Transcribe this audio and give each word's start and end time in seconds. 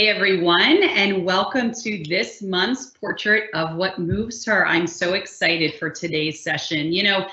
Hey 0.00 0.08
everyone, 0.08 0.82
and 0.82 1.26
welcome 1.26 1.74
to 1.74 2.02
this 2.08 2.40
month's 2.40 2.86
portrait 2.86 3.50
of 3.52 3.76
what 3.76 3.98
moves 3.98 4.46
her. 4.46 4.66
I'm 4.66 4.86
so 4.86 5.12
excited 5.12 5.74
for 5.74 5.90
today's 5.90 6.42
session. 6.42 6.90
You 6.90 7.02
know, 7.02 7.26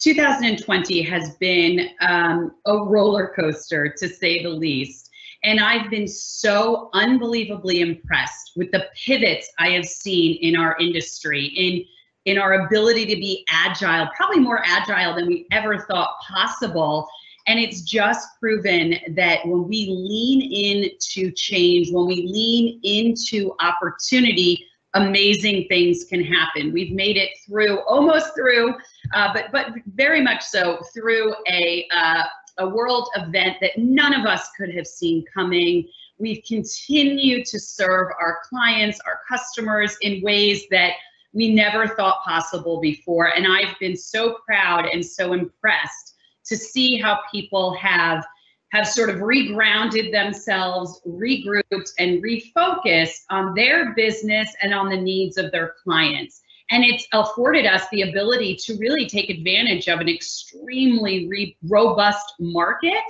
2020 0.00 1.00
has 1.02 1.36
been 1.36 1.90
um, 2.00 2.56
a 2.66 2.76
roller 2.76 3.32
coaster 3.38 3.94
to 3.96 4.08
say 4.08 4.42
the 4.42 4.48
least. 4.48 5.10
And 5.44 5.60
I've 5.60 5.92
been 5.92 6.08
so 6.08 6.90
unbelievably 6.92 7.82
impressed 7.82 8.50
with 8.56 8.72
the 8.72 8.88
pivots 8.96 9.48
I 9.60 9.68
have 9.68 9.86
seen 9.86 10.38
in 10.42 10.56
our 10.56 10.76
industry, 10.80 11.44
in 11.44 11.84
in 12.24 12.36
our 12.36 12.66
ability 12.66 13.06
to 13.06 13.14
be 13.14 13.44
agile, 13.48 14.08
probably 14.16 14.40
more 14.40 14.60
agile 14.66 15.14
than 15.14 15.28
we 15.28 15.46
ever 15.52 15.86
thought 15.88 16.16
possible 16.28 17.08
and 17.48 17.58
it's 17.58 17.80
just 17.80 18.28
proven 18.38 18.96
that 19.14 19.44
when 19.46 19.66
we 19.66 19.88
lean 19.88 20.52
into 20.52 21.32
change, 21.32 21.90
when 21.90 22.06
we 22.06 22.28
lean 22.30 22.78
into 22.82 23.54
opportunity, 23.58 24.66
amazing 24.92 25.66
things 25.68 26.04
can 26.04 26.22
happen. 26.22 26.72
We've 26.72 26.92
made 26.92 27.16
it 27.16 27.30
through, 27.46 27.80
almost 27.80 28.34
through, 28.34 28.74
uh, 29.14 29.32
but 29.32 29.46
but 29.50 29.68
very 29.94 30.20
much 30.20 30.44
so 30.44 30.78
through 30.94 31.34
a 31.50 31.88
uh, 31.90 32.24
a 32.58 32.68
world 32.68 33.08
event 33.16 33.56
that 33.62 33.78
none 33.78 34.12
of 34.12 34.26
us 34.26 34.50
could 34.56 34.74
have 34.74 34.86
seen 34.86 35.24
coming. 35.32 35.88
We've 36.18 36.42
continued 36.46 37.46
to 37.46 37.58
serve 37.58 38.08
our 38.20 38.40
clients, 38.48 39.00
our 39.06 39.20
customers 39.28 39.96
in 40.02 40.22
ways 40.22 40.64
that 40.70 40.92
we 41.32 41.54
never 41.54 41.86
thought 41.86 42.22
possible 42.24 42.80
before. 42.80 43.34
And 43.34 43.46
I've 43.46 43.78
been 43.78 43.96
so 43.96 44.38
proud 44.46 44.86
and 44.86 45.04
so 45.04 45.32
impressed 45.32 46.16
to 46.48 46.56
see 46.56 46.98
how 46.98 47.20
people 47.32 47.74
have 47.76 48.24
have 48.72 48.86
sort 48.86 49.08
of 49.08 49.16
regrounded 49.16 50.12
themselves, 50.12 51.00
regrouped, 51.06 51.90
and 51.98 52.22
refocused 52.22 53.20
on 53.30 53.54
their 53.54 53.94
business 53.94 54.54
and 54.62 54.74
on 54.74 54.90
the 54.90 54.96
needs 54.96 55.38
of 55.38 55.50
their 55.52 55.74
clients. 55.82 56.42
And 56.70 56.84
it's 56.84 57.06
afforded 57.12 57.64
us 57.64 57.84
the 57.90 58.02
ability 58.02 58.56
to 58.56 58.76
really 58.76 59.06
take 59.06 59.30
advantage 59.30 59.88
of 59.88 60.00
an 60.00 60.08
extremely 60.08 61.26
re- 61.28 61.56
robust 61.62 62.34
market, 62.38 63.02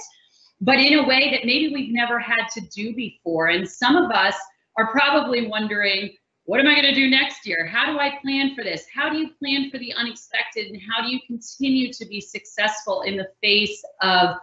but 0.60 0.78
in 0.78 1.00
a 1.00 1.08
way 1.08 1.30
that 1.32 1.44
maybe 1.44 1.74
we've 1.74 1.92
never 1.92 2.20
had 2.20 2.46
to 2.54 2.60
do 2.60 2.94
before. 2.94 3.48
And 3.48 3.68
some 3.68 3.96
of 3.96 4.12
us 4.12 4.36
are 4.78 4.92
probably 4.92 5.48
wondering, 5.48 6.14
what 6.48 6.60
am 6.60 6.66
I 6.66 6.80
going 6.80 6.94
to 6.94 6.94
do 6.94 7.10
next 7.10 7.46
year? 7.46 7.66
How 7.66 7.92
do 7.92 7.98
I 7.98 8.18
plan 8.22 8.54
for 8.54 8.64
this? 8.64 8.86
How 8.92 9.10
do 9.10 9.18
you 9.18 9.32
plan 9.38 9.70
for 9.70 9.76
the 9.76 9.92
unexpected? 9.92 10.68
And 10.68 10.80
how 10.80 11.06
do 11.06 11.12
you 11.12 11.20
continue 11.26 11.92
to 11.92 12.06
be 12.06 12.22
successful 12.22 13.02
in 13.02 13.18
the 13.18 13.28
face 13.42 13.84
of 14.00 14.34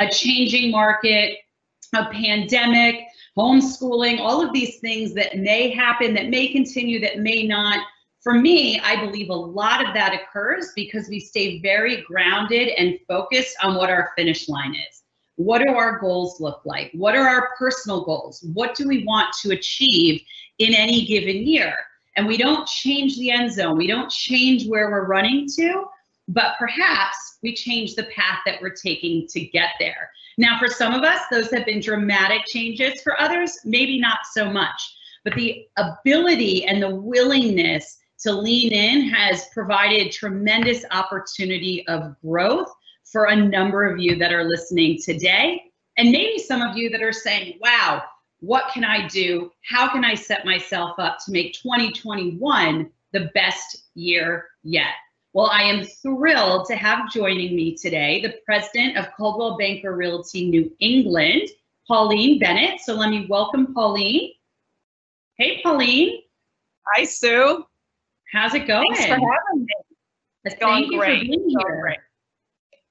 a 0.00 0.08
changing 0.08 0.72
market, 0.72 1.38
a 1.94 2.06
pandemic, 2.06 3.04
homeschooling, 3.38 4.18
all 4.18 4.44
of 4.44 4.52
these 4.52 4.80
things 4.80 5.14
that 5.14 5.38
may 5.38 5.70
happen, 5.70 6.14
that 6.14 6.30
may 6.30 6.48
continue, 6.48 6.98
that 6.98 7.20
may 7.20 7.46
not? 7.46 7.86
For 8.24 8.34
me, 8.34 8.80
I 8.80 8.96
believe 8.96 9.30
a 9.30 9.32
lot 9.32 9.86
of 9.86 9.94
that 9.94 10.20
occurs 10.20 10.72
because 10.74 11.08
we 11.08 11.20
stay 11.20 11.60
very 11.60 12.02
grounded 12.08 12.70
and 12.76 12.98
focused 13.06 13.56
on 13.62 13.76
what 13.76 13.88
our 13.88 14.10
finish 14.16 14.48
line 14.48 14.74
is. 14.74 15.01
What 15.36 15.62
do 15.62 15.68
our 15.68 15.98
goals 15.98 16.40
look 16.40 16.62
like? 16.64 16.90
What 16.92 17.16
are 17.16 17.26
our 17.26 17.50
personal 17.58 18.04
goals? 18.04 18.44
What 18.52 18.74
do 18.74 18.86
we 18.86 19.04
want 19.04 19.34
to 19.42 19.52
achieve? 19.52 20.22
in 20.58 20.74
any 20.74 21.04
given 21.04 21.46
year. 21.46 21.76
And 22.16 22.26
we 22.26 22.36
don't 22.36 22.66
change 22.66 23.16
the 23.16 23.30
end 23.30 23.52
zone, 23.52 23.76
we 23.76 23.86
don't 23.86 24.10
change 24.10 24.66
where 24.66 24.90
we're 24.90 25.06
running 25.06 25.48
to, 25.56 25.84
but 26.28 26.54
perhaps 26.58 27.38
we 27.42 27.54
change 27.54 27.94
the 27.94 28.04
path 28.04 28.40
that 28.46 28.60
we're 28.60 28.74
taking 28.74 29.26
to 29.28 29.40
get 29.40 29.70
there. 29.80 30.10
Now, 30.38 30.58
for 30.58 30.68
some 30.68 30.94
of 30.94 31.02
us, 31.02 31.20
those 31.30 31.50
have 31.50 31.66
been 31.66 31.80
dramatic 31.80 32.42
changes. 32.46 33.00
For 33.02 33.20
others, 33.20 33.58
maybe 33.64 33.98
not 33.98 34.18
so 34.32 34.50
much. 34.50 34.96
But 35.24 35.34
the 35.34 35.66
ability 35.76 36.64
and 36.66 36.82
the 36.82 36.94
willingness 36.94 37.98
to 38.20 38.32
lean 38.32 38.72
in 38.72 39.08
has 39.08 39.46
provided 39.52 40.12
tremendous 40.12 40.84
opportunity 40.90 41.86
of 41.88 42.14
growth 42.24 42.72
for 43.12 43.26
a 43.26 43.36
number 43.36 43.84
of 43.84 43.98
you 43.98 44.16
that 44.16 44.32
are 44.32 44.44
listening 44.44 44.98
today. 45.00 45.62
And 45.98 46.10
maybe 46.10 46.38
some 46.38 46.62
of 46.62 46.76
you 46.76 46.88
that 46.90 47.02
are 47.02 47.12
saying, 47.12 47.58
wow, 47.60 48.02
what 48.40 48.72
can 48.72 48.84
I 48.84 49.06
do? 49.06 49.52
How 49.68 49.92
can 49.92 50.04
I 50.04 50.14
set 50.14 50.46
myself 50.46 50.98
up 50.98 51.18
to 51.24 51.32
make 51.32 51.52
2021 51.52 52.90
the 53.12 53.30
best 53.34 53.84
year 53.94 54.48
yet? 54.62 54.94
Well, 55.34 55.46
I 55.46 55.62
am 55.62 55.84
thrilled 55.84 56.66
to 56.66 56.76
have 56.76 57.10
joining 57.12 57.54
me 57.54 57.76
today 57.76 58.20
the 58.22 58.34
president 58.44 58.96
of 58.96 59.14
Coldwell 59.16 59.56
Banker 59.58 59.94
Realty 59.94 60.48
New 60.48 60.72
England, 60.80 61.48
Pauline 61.86 62.38
Bennett. 62.38 62.80
So 62.80 62.94
let 62.94 63.10
me 63.10 63.26
welcome 63.28 63.74
Pauline. 63.74 64.32
Hey, 65.36 65.60
Pauline. 65.62 66.20
Hi, 66.88 67.04
Sue. 67.04 67.64
How's 68.32 68.54
it 68.54 68.66
going? 68.66 68.84
Thanks 68.94 69.06
for 69.06 69.14
having 69.14 69.64
me. 69.64 69.66
It's 70.44 70.56
Thank 70.56 70.90
going 70.90 70.98
great. 70.98 71.22
It's 71.30 71.54
going 71.54 71.80
great. 71.80 71.98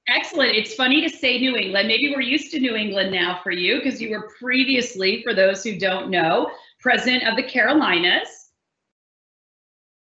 Excellent. 0.08 0.56
It's 0.56 0.74
funny 0.74 1.00
to 1.00 1.08
say 1.08 1.38
New 1.38 1.56
England. 1.56 1.86
Maybe 1.86 2.12
we're 2.14 2.22
used 2.22 2.50
to 2.52 2.60
New 2.60 2.74
England 2.74 3.12
now 3.12 3.40
for 3.42 3.52
you 3.52 3.76
because 3.76 4.00
you 4.00 4.10
were 4.10 4.30
previously, 4.38 5.22
for 5.22 5.32
those 5.32 5.62
who 5.62 5.78
don't 5.78 6.10
know, 6.10 6.50
president 6.80 7.28
of 7.28 7.36
the 7.36 7.42
Carolinas. 7.42 8.50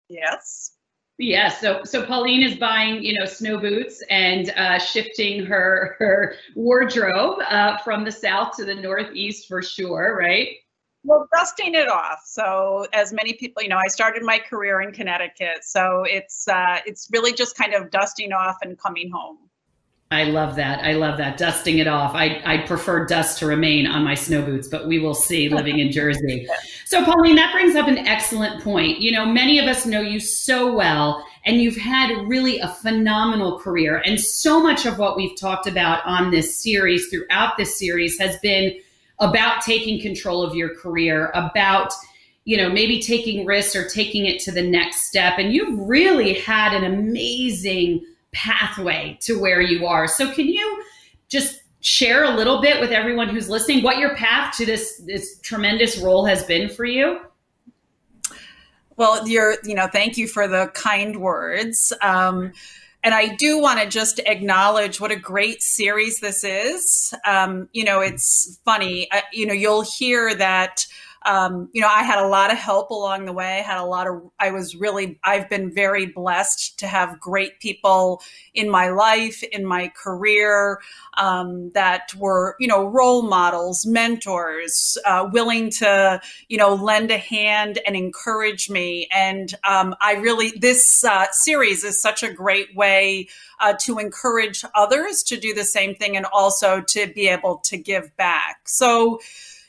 Yes. 0.09 0.73
Yes. 1.17 1.61
So 1.61 1.81
so 1.85 2.05
Pauline 2.05 2.43
is 2.43 2.57
buying, 2.57 3.01
you 3.01 3.17
know, 3.17 3.25
snow 3.25 3.57
boots 3.57 4.03
and 4.09 4.49
uh, 4.57 4.79
shifting 4.79 5.45
her 5.45 5.95
her 5.97 6.35
wardrobe 6.55 7.39
uh, 7.49 7.77
from 7.77 8.03
the 8.03 8.11
south 8.11 8.57
to 8.57 8.65
the 8.65 8.75
northeast 8.75 9.47
for 9.47 9.61
sure, 9.61 10.17
right? 10.19 10.49
Well, 11.05 11.27
dusting 11.33 11.75
it 11.75 11.87
off. 11.87 12.23
So 12.25 12.87
as 12.91 13.13
many 13.13 13.33
people, 13.33 13.63
you 13.63 13.69
know, 13.69 13.77
I 13.77 13.87
started 13.87 14.23
my 14.23 14.39
career 14.39 14.81
in 14.81 14.91
Connecticut, 14.91 15.63
so 15.63 16.03
it's 16.03 16.49
uh, 16.49 16.79
it's 16.85 17.07
really 17.13 17.31
just 17.31 17.55
kind 17.55 17.73
of 17.73 17.91
dusting 17.91 18.33
off 18.33 18.57
and 18.61 18.77
coming 18.77 19.09
home. 19.09 19.37
I 20.11 20.25
love 20.25 20.55
that. 20.57 20.83
I 20.83 20.93
love 20.93 21.17
that. 21.17 21.37
Dusting 21.37 21.79
it 21.79 21.87
off. 21.87 22.13
I, 22.13 22.41
I 22.45 22.57
prefer 22.59 23.05
dust 23.07 23.39
to 23.39 23.47
remain 23.47 23.87
on 23.87 24.03
my 24.03 24.13
snow 24.13 24.43
boots, 24.43 24.67
but 24.67 24.87
we 24.87 24.99
will 24.99 25.15
see 25.15 25.49
living 25.49 25.79
in 25.79 25.91
Jersey. 25.91 26.47
So, 26.87 27.03
Pauline, 27.03 27.35
that 27.37 27.51
brings 27.51 27.75
up 27.75 27.87
an 27.87 27.97
excellent 27.97 28.63
point. 28.63 28.99
You 29.01 29.11
know, 29.11 29.25
many 29.25 29.57
of 29.57 29.65
us 29.65 29.87
know 29.87 30.01
you 30.01 30.19
so 30.19 30.71
well, 30.71 31.25
and 31.43 31.59
you've 31.59 31.75
had 31.75 32.15
really 32.27 32.59
a 32.59 32.67
phenomenal 32.67 33.57
career. 33.57 34.03
And 34.05 34.19
so 34.19 34.61
much 34.61 34.85
of 34.85 34.99
what 34.99 35.17
we've 35.17 35.35
talked 35.35 35.65
about 35.65 36.05
on 36.05 36.29
this 36.29 36.55
series, 36.55 37.07
throughout 37.07 37.57
this 37.57 37.79
series, 37.79 38.19
has 38.19 38.37
been 38.37 38.79
about 39.17 39.63
taking 39.63 39.99
control 39.99 40.43
of 40.43 40.53
your 40.53 40.75
career, 40.75 41.31
about 41.33 41.91
you 42.43 42.55
know 42.55 42.69
maybe 42.69 43.01
taking 43.01 43.47
risks 43.47 43.75
or 43.75 43.89
taking 43.89 44.27
it 44.27 44.39
to 44.41 44.51
the 44.51 44.61
next 44.61 45.07
step 45.07 45.39
and 45.39 45.51
you've 45.51 45.79
really 45.79 46.33
had 46.33 46.75
an 46.75 46.83
amazing 46.83 48.05
pathway 48.35 49.17
to 49.21 49.39
where 49.39 49.61
you 49.61 49.87
are. 49.87 50.07
So 50.07 50.31
can 50.31 50.47
you 50.47 50.83
just 51.29 51.61
share 51.79 52.25
a 52.25 52.35
little 52.35 52.61
bit 52.61 52.79
with 52.79 52.91
everyone 52.91 53.29
who's 53.29 53.49
listening 53.49 53.83
what 53.83 53.97
your 53.97 54.15
path 54.15 54.55
to 54.57 54.65
this 54.65 55.01
this 55.05 55.39
tremendous 55.39 55.97
role 55.97 56.25
has 56.25 56.43
been 56.43 56.69
for 56.69 56.85
you? 56.85 57.21
Well, 58.97 59.27
you're, 59.27 59.55
you 59.63 59.75
know, 59.75 59.87
thank 59.87 60.17
you 60.17 60.27
for 60.27 60.47
the 60.47 60.71
kind 60.73 61.17
words. 61.17 61.91
Um, 62.01 62.53
and 63.03 63.13
I 63.13 63.35
do 63.35 63.61
want 63.61 63.79
to 63.79 63.87
just 63.87 64.19
acknowledge 64.25 64.99
what 64.99 65.11
a 65.11 65.15
great 65.15 65.61
series 65.61 66.21
this 66.21 66.43
is. 66.43 67.13
Um, 67.25 67.69
you 67.71 67.83
know, 67.83 67.99
it's 67.99 68.59
funny. 68.65 69.11
Uh, 69.11 69.21
you 69.31 69.45
know, 69.45 69.53
you'll 69.53 69.83
hear 69.83 70.33
that 70.35 70.87
um, 71.25 71.69
you 71.73 71.81
know, 71.81 71.87
I 71.87 72.03
had 72.03 72.19
a 72.19 72.27
lot 72.27 72.51
of 72.51 72.57
help 72.57 72.91
along 72.91 73.25
the 73.25 73.33
way. 73.33 73.63
Had 73.65 73.79
a 73.79 73.85
lot 73.85 74.07
of, 74.07 74.21
I 74.39 74.51
was 74.51 74.75
really, 74.75 75.19
I've 75.23 75.49
been 75.49 75.73
very 75.73 76.05
blessed 76.05 76.77
to 76.79 76.87
have 76.87 77.19
great 77.19 77.59
people 77.59 78.21
in 78.53 78.69
my 78.69 78.89
life, 78.89 79.41
in 79.43 79.65
my 79.65 79.91
career, 79.95 80.79
um, 81.17 81.71
that 81.73 82.13
were, 82.15 82.55
you 82.59 82.67
know, 82.67 82.85
role 82.85 83.23
models, 83.23 83.85
mentors, 83.85 84.97
uh, 85.05 85.27
willing 85.31 85.71
to, 85.71 86.21
you 86.47 86.57
know, 86.57 86.75
lend 86.75 87.09
a 87.09 87.17
hand 87.17 87.79
and 87.87 87.95
encourage 87.95 88.69
me. 88.69 89.07
And 89.11 89.53
um, 89.67 89.95
I 89.99 90.13
really, 90.13 90.51
this 90.51 91.03
uh, 91.03 91.25
series 91.31 91.83
is 91.83 91.99
such 91.99 92.21
a 92.21 92.31
great 92.31 92.75
way 92.75 93.29
uh, 93.59 93.73
to 93.81 93.97
encourage 93.97 94.63
others 94.75 95.23
to 95.23 95.37
do 95.37 95.53
the 95.53 95.63
same 95.63 95.95
thing 95.95 96.15
and 96.15 96.25
also 96.27 96.81
to 96.81 97.07
be 97.07 97.27
able 97.29 97.57
to 97.57 97.77
give 97.77 98.15
back. 98.15 98.67
So, 98.67 99.19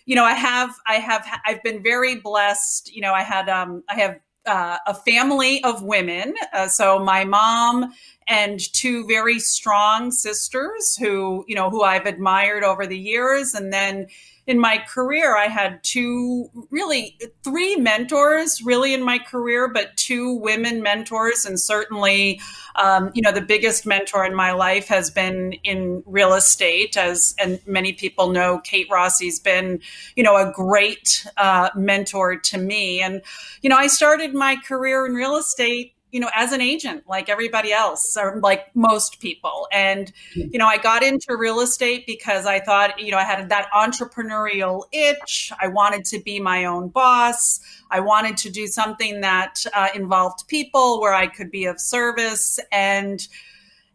you 0.06 0.14
know, 0.14 0.24
I 0.24 0.32
have, 0.32 0.70
I 0.86 0.94
have, 0.94 1.26
I've 1.44 1.62
been 1.62 1.82
very 1.82 2.16
blessed. 2.16 2.94
You 2.94 3.02
know, 3.02 3.12
I 3.12 3.22
had, 3.22 3.48
um, 3.48 3.82
I 3.88 3.94
have 3.96 4.20
uh, 4.46 4.78
a 4.86 4.94
family 4.94 5.62
of 5.64 5.82
women. 5.82 6.34
Uh, 6.52 6.68
so 6.68 6.98
my 6.98 7.24
mom 7.24 7.92
and 8.28 8.60
two 8.72 9.06
very 9.06 9.38
strong 9.40 10.12
sisters 10.12 10.96
who, 10.96 11.44
you 11.48 11.54
know, 11.54 11.68
who 11.68 11.82
I've 11.82 12.06
admired 12.06 12.64
over 12.64 12.86
the 12.86 12.98
years. 12.98 13.54
And 13.54 13.72
then, 13.72 14.06
in 14.46 14.60
my 14.60 14.78
career, 14.78 15.36
I 15.36 15.46
had 15.46 15.82
two, 15.82 16.48
really 16.70 17.18
three 17.42 17.74
mentors, 17.74 18.62
really 18.62 18.94
in 18.94 19.02
my 19.02 19.18
career, 19.18 19.66
but 19.66 19.96
two 19.96 20.34
women 20.34 20.82
mentors, 20.82 21.44
and 21.44 21.58
certainly, 21.58 22.40
um, 22.76 23.10
you 23.12 23.22
know, 23.22 23.32
the 23.32 23.40
biggest 23.40 23.86
mentor 23.86 24.24
in 24.24 24.36
my 24.36 24.52
life 24.52 24.86
has 24.86 25.10
been 25.10 25.54
in 25.64 26.04
real 26.06 26.32
estate, 26.32 26.96
as 26.96 27.34
and 27.42 27.58
many 27.66 27.92
people 27.92 28.30
know, 28.30 28.60
Kate 28.60 28.88
Rossi's 28.88 29.40
been, 29.40 29.80
you 30.14 30.22
know, 30.22 30.36
a 30.36 30.52
great 30.52 31.26
uh, 31.36 31.70
mentor 31.74 32.36
to 32.36 32.58
me, 32.58 33.02
and 33.02 33.22
you 33.62 33.70
know, 33.70 33.76
I 33.76 33.88
started 33.88 34.32
my 34.32 34.56
career 34.56 35.06
in 35.06 35.14
real 35.14 35.36
estate 35.36 35.95
you 36.16 36.20
know, 36.20 36.30
as 36.34 36.50
an 36.52 36.62
agent, 36.62 37.04
like 37.06 37.28
everybody 37.28 37.74
else, 37.74 38.16
or 38.16 38.40
like 38.40 38.74
most 38.74 39.20
people. 39.20 39.68
And, 39.70 40.10
hmm. 40.32 40.44
you 40.50 40.58
know, 40.58 40.66
I 40.66 40.78
got 40.78 41.02
into 41.02 41.36
real 41.36 41.60
estate 41.60 42.06
because 42.06 42.46
I 42.46 42.58
thought, 42.58 42.98
you 42.98 43.10
know, 43.10 43.18
I 43.18 43.24
had 43.24 43.50
that 43.50 43.68
entrepreneurial 43.74 44.84
itch. 44.92 45.52
I 45.60 45.68
wanted 45.68 46.06
to 46.06 46.18
be 46.18 46.40
my 46.40 46.64
own 46.64 46.88
boss. 46.88 47.60
I 47.90 48.00
wanted 48.00 48.38
to 48.38 48.50
do 48.50 48.66
something 48.66 49.20
that 49.20 49.62
uh, 49.74 49.88
involved 49.94 50.48
people 50.48 51.02
where 51.02 51.12
I 51.12 51.26
could 51.26 51.50
be 51.50 51.66
of 51.66 51.78
service. 51.78 52.58
And, 52.72 53.28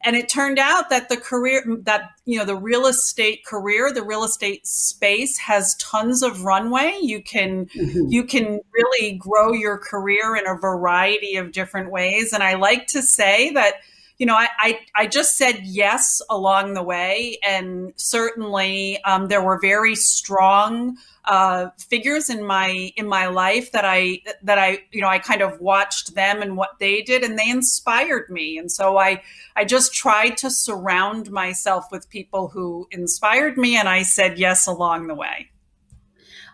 and 0.04 0.16
it 0.16 0.30
turned 0.30 0.60
out 0.60 0.90
that 0.90 1.10
the 1.10 1.18
career 1.18 1.64
that 1.84 2.12
you 2.26 2.38
know 2.38 2.46
the 2.46 2.56
real 2.56 2.86
estate 2.86 3.46
career 3.46 3.92
the 3.92 4.04
real 4.04 4.24
estate 4.24 4.66
space 4.66 5.38
has 5.38 5.76
tons 5.76 6.24
of 6.24 6.44
runway 6.44 6.98
you 7.02 7.22
can 7.22 7.66
mm-hmm. 7.68 8.06
you 8.10 8.24
can 8.24 8.60
really 8.74 9.14
grow 9.14 9.52
your 9.52 9.78
career 9.78 10.36
in 10.36 10.48
a 10.48 10.56
variety 10.56 11.36
of 11.36 11.52
different 11.52 11.92
ways 11.92 12.34
and 12.34 12.44
i 12.44 12.54
like 12.54 12.88
to 12.88 13.02
say 13.02 13.52
that 13.52 13.76
you 14.22 14.28
know, 14.28 14.36
I, 14.36 14.50
I, 14.60 14.80
I, 14.94 15.08
just 15.08 15.36
said 15.36 15.62
yes 15.64 16.22
along 16.30 16.76
the 16.76 16.84
way. 16.84 17.40
And 17.44 17.92
certainly 17.96 19.02
um, 19.04 19.30
there 19.30 19.44
were 19.44 19.60
very 19.60 19.96
strong 19.96 20.96
uh, 21.26 21.70
figures 21.80 22.30
in 22.30 22.46
my 22.46 22.92
in 22.96 23.08
my 23.08 23.26
life 23.26 23.72
that 23.72 23.84
I 23.84 24.22
that 24.44 24.60
I 24.60 24.84
you 24.92 25.02
know 25.02 25.08
I 25.08 25.18
kind 25.18 25.42
of 25.42 25.60
watched 25.60 26.14
them 26.14 26.44
and 26.44 26.56
what 26.56 26.78
they 26.80 27.02
did 27.02 27.24
and 27.24 27.38
they 27.38 27.50
inspired 27.50 28.30
me 28.30 28.58
and 28.58 28.72
so 28.72 28.98
I 28.98 29.24
I 29.56 29.66
just 29.66 29.94
tried 29.94 30.38
to 30.38 30.52
surround 30.52 31.32
myself 31.32 31.86
with 31.92 32.10
people 32.10 32.48
who 32.48 32.88
inspired 32.92 33.58
me 33.58 33.76
and 33.76 33.90
I 33.90 34.04
said 34.04 34.38
yes 34.38 34.68
along 34.68 35.08
the 35.08 35.16
way. 35.16 35.50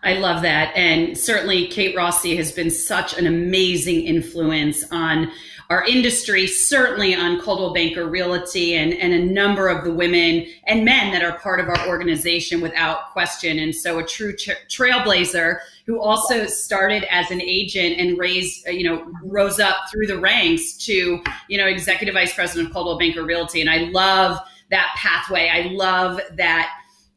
I 0.02 0.14
love 0.14 0.42
that. 0.42 0.74
And 0.76 1.18
certainly 1.18 1.66
Kate 1.66 1.96
Rossi 1.96 2.36
has 2.36 2.52
been 2.52 2.70
such 2.70 3.18
an 3.18 3.26
amazing 3.26 4.02
influence 4.02 4.84
on 4.92 5.30
our 5.70 5.84
industry, 5.84 6.46
certainly 6.46 7.14
on 7.14 7.38
Coldwell 7.40 7.74
Banker 7.74 8.08
Realty 8.08 8.74
and, 8.74 8.94
and 8.94 9.12
a 9.12 9.22
number 9.22 9.68
of 9.68 9.84
the 9.84 9.92
women 9.92 10.46
and 10.66 10.82
men 10.82 11.12
that 11.12 11.22
are 11.22 11.38
part 11.40 11.60
of 11.60 11.68
our 11.68 11.86
organization 11.86 12.62
without 12.62 13.10
question. 13.12 13.58
And 13.58 13.74
so 13.74 13.98
a 13.98 14.02
true 14.02 14.34
tra- 14.34 14.54
trailblazer 14.70 15.58
who 15.84 16.00
also 16.00 16.46
started 16.46 17.04
as 17.12 17.30
an 17.30 17.42
agent 17.42 18.00
and 18.00 18.16
raised, 18.16 18.66
uh, 18.66 18.70
you 18.70 18.84
know, 18.84 19.12
rose 19.22 19.60
up 19.60 19.76
through 19.92 20.06
the 20.06 20.18
ranks 20.18 20.72
to, 20.86 21.22
you 21.48 21.58
know, 21.58 21.66
executive 21.66 22.14
vice 22.14 22.32
president 22.32 22.68
of 22.68 22.72
Coldwell 22.72 22.98
Banker 22.98 23.24
Realty. 23.24 23.60
And 23.60 23.68
I 23.68 23.90
love 23.90 24.38
that 24.70 24.94
pathway. 24.96 25.50
I 25.52 25.68
love 25.72 26.18
that 26.36 26.70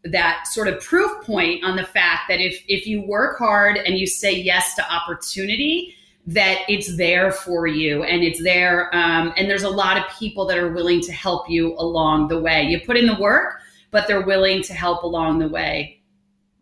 that 0.03 0.47
sort 0.47 0.67
of 0.67 0.81
proof 0.81 1.11
point 1.23 1.63
on 1.63 1.75
the 1.75 1.85
fact 1.85 2.23
that 2.27 2.41
if 2.41 2.61
if 2.67 2.87
you 2.87 3.03
work 3.03 3.37
hard 3.37 3.77
and 3.77 3.97
you 3.97 4.07
say 4.07 4.33
yes 4.33 4.73
to 4.75 4.93
opportunity 4.93 5.95
that 6.27 6.59
it's 6.67 6.97
there 6.97 7.31
for 7.31 7.65
you 7.65 8.03
and 8.03 8.23
it's 8.23 8.41
there 8.43 8.93
um, 8.95 9.33
and 9.35 9.49
there's 9.49 9.63
a 9.63 9.69
lot 9.69 9.97
of 9.97 10.03
people 10.19 10.45
that 10.45 10.57
are 10.57 10.71
willing 10.71 11.01
to 11.01 11.11
help 11.11 11.49
you 11.49 11.75
along 11.77 12.27
the 12.27 12.39
way. 12.39 12.63
You 12.63 12.79
put 12.79 12.97
in 12.97 13.07
the 13.07 13.19
work 13.19 13.59
but 13.89 14.07
they're 14.07 14.25
willing 14.25 14.63
to 14.63 14.73
help 14.73 15.03
along 15.03 15.39
the 15.39 15.49
way. 15.49 16.01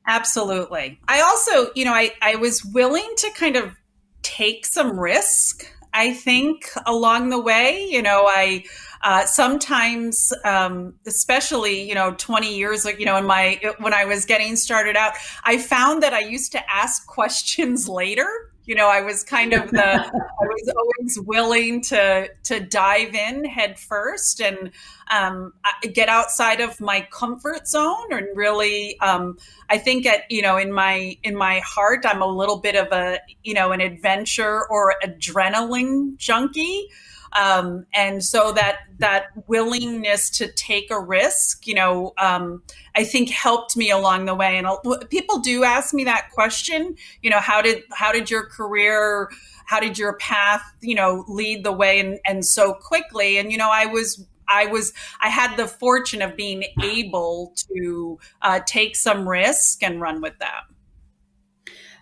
Absolutely. 0.08 1.00
I 1.08 1.22
also 1.22 1.72
you 1.76 1.86
know 1.86 1.94
i, 1.94 2.12
I 2.22 2.36
was 2.36 2.64
willing 2.64 3.12
to 3.18 3.30
kind 3.32 3.56
of 3.56 3.76
take 4.22 4.66
some 4.66 5.00
risk 5.00 5.66
i 5.94 6.14
think 6.14 6.70
along 6.86 7.30
the 7.30 7.40
way. 7.40 7.86
You 7.90 8.02
know 8.02 8.26
i 8.28 8.64
uh, 9.02 9.26
sometimes, 9.26 10.34
um, 10.44 10.94
especially 11.08 11.88
you 11.88 11.96
know, 11.96 12.14
20 12.18 12.54
years 12.54 12.86
ago 12.86 12.98
you 12.98 13.06
know, 13.06 13.16
in 13.18 13.26
my 13.26 13.60
when 13.80 13.94
I 13.94 14.06
was 14.06 14.26
getting 14.26 14.56
started 14.56 14.96
out, 14.98 15.14
I 15.44 15.58
found 15.58 16.04
that 16.04 16.14
I 16.14 16.20
used 16.20 16.52
to 16.54 16.74
ask 16.74 17.06
questions 17.08 17.88
later 17.88 18.49
you 18.70 18.76
know 18.76 18.88
i 18.88 19.02
was 19.02 19.24
kind 19.24 19.52
of 19.52 19.72
the 19.72 19.96
i 20.06 20.46
was 20.46 20.72
always 20.78 21.20
willing 21.22 21.82
to 21.82 22.30
to 22.44 22.60
dive 22.60 23.16
in 23.16 23.44
head 23.44 23.80
first 23.80 24.40
and 24.40 24.72
um, 25.12 25.52
get 25.96 26.08
outside 26.08 26.62
of 26.62 26.80
my 26.80 27.02
comfort 27.12 27.68
zone 27.68 28.12
and 28.12 28.28
really 28.36 28.98
um, 29.00 29.38
i 29.72 29.78
think 29.78 30.06
at 30.06 30.30
you 30.30 30.44
know 30.44 30.56
in 30.56 30.72
my 30.72 31.18
in 31.24 31.36
my 31.36 31.60
heart 31.66 32.06
i'm 32.06 32.22
a 32.22 32.28
little 32.28 32.58
bit 32.58 32.76
of 32.76 32.92
a 32.92 33.20
you 33.44 33.56
know 33.56 33.72
an 33.72 33.82
adventure 33.82 34.68
or 34.70 34.94
adrenaline 35.04 36.16
junkie 36.18 36.88
um, 37.34 37.86
and 37.94 38.24
so 38.24 38.52
that 38.54 38.80
that 38.98 39.28
willingness 39.48 40.30
to 40.30 40.52
take 40.54 40.92
a 40.92 41.00
risk 41.00 41.68
you 41.68 41.74
know 41.74 42.14
um, 42.18 42.62
i 42.96 43.04
think 43.04 43.30
helped 43.30 43.76
me 43.78 43.90
along 43.90 44.26
the 44.26 44.36
way 44.36 44.58
and 44.58 44.68
people 45.10 45.40
do 45.40 45.64
ask 45.64 45.94
me 45.94 46.04
that 46.04 46.30
question 46.34 46.96
you 47.22 47.30
know 47.30 47.40
how 47.40 47.62
did 47.62 47.84
how 47.92 48.12
did 48.12 48.30
your 48.30 48.46
career 48.46 49.30
how 49.66 49.80
did 49.80 49.98
your 49.98 50.14
path 50.18 50.62
you 50.82 50.96
know 50.96 51.24
lead 51.28 51.64
the 51.64 51.72
way 51.72 52.00
and, 52.00 52.20
and 52.26 52.46
so 52.46 52.74
quickly 52.74 53.38
and 53.38 53.52
you 53.52 53.58
know 53.58 53.70
i 53.72 53.86
was 53.86 54.26
I 54.50 54.66
was 54.66 54.94
I 55.22 55.30
had 55.30 55.56
the 55.58 55.68
fortune 55.68 56.22
of 56.22 56.36
being 56.36 56.64
able 56.82 57.54
to 57.72 58.20
uh, 58.42 58.62
take 58.66 58.96
some 58.96 59.30
risk 59.30 59.84
and 59.84 60.02
run 60.02 60.22
with 60.22 60.38
that. 60.40 60.64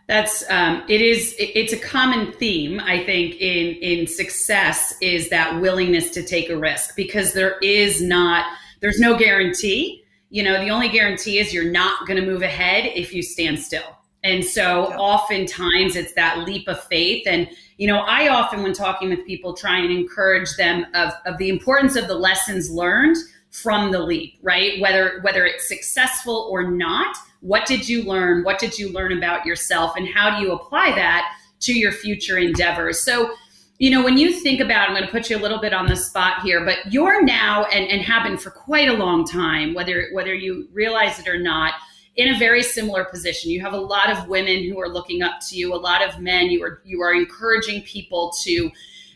That's 0.08 0.50
um, 0.50 0.84
it 0.88 1.02
is 1.02 1.36
it's 1.38 1.74
a 1.74 1.78
common 1.78 2.32
theme 2.34 2.80
I 2.80 3.04
think 3.04 3.36
in 3.36 3.76
in 3.76 4.08
success 4.08 4.94
is 5.02 5.30
that 5.30 5.60
willingness 5.62 6.10
to 6.12 6.24
take 6.24 6.50
a 6.50 6.58
risk 6.58 6.96
because 6.96 7.34
there 7.34 7.58
is 7.60 8.02
not 8.02 8.46
there's 8.80 9.00
no 9.00 9.18
guarantee. 9.18 10.04
You 10.30 10.44
know, 10.44 10.60
the 10.60 10.70
only 10.70 10.90
guarantee 10.90 11.40
is 11.40 11.54
you're 11.54 11.72
not 11.72 12.08
going 12.08 12.20
to 12.20 12.26
move 12.26 12.42
ahead 12.42 12.92
if 12.96 13.14
you 13.14 13.22
stand 13.22 13.60
still. 13.60 13.98
And 14.24 14.44
so 14.44 14.90
yeah. 14.90 14.98
oftentimes 14.98 15.96
it's 15.96 16.14
that 16.14 16.40
leap 16.40 16.68
of 16.68 16.82
faith. 16.84 17.26
And, 17.28 17.48
you 17.78 17.88
know, 17.88 18.00
I 18.00 18.28
often, 18.28 18.62
when 18.62 18.74
talking 18.74 19.10
with 19.10 19.26
people, 19.26 19.54
try 19.54 19.78
and 19.78 19.92
encourage 19.92 20.54
them 20.58 20.86
of, 20.94 21.14
of 21.26 21.38
the 21.38 21.50
importance 21.50 21.96
of 21.96 22.08
the 22.08 22.16
lessons 22.16 22.70
learned 22.70 23.16
from 23.52 23.92
the 23.92 24.00
leap, 24.00 24.38
right? 24.44 24.82
Whether 24.82 25.20
whether 25.22 25.46
it's 25.46 25.68
successful 25.68 26.50
or 26.52 26.70
not, 26.70 27.16
what 27.42 27.66
did 27.66 27.88
you 27.88 28.04
learn? 28.04 28.44
What 28.44 28.60
did 28.60 28.78
you 28.78 28.92
learn 28.92 29.18
about 29.18 29.46
yourself? 29.46 29.96
And 29.96 30.08
how 30.08 30.38
do 30.38 30.46
you 30.46 30.52
apply 30.54 30.92
that 30.96 31.38
to 31.62 31.74
your 31.74 31.92
future 31.92 32.38
endeavors? 32.38 33.00
So, 33.00 33.34
you 33.80 33.92
know, 33.92 34.04
when 34.04 34.18
you 34.18 34.32
think 34.32 34.60
about, 34.60 34.90
I'm 34.90 34.96
going 34.96 35.06
to 35.06 35.12
put 35.12 35.30
you 35.30 35.38
a 35.38 35.40
little 35.40 35.60
bit 35.60 35.74
on 35.74 35.86
the 35.86 35.96
spot 35.96 36.42
here, 36.42 36.66
but 36.66 36.92
you're 36.92 37.24
now 37.24 37.66
and, 37.66 37.88
and 37.90 38.02
have 38.02 38.24
been 38.24 38.38
for 38.38 38.50
quite 38.50 38.90
a 38.90 38.94
long 38.94 39.24
time, 39.24 39.76
whether 39.76 40.10
whether 40.14 40.34
you 40.34 40.68
realize 40.74 41.20
it 41.20 41.28
or 41.28 41.38
not, 41.38 41.74
in 42.16 42.34
a 42.34 42.40
very 42.40 42.64
similar 42.64 43.06
position. 43.06 43.52
You 43.52 43.62
have 43.62 43.74
a 43.74 43.80
lot 43.80 44.10
of 44.10 44.28
women 44.28 44.64
who 44.64 44.80
are 44.82 44.90
looking 44.90 45.22
up 45.22 45.40
to 45.50 45.56
you, 45.56 45.74
a 45.74 45.78
lot 45.78 46.04
of 46.04 46.20
men. 46.20 46.48
You 46.48 46.64
are 46.64 46.82
you 46.86 47.02
are 47.02 47.14
encouraging 47.14 47.84
people 47.84 48.34
to, 48.44 48.72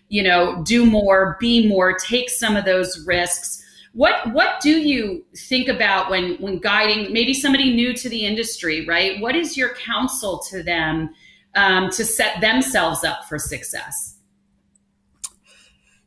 you 0.10 0.22
know, 0.22 0.62
do 0.64 0.86
more, 0.86 1.38
be 1.40 1.68
more, 1.68 1.98
take 1.98 2.30
some 2.30 2.56
of 2.56 2.64
those 2.64 3.04
risks 3.08 3.61
what 3.94 4.32
what 4.34 4.62
do 4.62 4.70
you 4.70 5.26
think 5.36 5.68
about 5.68 6.10
when 6.10 6.36
when 6.36 6.60
guiding 6.60 7.12
maybe 7.12 7.34
somebody 7.34 7.74
new 7.74 7.94
to 7.94 8.10
the 8.10 8.26
industry, 8.26 8.86
right? 8.86 9.20
What 9.20 9.36
is 9.36 9.58
your 9.58 9.76
counsel 9.76 10.40
to 10.50 10.64
them 10.64 11.10
um, 11.56 11.90
to 11.92 12.06
set 12.06 12.40
themselves 12.40 13.04
up 13.04 13.26
for 13.28 13.38
success? 13.38 14.18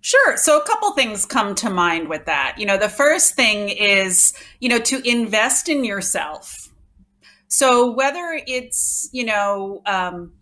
Sure. 0.01 0.37
So 0.37 0.61
a 0.61 0.65
couple 0.67 0.93
things 0.93 1.25
come 1.25 1.55
to 1.57 1.71
mind 1.71 2.09
with 2.09 2.27
that. 2.27 2.57
You 2.59 2.67
know, 2.67 2.77
the 2.77 2.91
first 2.91 3.37
thing 3.37 3.71
is, 3.71 4.35
you 4.61 4.69
know, 4.69 4.79
to 4.81 5.01
invest 5.09 5.71
in 5.71 5.83
yourself. 5.83 6.71
So 7.49 7.91
whether 7.91 8.39
it's, 8.47 9.09
you 9.13 9.25
know, 9.25 9.81
um, 9.87 10.33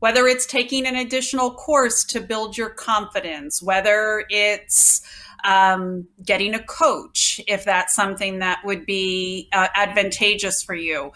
whether 0.00 0.26
it's 0.26 0.44
taking 0.44 0.86
an 0.86 0.96
additional 0.96 1.52
course 1.52 2.02
to 2.06 2.20
build 2.20 2.58
your 2.58 2.70
confidence, 2.70 3.62
whether 3.62 4.24
it's 4.28 5.02
um, 5.44 6.06
getting 6.24 6.54
a 6.54 6.62
coach 6.62 7.40
if 7.46 7.64
that's 7.64 7.94
something 7.94 8.38
that 8.38 8.60
would 8.64 8.86
be 8.86 9.48
uh, 9.52 9.68
advantageous 9.74 10.62
for 10.62 10.74
you. 10.74 11.12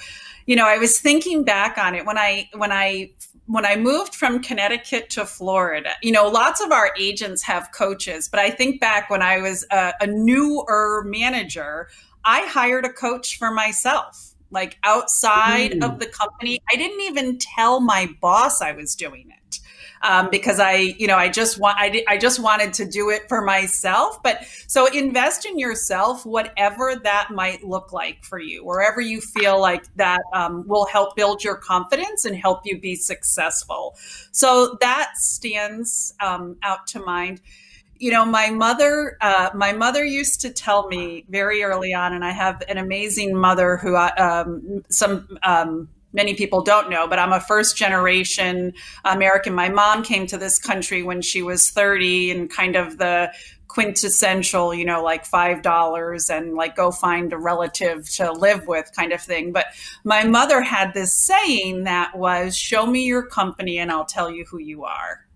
You 0.46 0.56
know, 0.56 0.66
I 0.66 0.78
was 0.78 0.98
thinking 1.00 1.44
back 1.44 1.78
on 1.78 1.94
it 1.94 2.06
when 2.06 2.18
I 2.18 2.48
when 2.54 2.72
I 2.72 3.10
when 3.46 3.64
I 3.64 3.76
moved 3.76 4.14
from 4.14 4.42
Connecticut 4.42 5.08
to 5.10 5.24
Florida, 5.24 5.90
you 6.02 6.10
know, 6.10 6.28
lots 6.28 6.60
of 6.60 6.72
our 6.72 6.92
agents 6.98 7.42
have 7.44 7.70
coaches, 7.72 8.28
but 8.28 8.40
I 8.40 8.50
think 8.50 8.80
back 8.80 9.08
when 9.08 9.22
I 9.22 9.38
was 9.38 9.64
a, 9.70 9.92
a 10.00 10.06
newer 10.06 11.04
manager, 11.06 11.88
I 12.24 12.44
hired 12.46 12.84
a 12.84 12.92
coach 12.92 13.38
for 13.38 13.52
myself 13.52 14.34
like 14.50 14.78
outside 14.84 15.72
mm. 15.72 15.84
of 15.84 15.98
the 15.98 16.06
company. 16.06 16.60
I 16.72 16.76
didn't 16.76 17.00
even 17.00 17.38
tell 17.38 17.80
my 17.80 18.08
boss 18.20 18.60
I 18.60 18.72
was 18.72 18.94
doing 18.94 19.28
it 19.30 19.60
um, 20.06 20.28
because 20.30 20.60
I, 20.60 20.76
you 20.98 21.06
know, 21.06 21.16
I 21.16 21.28
just 21.28 21.58
want, 21.58 21.76
I, 21.78 22.04
I 22.08 22.16
just 22.16 22.38
wanted 22.38 22.72
to 22.74 22.86
do 22.86 23.10
it 23.10 23.28
for 23.28 23.42
myself. 23.42 24.22
But 24.22 24.44
so 24.66 24.86
invest 24.86 25.44
in 25.44 25.58
yourself, 25.58 26.24
whatever 26.24 26.94
that 27.02 27.30
might 27.32 27.64
look 27.64 27.92
like 27.92 28.24
for 28.24 28.38
you, 28.38 28.64
wherever 28.64 29.00
you 29.00 29.20
feel 29.20 29.60
like 29.60 29.84
that 29.96 30.20
um, 30.32 30.66
will 30.66 30.86
help 30.86 31.16
build 31.16 31.42
your 31.42 31.56
confidence 31.56 32.24
and 32.24 32.36
help 32.36 32.60
you 32.64 32.78
be 32.80 32.94
successful. 32.94 33.96
So 34.30 34.78
that 34.80 35.16
stands 35.16 36.14
um, 36.20 36.56
out 36.62 36.86
to 36.88 37.00
mind 37.00 37.40
you 37.98 38.10
know 38.10 38.26
my 38.26 38.50
mother 38.50 39.16
uh, 39.22 39.48
my 39.54 39.72
mother 39.72 40.04
used 40.04 40.42
to 40.42 40.50
tell 40.50 40.86
me 40.88 41.24
very 41.30 41.62
early 41.62 41.94
on 41.94 42.12
and 42.12 42.26
i 42.26 42.30
have 42.30 42.62
an 42.68 42.76
amazing 42.76 43.34
mother 43.34 43.78
who 43.78 43.96
um, 43.96 44.84
some 44.90 45.38
um, 45.42 45.88
many 46.16 46.34
people 46.34 46.62
don't 46.62 46.90
know, 46.90 47.06
but 47.06 47.20
I'm 47.20 47.32
a 47.32 47.40
first 47.40 47.76
generation 47.76 48.72
American. 49.04 49.54
My 49.54 49.68
mom 49.68 50.02
came 50.02 50.26
to 50.26 50.38
this 50.38 50.58
country 50.58 51.02
when 51.02 51.22
she 51.22 51.42
was 51.42 51.70
30 51.70 52.32
and 52.32 52.50
kind 52.50 52.74
of 52.74 52.98
the 52.98 53.32
quintessential, 53.68 54.72
you 54.72 54.86
know, 54.86 55.02
like 55.02 55.28
$5 55.28 56.30
and 56.30 56.54
like 56.54 56.74
go 56.74 56.90
find 56.90 57.32
a 57.32 57.38
relative 57.38 58.08
to 58.14 58.32
live 58.32 58.66
with 58.66 58.90
kind 58.96 59.12
of 59.12 59.20
thing. 59.20 59.52
But 59.52 59.66
my 60.02 60.24
mother 60.24 60.62
had 60.62 60.94
this 60.94 61.14
saying 61.14 61.84
that 61.84 62.16
was, 62.16 62.56
show 62.56 62.86
me 62.86 63.04
your 63.04 63.26
company 63.26 63.78
and 63.78 63.92
I'll 63.92 64.06
tell 64.06 64.30
you 64.30 64.46
who 64.46 64.58
you 64.58 64.84
are. 64.84 65.26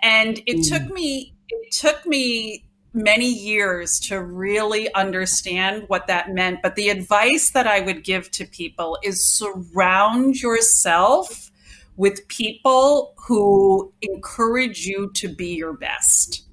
And 0.00 0.38
it 0.46 0.58
mm. 0.58 0.68
took 0.68 0.92
me, 0.92 1.34
it 1.48 1.72
took 1.72 2.06
me 2.06 2.65
many 2.96 3.28
years 3.28 4.00
to 4.00 4.20
really 4.20 4.92
understand 4.94 5.84
what 5.88 6.06
that 6.06 6.32
meant. 6.32 6.62
But 6.62 6.74
the 6.74 6.88
advice 6.88 7.50
that 7.50 7.66
I 7.66 7.80
would 7.80 8.02
give 8.02 8.30
to 8.32 8.46
people 8.46 8.98
is 9.02 9.24
surround 9.28 10.40
yourself 10.40 11.50
with 11.96 12.26
people 12.28 13.14
who 13.28 13.92
encourage 14.02 14.86
you 14.86 15.10
to 15.14 15.28
be 15.28 15.54
your 15.54 15.74
best. 15.74 16.46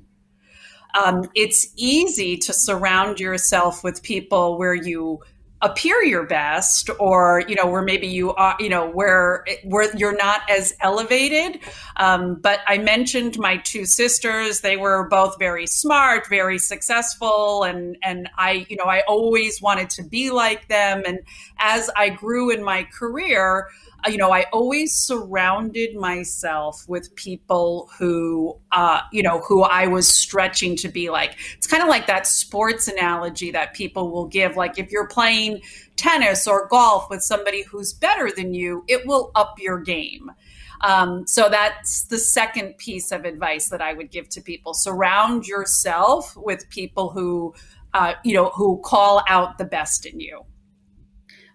Um, 1.02 1.30
it's 1.34 1.74
easy 1.76 2.38
to 2.38 2.54
surround 2.54 3.20
yourself 3.20 3.84
with 3.84 4.04
people 4.04 4.58
where 4.58 4.76
you 4.76 5.22
appear 5.64 6.04
your 6.04 6.26
best 6.26 6.90
or 7.00 7.44
you 7.48 7.56
know 7.56 7.66
where 7.66 7.82
maybe 7.82 8.06
you 8.06 8.34
are 8.34 8.56
you 8.60 8.68
know 8.68 8.88
where 8.90 9.46
where 9.64 9.96
you're 9.96 10.16
not 10.16 10.42
as 10.50 10.76
elevated. 10.82 11.60
Um, 11.96 12.36
but 12.36 12.60
i 12.68 12.78
mentioned 12.78 13.40
my 13.40 13.58
two 13.58 13.86
sisters. 13.86 14.62
They 14.62 14.78
were 14.78 15.08
both 15.08 15.40
very 15.40 15.66
smart 15.66 16.28
very 16.30 16.60
successful 16.60 17.64
and 17.64 17.98
and 18.04 18.30
i 18.38 18.66
you 18.70 18.76
know 18.76 18.86
i 18.86 19.02
always 19.08 19.62
wanted 19.62 19.90
to 19.92 20.04
be 20.04 20.30
like 20.30 20.68
them. 20.68 21.04
And 21.08 21.20
as 21.58 21.90
i 21.96 22.10
grew 22.10 22.52
in 22.52 22.64
my 22.64 22.84
career 22.84 23.70
you 24.08 24.18
know, 24.18 24.32
I 24.32 24.46
always 24.52 24.94
surrounded 24.96 25.96
myself 25.96 26.84
with 26.88 27.14
people 27.16 27.90
who, 27.98 28.58
uh, 28.72 29.02
you 29.12 29.24
know, 29.24 29.40
who 29.40 29.64
I 29.64 29.88
was 29.88 30.08
stretching 30.08 30.76
to 30.78 30.90
be 30.90 31.10
like. 31.10 31.38
It's 31.58 31.68
kind 31.68 31.84
of 31.84 31.90
like 31.90 32.08
that 32.08 32.28
sports 32.28 32.88
analogy 32.88 33.52
that 33.52 33.74
people 33.74 34.12
will 34.12 34.28
give. 34.28 34.56
Like 34.56 34.78
if 34.78 34.92
you're 34.92 35.08
playing 35.08 35.62
tennis 35.96 36.48
or 36.48 36.68
golf 36.68 37.10
with 37.10 37.22
somebody 37.22 37.64
who's 37.64 37.94
better 37.94 38.32
than 38.32 38.54
you, 38.54 38.84
it 38.88 39.06
will 39.06 39.32
up 39.36 39.56
your 39.60 39.80
game. 39.80 40.32
Um, 40.82 41.26
so 41.28 41.48
that's 41.48 42.04
the 42.04 42.20
second 42.20 42.78
piece 42.78 43.12
of 43.12 43.24
advice 43.24 43.70
that 43.70 43.82
I 43.82 43.94
would 43.94 44.12
give 44.12 44.28
to 44.30 44.42
people: 44.42 44.74
surround 44.74 45.48
yourself 45.48 46.36
with 46.36 46.70
people 46.70 47.10
who, 47.10 47.54
uh, 47.94 48.16
you 48.24 48.34
know, 48.34 48.50
who 48.50 48.82
call 48.84 49.24
out 49.30 49.58
the 49.58 49.66
best 49.66 50.06
in 50.06 50.20
you. 50.20 50.44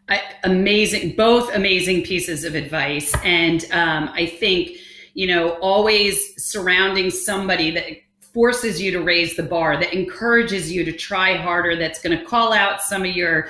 I, 0.08 0.22
amazing, 0.44 1.16
both 1.16 1.54
amazing 1.54 2.02
pieces 2.02 2.44
of 2.44 2.54
advice. 2.54 3.14
And 3.24 3.64
um, 3.72 4.10
I 4.14 4.26
think, 4.26 4.76
you 5.14 5.26
know, 5.26 5.50
always 5.60 6.42
surrounding 6.42 7.10
somebody 7.10 7.70
that 7.72 7.84
forces 8.32 8.80
you 8.80 8.90
to 8.92 9.00
raise 9.00 9.36
the 9.36 9.42
bar, 9.42 9.76
that 9.76 9.92
encourages 9.92 10.72
you 10.72 10.84
to 10.84 10.92
try 10.92 11.36
harder, 11.36 11.76
that's 11.76 12.00
going 12.00 12.16
to 12.16 12.24
call 12.24 12.52
out 12.52 12.80
some 12.82 13.04
of 13.04 13.14
your 13.14 13.48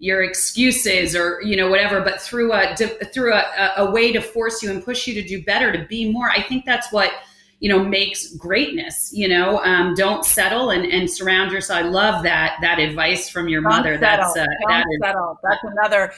your 0.00 0.22
excuses 0.22 1.14
or 1.14 1.42
you 1.42 1.54
know 1.54 1.68
whatever 1.68 2.00
but 2.00 2.18
through 2.20 2.54
a 2.54 2.74
through 3.12 3.34
a, 3.34 3.72
a 3.76 3.90
way 3.90 4.10
to 4.10 4.20
force 4.20 4.62
you 4.62 4.70
and 4.70 4.82
push 4.82 5.06
you 5.06 5.12
to 5.12 5.22
do 5.22 5.44
better 5.44 5.70
to 5.70 5.84
be 5.88 6.10
more 6.10 6.30
i 6.30 6.42
think 6.42 6.64
that's 6.64 6.90
what 6.90 7.12
you 7.60 7.68
know 7.68 7.82
makes 7.84 8.34
greatness 8.36 9.10
you 9.12 9.28
know 9.28 9.62
um, 9.64 9.94
don't 9.94 10.24
settle 10.24 10.70
and, 10.70 10.90
and 10.90 11.10
surround 11.10 11.52
yourself 11.52 11.78
i 11.78 11.82
love 11.82 12.22
that 12.22 12.56
that 12.60 12.78
advice 12.78 13.28
from 13.28 13.48
your 13.48 13.62
don't 13.62 13.70
mother 13.70 13.98
settle. 13.98 14.34
that's 14.34 14.36
uh, 14.36 14.46
don't 14.68 14.68
that 14.68 14.86
settle. 15.02 15.32
Is, 15.32 15.38
that's 15.42 15.64
another 15.64 16.12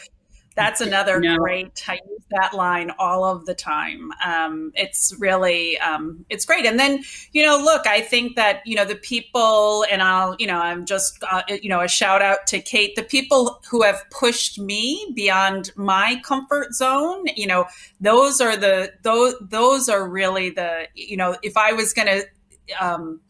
that's 0.54 0.80
another 0.80 1.20
no. 1.20 1.36
great. 1.36 1.84
I 1.88 1.94
use 1.94 2.22
that 2.30 2.54
line 2.54 2.92
all 2.98 3.24
of 3.24 3.46
the 3.46 3.54
time. 3.54 4.10
Um, 4.24 4.72
it's 4.74 5.14
really, 5.18 5.78
um, 5.78 6.24
it's 6.28 6.44
great. 6.44 6.66
And 6.66 6.78
then, 6.78 7.02
you 7.32 7.44
know, 7.44 7.56
look, 7.56 7.86
I 7.86 8.00
think 8.00 8.36
that 8.36 8.62
you 8.66 8.74
know 8.74 8.84
the 8.84 8.96
people, 8.96 9.84
and 9.90 10.02
I'll, 10.02 10.36
you 10.38 10.46
know, 10.46 10.58
I'm 10.58 10.84
just, 10.84 11.22
uh, 11.30 11.42
you 11.48 11.68
know, 11.68 11.80
a 11.80 11.88
shout 11.88 12.22
out 12.22 12.46
to 12.48 12.60
Kate. 12.60 12.96
The 12.96 13.02
people 13.02 13.60
who 13.70 13.82
have 13.82 14.02
pushed 14.10 14.58
me 14.58 15.12
beyond 15.14 15.72
my 15.76 16.20
comfort 16.24 16.74
zone. 16.74 17.24
You 17.36 17.46
know, 17.46 17.66
those 18.00 18.40
are 18.40 18.56
the 18.56 18.92
those 19.02 19.34
those 19.40 19.88
are 19.88 20.08
really 20.08 20.50
the, 20.50 20.88
you 20.94 21.16
know, 21.16 21.36
if 21.42 21.56
I 21.56 21.72
was 21.72 21.92
going 21.92 22.08
to, 22.08 22.84
um, 22.84 23.20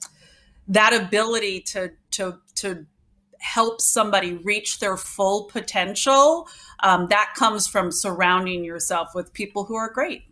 that 0.69 0.93
ability 0.93 1.61
to 1.61 1.93
to 2.13 2.39
to 2.57 2.87
help 3.43 3.81
somebody 3.81 4.35
reach 4.35 4.79
their 4.79 4.97
full 4.97 5.45
potential 5.45 6.49
um, 6.83 7.07
that 7.09 7.33
comes 7.37 7.67
from 7.67 7.91
surrounding 7.91 8.65
yourself 8.65 9.15
with 9.15 9.33
people 9.33 9.65
who 9.65 9.75
are 9.77 9.91
great. 9.91 10.23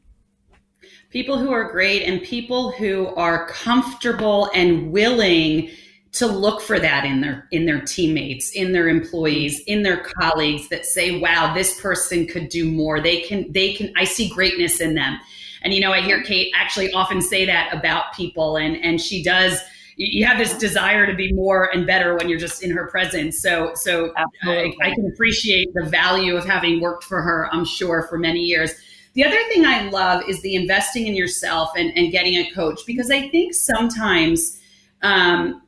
People 1.10 1.38
who 1.38 1.50
are 1.52 1.70
great 1.70 2.02
and 2.02 2.22
people 2.22 2.72
who 2.72 3.08
are 3.14 3.48
comfortable 3.48 4.50
and 4.54 4.92
willing 4.92 5.70
to 6.12 6.26
look 6.26 6.60
for 6.60 6.78
that 6.80 7.04
in 7.04 7.20
their 7.20 7.46
in 7.52 7.66
their 7.66 7.80
teammates 7.80 8.50
in 8.50 8.72
their 8.72 8.88
employees 8.88 9.60
in 9.68 9.84
their 9.84 9.98
colleagues 9.98 10.68
that 10.68 10.84
say 10.84 11.20
wow 11.20 11.54
this 11.54 11.80
person 11.80 12.26
could 12.26 12.48
do 12.48 12.64
more. 12.70 13.00
They 13.00 13.20
can 13.20 13.50
they 13.52 13.74
can 13.74 13.92
i 13.96 14.04
see 14.04 14.28
greatness 14.28 14.80
in 14.80 14.94
them. 14.94 15.18
And 15.62 15.72
you 15.72 15.80
know 15.80 15.92
i 15.92 16.00
hear 16.00 16.22
kate 16.22 16.52
actually 16.56 16.92
often 16.92 17.20
say 17.20 17.44
that 17.46 17.72
about 17.72 18.12
people 18.14 18.56
and 18.56 18.76
and 18.76 19.00
she 19.00 19.22
does 19.22 19.60
you 20.02 20.24
have 20.24 20.38
this 20.38 20.56
desire 20.56 21.06
to 21.06 21.14
be 21.14 21.30
more 21.34 21.68
and 21.74 21.86
better 21.86 22.16
when 22.16 22.26
you're 22.26 22.38
just 22.38 22.62
in 22.62 22.70
her 22.70 22.86
presence. 22.86 23.42
So, 23.42 23.72
so 23.74 24.14
I, 24.16 24.72
I, 24.80 24.94
can 24.94 25.10
appreciate 25.12 25.68
the 25.74 25.84
value 25.84 26.36
of 26.36 26.46
having 26.46 26.80
worked 26.80 27.04
for 27.04 27.20
her. 27.20 27.50
I'm 27.52 27.66
sure 27.66 28.06
for 28.08 28.18
many 28.18 28.40
years. 28.40 28.72
The 29.12 29.24
other 29.24 29.36
thing 29.48 29.66
I 29.66 29.90
love 29.90 30.22
is 30.26 30.40
the 30.40 30.54
investing 30.54 31.06
in 31.06 31.14
yourself 31.14 31.72
and, 31.76 31.92
and 31.98 32.10
getting 32.10 32.36
a 32.36 32.50
coach 32.52 32.80
because 32.86 33.10
I 33.10 33.28
think 33.28 33.52
sometimes 33.52 34.58
um, 35.02 35.60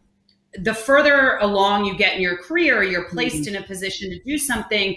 the 0.54 0.72
further 0.72 1.36
along 1.42 1.84
you 1.84 1.94
get 1.94 2.14
in 2.14 2.22
your 2.22 2.38
career, 2.38 2.82
you're 2.82 3.10
placed 3.10 3.44
mm-hmm. 3.44 3.56
in 3.56 3.62
a 3.62 3.66
position 3.66 4.08
to 4.12 4.18
do 4.20 4.38
something. 4.38 4.96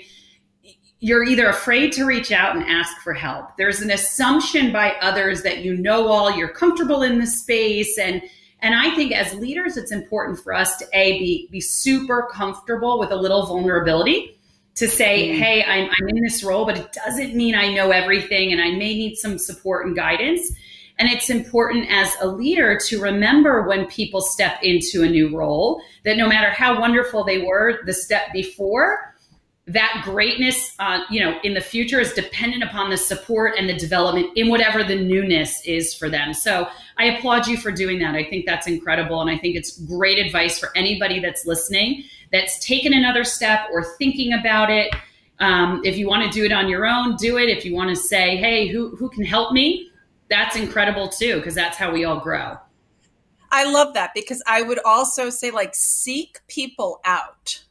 You're 1.01 1.25
either 1.25 1.49
afraid 1.49 1.91
to 1.93 2.05
reach 2.05 2.31
out 2.31 2.55
and 2.55 2.63
ask 2.63 3.01
for 3.01 3.13
help. 3.13 3.57
There's 3.57 3.81
an 3.81 3.91
assumption 3.91 4.71
by 4.71 4.95
others 5.01 5.43
that 5.43 5.57
you 5.57 5.75
know 5.75 6.07
all, 6.07 6.31
you're 6.31 6.47
comfortable 6.47 7.03
in 7.03 7.19
the 7.19 7.27
space, 7.27 7.97
and 7.97 8.21
and 8.61 8.73
I 8.73 8.95
think 8.95 9.11
as 9.11 9.33
leaders, 9.35 9.77
it's 9.77 9.91
important 9.91 10.39
for 10.39 10.53
us 10.53 10.77
to 10.77 10.85
a 10.93 11.19
be 11.19 11.47
be 11.51 11.61
super 11.61 12.27
comfortable 12.31 12.99
with 12.99 13.11
a 13.11 13.15
little 13.15 13.45
vulnerability 13.45 14.39
to 14.75 14.87
say, 14.87 15.29
mm. 15.29 15.37
hey, 15.37 15.63
I'm, 15.63 15.89
I'm 15.89 16.09
in 16.09 16.21
this 16.23 16.43
role, 16.43 16.65
but 16.65 16.77
it 16.77 16.91
doesn't 16.91 17.33
mean 17.33 17.55
I 17.55 17.73
know 17.73 17.91
everything, 17.91 18.51
and 18.51 18.61
I 18.61 18.71
may 18.71 18.95
need 18.95 19.15
some 19.15 19.37
support 19.37 19.85
and 19.85 19.95
guidance. 19.95 20.51
And 20.97 21.09
it's 21.09 21.29
important 21.29 21.87
as 21.89 22.13
a 22.21 22.27
leader 22.27 22.79
to 22.87 23.01
remember 23.01 23.67
when 23.67 23.85
people 23.87 24.21
step 24.21 24.59
into 24.63 25.03
a 25.03 25.09
new 25.09 25.35
role 25.35 25.81
that 26.05 26.17
no 26.17 26.27
matter 26.27 26.49
how 26.49 26.79
wonderful 26.79 27.25
they 27.25 27.41
were 27.41 27.79
the 27.85 27.93
step 27.93 28.31
before, 28.31 29.14
that 29.67 30.01
greatness, 30.03 30.75
uh, 30.77 30.99
you 31.09 31.19
know, 31.19 31.39
in 31.43 31.55
the 31.55 31.61
future 31.61 31.99
is 31.99 32.13
dependent 32.13 32.63
upon 32.63 32.91
the 32.91 32.97
support 32.97 33.55
and 33.57 33.67
the 33.67 33.73
development 33.73 34.29
in 34.35 34.47
whatever 34.47 34.83
the 34.83 34.95
newness 34.95 35.65
is 35.65 35.93
for 35.93 36.07
them. 36.07 36.35
So 36.35 36.67
I 36.97 37.05
applaud 37.05 37.47
you 37.47 37.57
for 37.57 37.71
doing 37.71 37.97
that. 37.99 38.13
I 38.13 38.23
think 38.23 38.45
that's 38.45 38.67
incredible. 38.67 39.21
And 39.21 39.29
I 39.29 39.37
think 39.37 39.55
it's 39.55 39.79
great 39.85 40.23
advice 40.23 40.59
for 40.59 40.69
anybody 40.75 41.19
that's 41.19 41.47
listening 41.47 42.03
that's 42.31 42.63
taken 42.63 42.93
another 42.93 43.23
step 43.23 43.61
or 43.71 43.83
thinking 43.97 44.33
about 44.33 44.69
it. 44.69 44.93
Um, 45.39 45.81
if 45.83 45.97
you 45.97 46.07
want 46.07 46.23
to 46.23 46.29
do 46.29 46.45
it 46.45 46.51
on 46.51 46.69
your 46.69 46.85
own, 46.85 47.15
do 47.15 47.37
it. 47.37 47.49
If 47.49 47.65
you 47.65 47.73
want 47.73 47.89
to 47.89 47.95
say, 47.95 48.37
hey, 48.37 48.67
who, 48.67 48.95
who 48.95 49.09
can 49.09 49.25
help 49.25 49.51
me? 49.51 49.89
That's 50.29 50.55
incredible 50.55 51.09
too, 51.09 51.37
because 51.37 51.55
that's 51.55 51.77
how 51.77 51.91
we 51.91 52.05
all 52.05 52.19
grow. 52.19 52.57
I 53.51 53.63
love 53.71 53.93
that 53.95 54.11
because 54.13 54.43
I 54.47 54.61
would 54.61 54.79
also 54.85 55.29
say, 55.29 55.49
like, 55.49 55.75
seek 55.75 56.39
people 56.47 56.99
out 57.05 57.64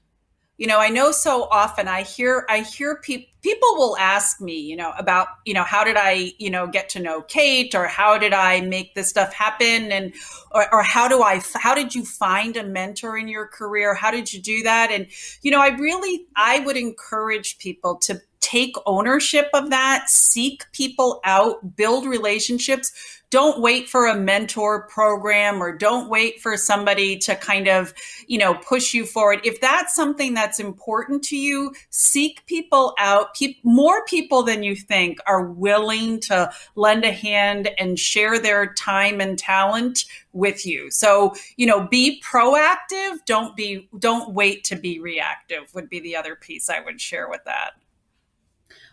you 0.56 0.66
know 0.66 0.78
i 0.78 0.88
know 0.88 1.10
so 1.10 1.44
often 1.50 1.88
i 1.88 2.02
hear 2.02 2.46
i 2.48 2.60
hear 2.60 2.96
people 2.96 3.28
people 3.44 3.68
will 3.76 3.96
ask 3.98 4.40
me 4.40 4.58
you 4.58 4.74
know 4.74 4.92
about 4.98 5.28
you 5.44 5.52
know 5.52 5.62
how 5.64 5.84
did 5.84 5.96
i 5.98 6.32
you 6.38 6.48
know 6.48 6.66
get 6.66 6.88
to 6.88 6.98
know 6.98 7.20
kate 7.22 7.74
or 7.74 7.86
how 7.86 8.16
did 8.16 8.32
i 8.32 8.60
make 8.62 8.94
this 8.94 9.10
stuff 9.10 9.32
happen? 9.34 9.92
And 9.92 10.14
or, 10.50 10.72
or 10.74 10.82
how 10.82 11.08
do 11.08 11.22
i 11.22 11.42
how 11.54 11.74
did 11.74 11.94
you 11.94 12.04
find 12.04 12.56
a 12.56 12.64
mentor 12.64 13.18
in 13.18 13.28
your 13.28 13.46
career? 13.46 13.94
How 13.94 14.10
did 14.10 14.32
you 14.32 14.40
do 14.40 14.62
that? 14.62 14.90
And 14.90 15.06
you 15.42 15.50
know 15.50 15.60
i 15.60 15.68
really 15.68 16.26
i 16.36 16.60
would 16.60 16.76
encourage 16.76 17.58
people 17.58 17.96
to 17.96 18.20
take 18.40 18.76
ownership 18.84 19.48
of 19.54 19.70
that 19.70 20.08
seek 20.10 20.70
people 20.72 21.20
out 21.24 21.76
build 21.76 22.06
relationships 22.06 22.92
don't 23.34 23.60
wait 23.60 23.88
for 23.88 24.06
a 24.06 24.14
mentor 24.14 24.86
program 24.86 25.60
or 25.60 25.76
don't 25.76 26.08
wait 26.08 26.40
for 26.40 26.56
somebody 26.56 27.18
to 27.18 27.34
kind 27.34 27.66
of, 27.66 27.92
you 28.28 28.38
know, 28.38 28.54
push 28.54 28.94
you 28.94 29.04
forward. 29.04 29.40
If 29.42 29.60
that's 29.60 29.92
something 29.92 30.34
that's 30.34 30.60
important 30.60 31.24
to 31.24 31.36
you, 31.36 31.74
seek 31.90 32.46
people 32.46 32.94
out. 32.96 33.34
Pe- 33.34 33.56
more 33.64 34.04
people 34.04 34.44
than 34.44 34.62
you 34.62 34.76
think 34.76 35.18
are 35.26 35.46
willing 35.46 36.20
to 36.20 36.48
lend 36.76 37.04
a 37.04 37.10
hand 37.10 37.70
and 37.76 37.98
share 37.98 38.38
their 38.38 38.72
time 38.72 39.20
and 39.20 39.36
talent 39.36 40.04
with 40.32 40.64
you. 40.64 40.88
So, 40.92 41.34
you 41.56 41.66
know, 41.66 41.88
be 41.88 42.22
proactive. 42.24 43.16
Don't 43.26 43.56
be, 43.56 43.88
don't 43.98 44.32
wait 44.32 44.62
to 44.62 44.76
be 44.76 45.00
reactive 45.00 45.74
would 45.74 45.88
be 45.88 45.98
the 45.98 46.14
other 46.14 46.36
piece 46.36 46.70
I 46.70 46.78
would 46.78 47.00
share 47.00 47.28
with 47.28 47.42
that. 47.46 47.72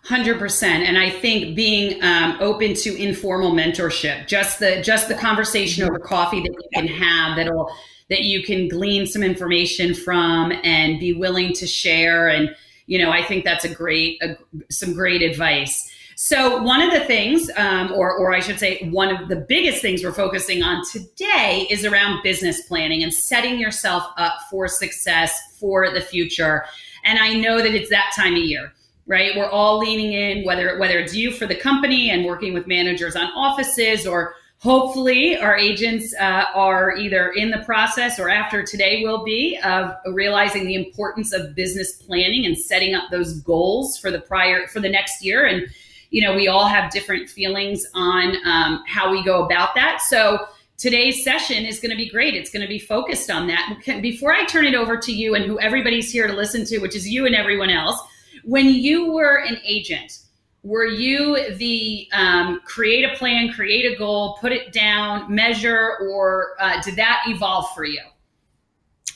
Hundred 0.05 0.39
percent, 0.39 0.83
and 0.83 0.97
I 0.97 1.11
think 1.11 1.55
being 1.55 2.03
um, 2.03 2.35
open 2.39 2.73
to 2.73 2.95
informal 2.99 3.51
mentorship, 3.51 4.25
just 4.25 4.59
the 4.59 4.81
just 4.81 5.07
the 5.07 5.13
conversation 5.13 5.83
over 5.83 5.99
coffee 5.99 6.41
that 6.41 6.49
you 6.49 6.69
can 6.73 6.87
have 6.87 7.37
that'll 7.37 7.71
that 8.09 8.23
you 8.23 8.41
can 8.41 8.67
glean 8.67 9.05
some 9.05 9.21
information 9.21 9.93
from 9.93 10.53
and 10.63 10.99
be 10.99 11.13
willing 11.13 11.53
to 11.53 11.67
share, 11.67 12.27
and 12.27 12.49
you 12.87 12.97
know, 12.97 13.11
I 13.11 13.21
think 13.21 13.45
that's 13.45 13.63
a 13.63 13.69
great 13.69 14.19
a, 14.23 14.37
some 14.71 14.93
great 14.93 15.21
advice. 15.21 15.91
So 16.15 16.61
one 16.63 16.81
of 16.81 16.91
the 16.91 17.01
things, 17.01 17.51
um, 17.55 17.91
or 17.91 18.11
or 18.17 18.33
I 18.33 18.39
should 18.39 18.57
say, 18.57 18.89
one 18.89 19.15
of 19.15 19.29
the 19.29 19.35
biggest 19.35 19.83
things 19.83 20.03
we're 20.03 20.13
focusing 20.13 20.63
on 20.63 20.83
today 20.91 21.67
is 21.69 21.85
around 21.85 22.23
business 22.23 22.59
planning 22.63 23.03
and 23.03 23.13
setting 23.13 23.59
yourself 23.59 24.03
up 24.17 24.33
for 24.49 24.67
success 24.67 25.39
for 25.59 25.91
the 25.93 26.01
future. 26.01 26.65
And 27.03 27.19
I 27.19 27.35
know 27.35 27.59
that 27.59 27.75
it's 27.75 27.91
that 27.91 28.13
time 28.15 28.33
of 28.33 28.39
year 28.39 28.73
right? 29.11 29.35
We're 29.35 29.49
all 29.49 29.77
leaning 29.77 30.13
in, 30.13 30.45
whether 30.45 30.79
whether 30.79 30.97
it's 30.97 31.13
you 31.13 31.31
for 31.31 31.45
the 31.45 31.55
company 31.55 32.09
and 32.09 32.25
working 32.25 32.53
with 32.53 32.65
managers 32.65 33.13
on 33.17 33.25
offices, 33.35 34.07
or 34.07 34.35
hopefully 34.59 35.37
our 35.37 35.57
agents 35.57 36.15
uh, 36.17 36.45
are 36.55 36.95
either 36.95 37.31
in 37.31 37.51
the 37.51 37.57
process 37.65 38.19
or 38.19 38.29
after 38.29 38.63
today 38.63 39.03
will 39.03 39.25
be 39.25 39.59
of 39.65 39.93
realizing 40.13 40.65
the 40.65 40.75
importance 40.75 41.33
of 41.33 41.53
business 41.53 41.91
planning 41.91 42.45
and 42.45 42.57
setting 42.57 42.95
up 42.95 43.11
those 43.11 43.41
goals 43.41 43.97
for 43.97 44.11
the 44.11 44.21
prior 44.21 44.65
for 44.67 44.79
the 44.79 44.89
next 44.89 45.21
year. 45.21 45.45
And 45.45 45.67
you 46.09 46.21
know, 46.21 46.33
we 46.33 46.47
all 46.47 46.65
have 46.65 46.89
different 46.89 47.29
feelings 47.29 47.85
on 47.93 48.35
um, 48.45 48.81
how 48.87 49.11
we 49.11 49.23
go 49.25 49.43
about 49.43 49.75
that. 49.75 50.01
So 50.07 50.45
today's 50.77 51.21
session 51.21 51.65
is 51.65 51.81
going 51.81 51.91
to 51.91 51.97
be 51.97 52.09
great. 52.09 52.33
It's 52.33 52.49
going 52.49 52.63
to 52.63 52.67
be 52.67 52.79
focused 52.79 53.29
on 53.29 53.47
that. 53.47 53.77
Before 54.01 54.31
I 54.31 54.45
turn 54.45 54.65
it 54.65 54.73
over 54.73 54.97
to 54.97 55.11
you 55.11 55.35
and 55.35 55.43
who 55.43 55.59
everybody's 55.59 56.11
here 56.11 56.27
to 56.27 56.33
listen 56.33 56.63
to, 56.65 56.79
which 56.79 56.95
is 56.95 57.09
you 57.09 57.25
and 57.25 57.35
everyone 57.35 57.69
else, 57.69 58.01
when 58.43 58.67
you 58.67 59.11
were 59.11 59.37
an 59.37 59.57
agent, 59.65 60.19
were 60.63 60.85
you 60.85 61.55
the 61.55 62.07
um, 62.13 62.61
create 62.65 63.03
a 63.03 63.15
plan, 63.17 63.51
create 63.51 63.91
a 63.91 63.97
goal, 63.97 64.37
put 64.39 64.51
it 64.51 64.71
down, 64.71 65.33
measure, 65.33 65.97
or 66.01 66.55
uh, 66.59 66.81
did 66.81 66.95
that 66.97 67.23
evolve 67.27 67.65
for 67.73 67.83
you? 67.83 68.01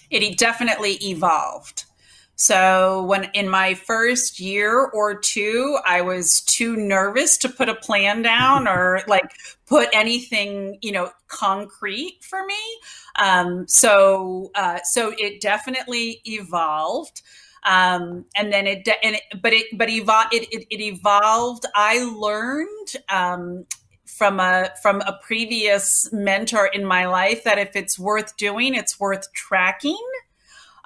It 0.09 0.37
definitely 0.37 0.93
evolved. 1.03 1.85
So 2.37 3.03
when 3.03 3.25
in 3.33 3.47
my 3.47 3.75
first 3.75 4.39
year 4.39 4.79
or 4.79 5.17
two, 5.17 5.77
I 5.85 6.01
was 6.01 6.41
too 6.41 6.75
nervous 6.75 7.37
to 7.39 7.49
put 7.49 7.69
a 7.69 7.75
plan 7.75 8.21
down 8.21 8.67
or 8.67 9.01
like 9.07 9.31
put 9.65 9.89
anything, 9.93 10.77
you 10.81 10.91
know, 10.91 11.11
concrete 11.27 12.17
for 12.21 12.45
me. 12.45 12.79
Um, 13.17 13.67
so 13.67 14.51
uh, 14.55 14.79
so 14.83 15.13
it 15.17 15.41
definitely 15.41 16.21
evolved. 16.25 17.21
Um, 17.65 18.25
and 18.37 18.53
then 18.53 18.67
it, 18.67 18.87
and 19.03 19.15
it, 19.15 19.41
but 19.41 19.53
it, 19.53 19.65
but 19.77 19.89
evo- 19.89 20.31
it, 20.31 20.47
it, 20.51 20.67
it 20.69 20.81
evolved. 20.81 21.65
I 21.75 22.03
learned, 22.03 22.95
um, 23.09 23.65
from 24.05 24.39
a 24.39 24.69
from 24.81 25.01
a 25.01 25.19
previous 25.23 26.11
mentor 26.13 26.67
in 26.67 26.85
my 26.85 27.05
life 27.05 27.43
that 27.43 27.57
if 27.57 27.75
it's 27.75 27.99
worth 27.99 28.37
doing, 28.37 28.75
it's 28.75 28.99
worth 28.99 29.31
tracking. 29.33 29.99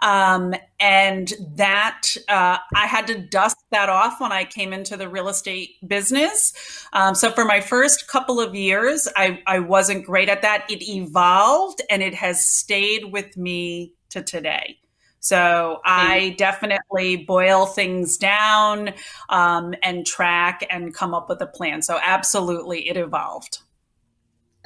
Um, 0.01 0.55
and 0.79 1.33
that 1.57 2.03
uh, 2.29 2.57
I 2.74 2.88
had 2.88 3.07
to 3.07 3.19
dust 3.19 3.57
that 3.71 3.89
off 3.89 4.21
when 4.21 4.31
I 4.31 4.45
came 4.45 4.71
into 4.71 4.95
the 4.95 5.09
real 5.09 5.27
estate 5.27 5.71
business. 5.86 6.53
Um, 6.93 7.15
so 7.15 7.31
for 7.31 7.43
my 7.43 7.59
first 7.59 8.07
couple 8.07 8.39
of 8.39 8.55
years, 8.55 9.09
I, 9.17 9.41
I 9.45 9.59
wasn't 9.59 10.05
great 10.05 10.29
at 10.29 10.41
that. 10.43 10.65
It 10.69 10.81
evolved 10.88 11.81
and 11.89 12.01
it 12.01 12.15
has 12.15 12.45
stayed 12.45 13.12
with 13.12 13.36
me 13.36 13.93
to 14.12 14.23
today. 14.23 14.79
So 15.19 15.82
I 15.86 16.36
definitely 16.38 17.17
boil 17.17 17.65
things 17.65 18.17
down 18.17 18.93
um, 19.29 19.73
and 19.84 20.05
track 20.05 20.65
and 20.69 20.93
come 20.93 21.13
up 21.13 21.29
with 21.29 21.41
a 21.41 21.47
plan. 21.47 21.82
So 21.82 21.99
absolutely, 22.03 22.88
it 22.88 22.97
evolved. 22.97 23.60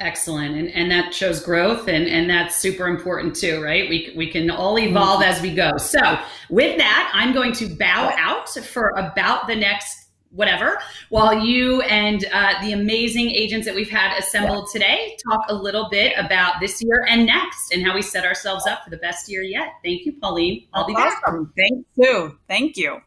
Excellent, 0.00 0.56
and 0.56 0.68
and 0.70 0.90
that 0.90 1.14
shows 1.14 1.40
growth, 1.40 1.86
and 1.86 2.08
and 2.08 2.28
that's 2.28 2.56
super 2.56 2.88
important 2.88 3.36
too, 3.36 3.62
right? 3.62 3.88
We 3.88 4.12
we 4.16 4.28
can 4.28 4.50
all 4.50 4.76
evolve 4.76 5.22
mm-hmm. 5.22 5.30
as 5.30 5.40
we 5.40 5.54
go. 5.54 5.76
So 5.76 6.00
with 6.50 6.76
that, 6.78 7.12
I'm 7.14 7.32
going 7.32 7.52
to 7.52 7.68
bow 7.76 8.12
out 8.18 8.48
for 8.48 8.88
about 8.96 9.46
the 9.46 9.54
next 9.54 10.03
whatever, 10.34 10.78
while 11.08 11.38
you 11.38 11.80
and 11.82 12.26
uh, 12.32 12.54
the 12.60 12.72
amazing 12.72 13.30
agents 13.30 13.66
that 13.66 13.74
we've 13.74 13.90
had 13.90 14.18
assembled 14.18 14.68
today 14.72 15.16
talk 15.30 15.40
a 15.48 15.54
little 15.54 15.88
bit 15.90 16.12
about 16.18 16.60
this 16.60 16.82
year 16.82 17.06
and 17.08 17.26
next 17.26 17.72
and 17.72 17.84
how 17.84 17.94
we 17.94 18.02
set 18.02 18.24
ourselves 18.24 18.66
up 18.66 18.84
for 18.84 18.90
the 18.90 18.96
best 18.98 19.28
year 19.28 19.42
yet. 19.42 19.68
Thank 19.84 20.04
you, 20.04 20.12
Pauline. 20.20 20.66
I'll 20.72 20.86
be 20.86 20.94
awesome. 20.94 21.44
back. 21.44 21.54
Thank 21.56 21.86
you. 21.96 22.38
Thank 22.48 22.76
you. 22.76 23.00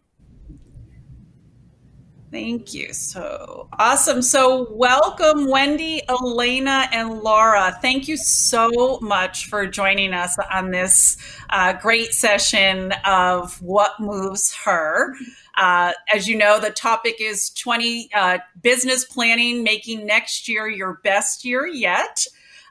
Thank 2.29 2.73
you. 2.73 2.91
So 2.91 3.69
awesome. 3.79 4.21
So, 4.21 4.67
welcome, 4.71 5.47
Wendy, 5.47 6.01
Elena, 6.09 6.89
and 6.91 7.21
Laura. 7.21 7.77
Thank 7.81 8.09
you 8.09 8.17
so 8.17 8.99
much 9.01 9.47
for 9.47 9.65
joining 9.65 10.13
us 10.13 10.37
on 10.51 10.71
this 10.71 11.17
uh, 11.49 11.73
great 11.73 12.13
session 12.13 12.91
of 13.05 13.61
What 13.61 13.99
Moves 14.01 14.53
Her. 14.53 15.15
Uh, 15.57 15.91
as 16.13 16.27
you 16.27 16.37
know, 16.37 16.59
the 16.59 16.69
topic 16.69 17.15
is 17.19 17.49
20 17.49 18.09
uh, 18.13 18.37
business 18.61 19.03
planning, 19.03 19.63
making 19.63 20.05
next 20.05 20.47
year 20.47 20.69
your 20.69 20.99
best 21.03 21.43
year 21.43 21.65
yet. 21.65 22.25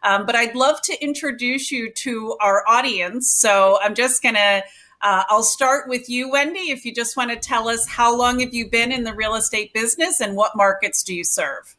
Um, 0.05 0.25
but 0.25 0.37
I'd 0.37 0.55
love 0.55 0.81
to 0.83 1.03
introduce 1.03 1.73
you 1.73 1.91
to 1.91 2.37
our 2.41 2.63
audience. 2.69 3.29
So 3.33 3.79
I'm 3.83 3.97
just 3.97 4.23
going 4.23 4.37
to, 4.37 4.63
uh, 5.03 5.25
I'll 5.29 5.43
start 5.43 5.89
with 5.89 6.09
you, 6.09 6.31
Wendy. 6.31 6.71
If 6.71 6.85
you 6.85 6.95
just 6.95 7.17
want 7.17 7.31
to 7.33 7.37
tell 7.37 7.69
us 7.69 7.89
how 7.89 8.17
long 8.17 8.39
have 8.39 8.55
you 8.55 8.71
been 8.71 8.93
in 8.93 9.03
the 9.03 9.15
real 9.15 9.35
estate 9.35 9.75
business 9.75 10.21
and 10.21 10.37
what 10.37 10.57
markets 10.57 11.03
do 11.03 11.13
you 11.13 11.25
serve? 11.25 11.77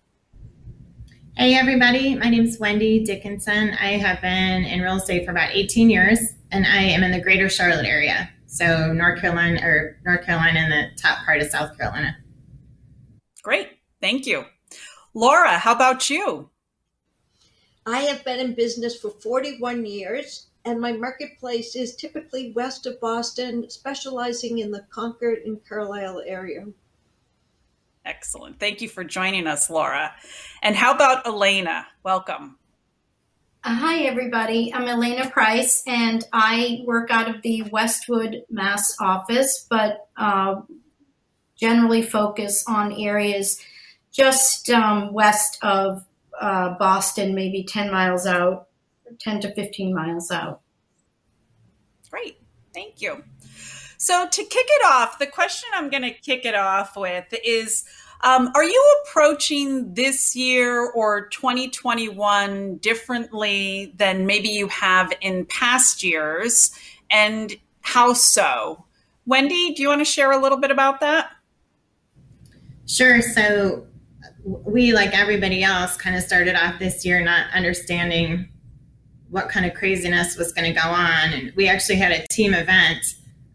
Hey, 1.38 1.54
everybody. 1.54 2.16
My 2.16 2.30
name 2.30 2.44
is 2.44 2.60
Wendy 2.60 3.06
Dickinson. 3.06 3.78
I 3.80 3.92
have 3.92 4.22
been 4.22 4.66
in 4.66 4.82
real 4.82 4.98
estate 4.98 5.24
for 5.24 5.32
about 5.32 5.52
18 5.54 5.90
years, 5.90 6.20
and 6.52 6.66
I 6.66 6.82
am 6.82 7.04
in 7.04 7.12
the 7.12 7.22
greater 7.22 7.48
Charlotte 7.48 7.86
area. 7.86 8.30
So 8.48 8.94
North 8.94 9.20
Carolina 9.20 9.60
or 9.62 10.00
North 10.06 10.26
Carolina 10.26 10.60
and 10.60 10.72
the 10.72 11.02
top 11.02 11.24
part 11.26 11.42
of 11.42 11.50
South 11.50 11.78
Carolina. 11.78 12.18
Great. 13.44 13.70
Thank 14.02 14.26
you. 14.26 14.46
Laura, 15.14 15.58
how 15.58 15.74
about 15.74 16.10
you? 16.10 16.50
I 17.86 18.00
have 18.00 18.24
been 18.26 18.40
in 18.40 18.54
business 18.54 19.00
for 19.00 19.12
41 19.12 19.86
years, 19.86 20.48
and 20.66 20.80
my 20.80 20.92
marketplace 20.92 21.76
is 21.76 21.96
typically 21.96 22.52
west 22.54 22.86
of 22.86 23.00
Boston, 23.00 23.70
specializing 23.70 24.60
in 24.60 24.72
the 24.72 24.86
Concord 24.90 25.40
and 25.46 25.60
Carlisle 25.68 26.24
area. 26.26 26.66
Excellent. 28.06 28.60
Thank 28.60 28.82
you 28.82 28.88
for 28.88 29.04
joining 29.04 29.48
us, 29.48 29.70
Laura. 29.70 30.14
And 30.62 30.76
how 30.76 30.94
about 30.94 31.26
Elena? 31.26 31.88
Welcome. 32.04 32.57
Uh, 33.68 33.76
hi, 33.76 34.04
everybody. 34.04 34.74
I'm 34.74 34.88
Elena 34.88 35.30
Price, 35.30 35.84
and 35.86 36.24
I 36.32 36.84
work 36.86 37.12
out 37.12 37.28
of 37.30 37.42
the 37.42 37.64
Westwood, 37.64 38.46
Mass 38.50 38.96
office, 39.02 39.68
but 39.70 40.08
uh, 40.16 40.62
generally 41.60 42.02
focus 42.02 42.64
on 42.66 42.94
areas 42.94 43.60
just 44.10 44.70
um, 44.70 45.12
west 45.12 45.58
of 45.64 46.06
uh, 46.40 46.76
Boston, 46.76 47.36
maybe 47.36 47.66
10 47.66 47.92
miles 47.92 48.26
out, 48.26 48.70
10 49.20 49.42
to 49.42 49.54
15 49.54 49.94
miles 49.94 50.32
out. 50.32 50.62
Great. 52.10 52.38
Thank 52.74 53.02
you. 53.02 53.22
So, 53.98 54.30
to 54.30 54.44
kick 54.46 54.66
it 54.66 54.86
off, 54.86 55.20
the 55.20 55.28
question 55.28 55.68
I'm 55.74 55.90
going 55.90 56.04
to 56.04 56.12
kick 56.12 56.46
it 56.46 56.56
off 56.56 56.96
with 56.96 57.26
is 57.44 57.84
um, 58.22 58.52
are 58.56 58.64
you 58.64 58.96
approaching 59.06 59.94
this 59.94 60.36
year 60.36 60.90
or 60.92 61.28
2021 61.28 62.78
differently 62.78 63.94
than 63.98 64.26
maybe 64.26 64.50
you 64.50 64.68
have 64.68 65.14
in 65.22 65.46
past 65.46 66.04
years? 66.04 66.72
And 67.10 67.56
how 67.82 68.14
so? 68.14 68.86
Wendy, 69.26 69.74
do 69.74 69.82
you 69.82 69.90
want 69.90 70.02
to 70.02 70.06
share 70.06 70.32
a 70.32 70.42
little 70.42 70.58
bit 70.58 70.72
about 70.72 71.00
that? 71.02 71.32
Sure. 72.86 73.22
So, 73.22 73.86
we, 74.44 74.94
like 74.94 75.18
everybody 75.18 75.62
else, 75.62 75.98
kind 75.98 76.16
of 76.16 76.24
started 76.24 76.56
off 76.56 76.80
this 76.80 77.06
year 77.06 77.22
not 77.22 77.52
understanding 77.54 78.48
what 79.30 79.50
kind 79.50 79.66
of 79.66 79.74
craziness 79.74 80.38
was 80.38 80.54
going 80.54 80.74
to 80.74 80.80
go 80.80 80.88
on. 80.88 81.34
And 81.34 81.54
we 81.56 81.68
actually 81.68 81.98
had 81.98 82.12
a 82.12 82.26
team 82.28 82.54
event 82.54 83.04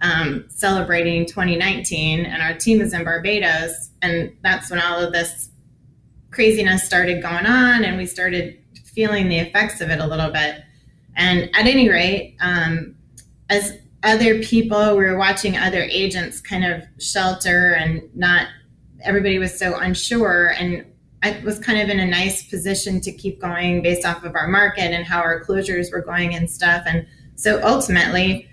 um, 0.03 0.45
celebrating 0.49 1.27
2019, 1.27 2.27
and 2.27 2.43
our 2.43 2.55
team 2.55 2.81
is 2.81 2.93
in 2.93 3.05
Barbados. 3.05 3.91
And 4.03 4.37
that's 4.43 4.71
when 4.71 4.81
all 4.81 4.99
of 4.99 5.13
this 5.13 5.51
craziness 6.31 6.85
started 6.85 7.23
going 7.23 7.47
on, 7.47 7.85
and 7.85 7.97
we 7.97 8.07
started 8.07 8.59
feeling 8.85 9.29
the 9.29 9.39
effects 9.39 9.81
of 9.81 9.91
it 9.91 10.01
a 10.01 10.07
little 10.07 10.31
bit. 10.31 10.63
And 11.17 11.51
at 11.55 11.67
any 11.67 11.89
rate, 11.89 12.37
um, 12.41 12.95
as 13.49 13.79
other 14.03 14.43
people, 14.43 14.97
we 14.97 15.05
were 15.05 15.17
watching 15.17 15.57
other 15.57 15.83
agents 15.83 16.41
kind 16.41 16.65
of 16.65 16.83
shelter 16.99 17.75
and 17.75 18.03
not, 18.15 18.49
everybody 19.03 19.39
was 19.39 19.57
so 19.57 19.77
unsure. 19.79 20.49
And 20.59 20.85
I 21.23 21.41
was 21.45 21.59
kind 21.59 21.81
of 21.81 21.89
in 21.89 22.01
a 22.01 22.07
nice 22.07 22.43
position 22.49 23.01
to 23.03 23.13
keep 23.13 23.41
going 23.41 23.83
based 23.83 24.05
off 24.05 24.25
of 24.25 24.35
our 24.35 24.49
market 24.49 24.93
and 24.93 25.07
how 25.07 25.21
our 25.21 25.45
closures 25.45 25.93
were 25.93 26.03
going 26.03 26.35
and 26.35 26.51
stuff. 26.51 26.83
And 26.87 27.07
so 27.37 27.61
ultimately, 27.63 28.49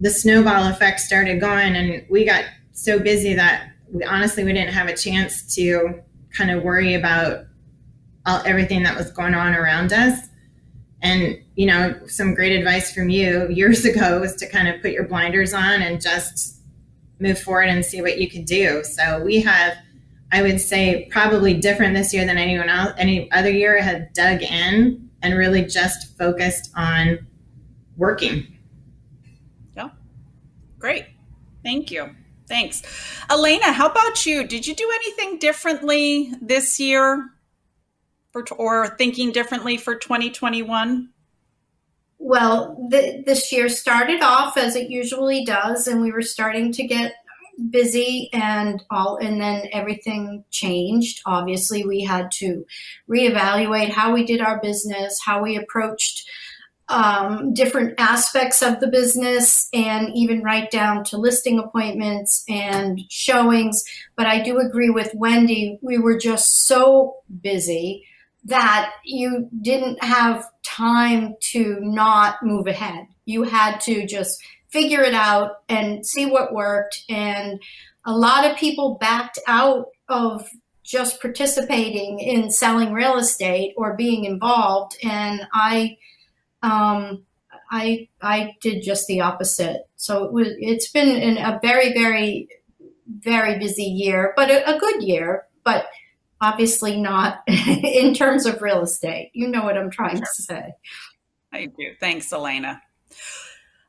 the 0.00 0.10
snowball 0.10 0.68
effect 0.68 1.00
started 1.00 1.40
going, 1.40 1.74
and 1.74 2.06
we 2.08 2.24
got 2.24 2.44
so 2.72 3.00
busy 3.00 3.34
that 3.34 3.72
we 3.92 4.04
honestly 4.04 4.44
we 4.44 4.52
didn't 4.52 4.72
have 4.72 4.88
a 4.88 4.96
chance 4.96 5.54
to 5.54 6.00
kind 6.32 6.50
of 6.50 6.62
worry 6.62 6.94
about 6.94 7.44
all, 8.26 8.42
everything 8.44 8.82
that 8.82 8.96
was 8.96 9.10
going 9.10 9.34
on 9.34 9.54
around 9.54 9.92
us. 9.92 10.28
And 11.00 11.38
you 11.54 11.66
know, 11.66 11.98
some 12.06 12.34
great 12.34 12.56
advice 12.56 12.92
from 12.92 13.08
you 13.08 13.48
years 13.48 13.84
ago 13.84 14.20
was 14.20 14.34
to 14.36 14.48
kind 14.48 14.68
of 14.68 14.80
put 14.82 14.92
your 14.92 15.04
blinders 15.04 15.54
on 15.54 15.82
and 15.82 16.00
just 16.00 16.60
move 17.20 17.38
forward 17.38 17.68
and 17.68 17.84
see 17.84 18.00
what 18.00 18.18
you 18.18 18.30
could 18.30 18.44
do. 18.44 18.82
So 18.84 19.22
we 19.24 19.40
have, 19.40 19.74
I 20.30 20.42
would 20.42 20.60
say, 20.60 21.08
probably 21.10 21.54
different 21.54 21.94
this 21.94 22.14
year 22.14 22.24
than 22.24 22.38
anyone 22.38 22.68
else, 22.68 22.92
any 22.96 23.30
other 23.32 23.50
year, 23.50 23.80
had 23.82 24.12
dug 24.12 24.42
in 24.42 25.10
and 25.22 25.36
really 25.36 25.64
just 25.64 26.16
focused 26.16 26.70
on 26.76 27.26
working. 27.96 28.46
Yeah, 29.76 29.90
great. 30.78 31.06
Thank 31.64 31.90
you. 31.90 32.10
Thanks. 32.48 32.82
Elena, 33.30 33.72
how 33.72 33.88
about 33.88 34.24
you? 34.24 34.46
Did 34.46 34.66
you 34.66 34.74
do 34.74 34.90
anything 34.94 35.38
differently 35.38 36.32
this 36.40 36.80
year 36.80 37.28
for, 38.32 38.44
or 38.56 38.88
thinking 38.88 39.32
differently 39.32 39.76
for 39.76 39.94
2021? 39.94 41.10
Well, 42.18 42.88
the, 42.90 43.22
this 43.24 43.52
year 43.52 43.68
started 43.68 44.22
off 44.22 44.56
as 44.56 44.74
it 44.74 44.90
usually 44.90 45.44
does, 45.44 45.86
and 45.86 46.00
we 46.00 46.10
were 46.10 46.22
starting 46.22 46.72
to 46.72 46.86
get 46.86 47.14
busy 47.70 48.30
and 48.32 48.82
all 48.90 49.16
and 49.16 49.40
then 49.40 49.68
everything 49.72 50.44
changed 50.50 51.20
obviously 51.26 51.84
we 51.84 52.04
had 52.04 52.30
to 52.30 52.64
reevaluate 53.10 53.90
how 53.90 54.14
we 54.14 54.24
did 54.24 54.40
our 54.40 54.60
business 54.60 55.18
how 55.24 55.42
we 55.42 55.56
approached 55.56 56.28
um, 56.88 57.52
different 57.52 57.94
aspects 57.98 58.62
of 58.62 58.80
the 58.80 58.88
business 58.88 59.68
and 59.72 60.10
even 60.14 60.42
right 60.42 60.70
down 60.70 61.04
to 61.04 61.18
listing 61.18 61.58
appointments 61.58 62.44
and 62.48 63.00
showings. 63.10 63.82
But 64.16 64.26
I 64.26 64.42
do 64.42 64.58
agree 64.58 64.90
with 64.90 65.12
Wendy, 65.14 65.78
we 65.82 65.98
were 65.98 66.18
just 66.18 66.64
so 66.64 67.16
busy 67.42 68.04
that 68.44 68.92
you 69.04 69.48
didn't 69.60 70.02
have 70.02 70.48
time 70.64 71.34
to 71.40 71.78
not 71.80 72.42
move 72.42 72.66
ahead. 72.66 73.06
You 73.26 73.42
had 73.42 73.80
to 73.82 74.06
just 74.06 74.42
figure 74.70 75.02
it 75.02 75.14
out 75.14 75.56
and 75.68 76.06
see 76.06 76.26
what 76.26 76.54
worked. 76.54 77.04
And 77.08 77.60
a 78.04 78.12
lot 78.12 78.50
of 78.50 78.56
people 78.56 78.96
backed 79.00 79.38
out 79.46 79.86
of 80.08 80.48
just 80.82 81.20
participating 81.20 82.18
in 82.20 82.50
selling 82.50 82.92
real 82.92 83.18
estate 83.18 83.74
or 83.76 83.94
being 83.94 84.24
involved. 84.24 84.96
And 85.02 85.42
I, 85.52 85.98
um, 86.62 87.24
I 87.70 88.08
I 88.22 88.54
did 88.60 88.82
just 88.82 89.06
the 89.06 89.20
opposite. 89.20 89.82
So 89.96 90.24
it 90.24 90.32
was 90.32 90.48
it's 90.58 90.90
been 90.90 91.08
an, 91.08 91.38
a 91.38 91.58
very 91.62 91.92
very 91.92 92.48
very 93.20 93.58
busy 93.58 93.84
year, 93.84 94.32
but 94.36 94.50
a, 94.50 94.76
a 94.76 94.78
good 94.78 95.02
year, 95.02 95.46
but 95.64 95.86
obviously 96.40 97.00
not 97.00 97.42
in 97.46 98.14
terms 98.14 98.46
of 98.46 98.62
real 98.62 98.82
estate. 98.82 99.30
You 99.34 99.48
know 99.48 99.64
what 99.64 99.76
I'm 99.76 99.90
trying 99.90 100.18
to 100.20 100.26
say. 100.26 100.72
I 101.52 101.66
do. 101.66 101.94
Thanks, 102.00 102.32
Elena. 102.32 102.82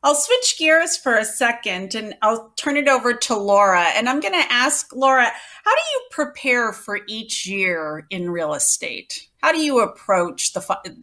I'll 0.01 0.15
switch 0.15 0.57
gears 0.57 0.95
for 0.95 1.17
a 1.17 1.25
second 1.25 1.93
and 1.93 2.15
I'll 2.21 2.53
turn 2.55 2.77
it 2.77 2.87
over 2.87 3.13
to 3.13 3.35
Laura. 3.35 3.83
And 3.95 4.07
I'm 4.07 4.21
going 4.21 4.33
to 4.33 4.51
ask 4.51 4.95
Laura, 4.95 5.25
how 5.25 5.71
do 5.71 5.81
you 5.93 6.01
prepare 6.09 6.71
for 6.71 7.01
each 7.07 7.45
year 7.45 8.07
in 8.09 8.29
real 8.29 8.53
estate? 8.53 9.27
How 9.41 9.51
do 9.51 9.59
you 9.59 9.81
approach 9.81 10.53
the, 10.53 10.61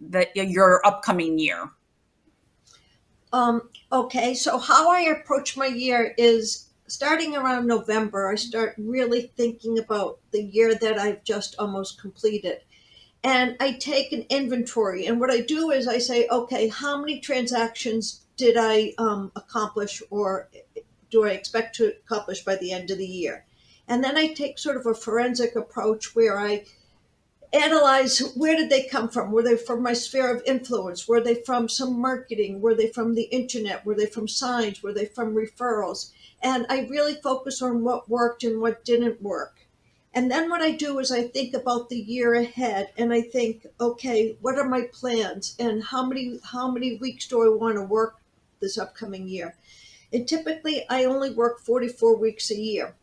the 0.08 0.28
your 0.34 0.80
upcoming 0.86 1.38
year? 1.38 1.70
Um, 3.32 3.68
okay, 3.92 4.32
so 4.32 4.58
how 4.58 4.90
I 4.90 5.00
approach 5.00 5.58
my 5.58 5.66
year 5.66 6.14
is 6.16 6.70
starting 6.86 7.36
around 7.36 7.66
November, 7.66 8.30
I 8.30 8.36
start 8.36 8.74
really 8.78 9.32
thinking 9.36 9.78
about 9.78 10.20
the 10.30 10.42
year 10.42 10.74
that 10.74 10.98
I've 10.98 11.22
just 11.24 11.56
almost 11.58 12.00
completed. 12.00 12.60
And 13.24 13.56
I 13.60 13.72
take 13.72 14.12
an 14.12 14.24
inventory. 14.30 15.06
And 15.06 15.18
what 15.18 15.30
I 15.30 15.40
do 15.40 15.70
is 15.70 15.88
I 15.88 15.98
say, 15.98 16.28
okay, 16.28 16.68
how 16.68 16.98
many 16.98 17.20
transactions 17.20 18.25
did 18.36 18.56
I 18.58 18.94
um, 18.98 19.32
accomplish 19.34 20.02
or 20.10 20.48
do 21.10 21.24
I 21.24 21.30
expect 21.30 21.76
to 21.76 21.92
accomplish 22.04 22.44
by 22.44 22.56
the 22.56 22.72
end 22.72 22.90
of 22.90 22.98
the 22.98 23.06
year? 23.06 23.44
And 23.88 24.02
then 24.02 24.16
I 24.16 24.28
take 24.28 24.58
sort 24.58 24.76
of 24.76 24.86
a 24.86 24.94
forensic 24.94 25.54
approach 25.54 26.14
where 26.14 26.38
I 26.38 26.64
analyze 27.52 28.18
where 28.34 28.56
did 28.56 28.68
they 28.68 28.84
come 28.84 29.08
from? 29.08 29.30
Were 29.30 29.42
they 29.42 29.56
from 29.56 29.82
my 29.82 29.92
sphere 29.92 30.34
of 30.34 30.42
influence? 30.44 31.06
Were 31.06 31.20
they 31.20 31.36
from 31.36 31.68
some 31.68 32.00
marketing? 32.00 32.60
Were 32.60 32.74
they 32.74 32.88
from 32.88 33.14
the 33.14 33.24
internet? 33.24 33.86
Were 33.86 33.94
they 33.94 34.06
from 34.06 34.28
signs? 34.28 34.82
Were 34.82 34.92
they 34.92 35.06
from 35.06 35.34
referrals? 35.34 36.12
And 36.42 36.66
I 36.68 36.86
really 36.90 37.14
focus 37.14 37.62
on 37.62 37.84
what 37.84 38.08
worked 38.10 38.42
and 38.44 38.60
what 38.60 38.84
didn't 38.84 39.22
work. 39.22 39.66
And 40.12 40.30
then 40.30 40.48
what 40.48 40.62
I 40.62 40.70
do 40.72 40.98
is 40.98 41.12
I 41.12 41.24
think 41.24 41.54
about 41.54 41.88
the 41.88 41.98
year 41.98 42.34
ahead 42.34 42.90
and 42.96 43.12
I 43.12 43.20
think, 43.20 43.66
okay, 43.78 44.36
what 44.40 44.58
are 44.58 44.68
my 44.68 44.88
plans 44.92 45.54
and 45.58 45.84
how 45.84 46.06
many 46.06 46.40
how 46.42 46.70
many 46.70 46.96
weeks 46.96 47.28
do 47.28 47.42
I 47.44 47.54
want 47.54 47.76
to 47.76 47.82
work 47.82 48.16
this 48.60 48.78
upcoming 48.78 49.28
year. 49.28 49.56
And 50.12 50.26
typically, 50.26 50.84
I 50.88 51.04
only 51.04 51.30
work 51.30 51.60
44 51.60 52.16
weeks 52.16 52.50
a 52.50 52.58
year. 52.58 52.94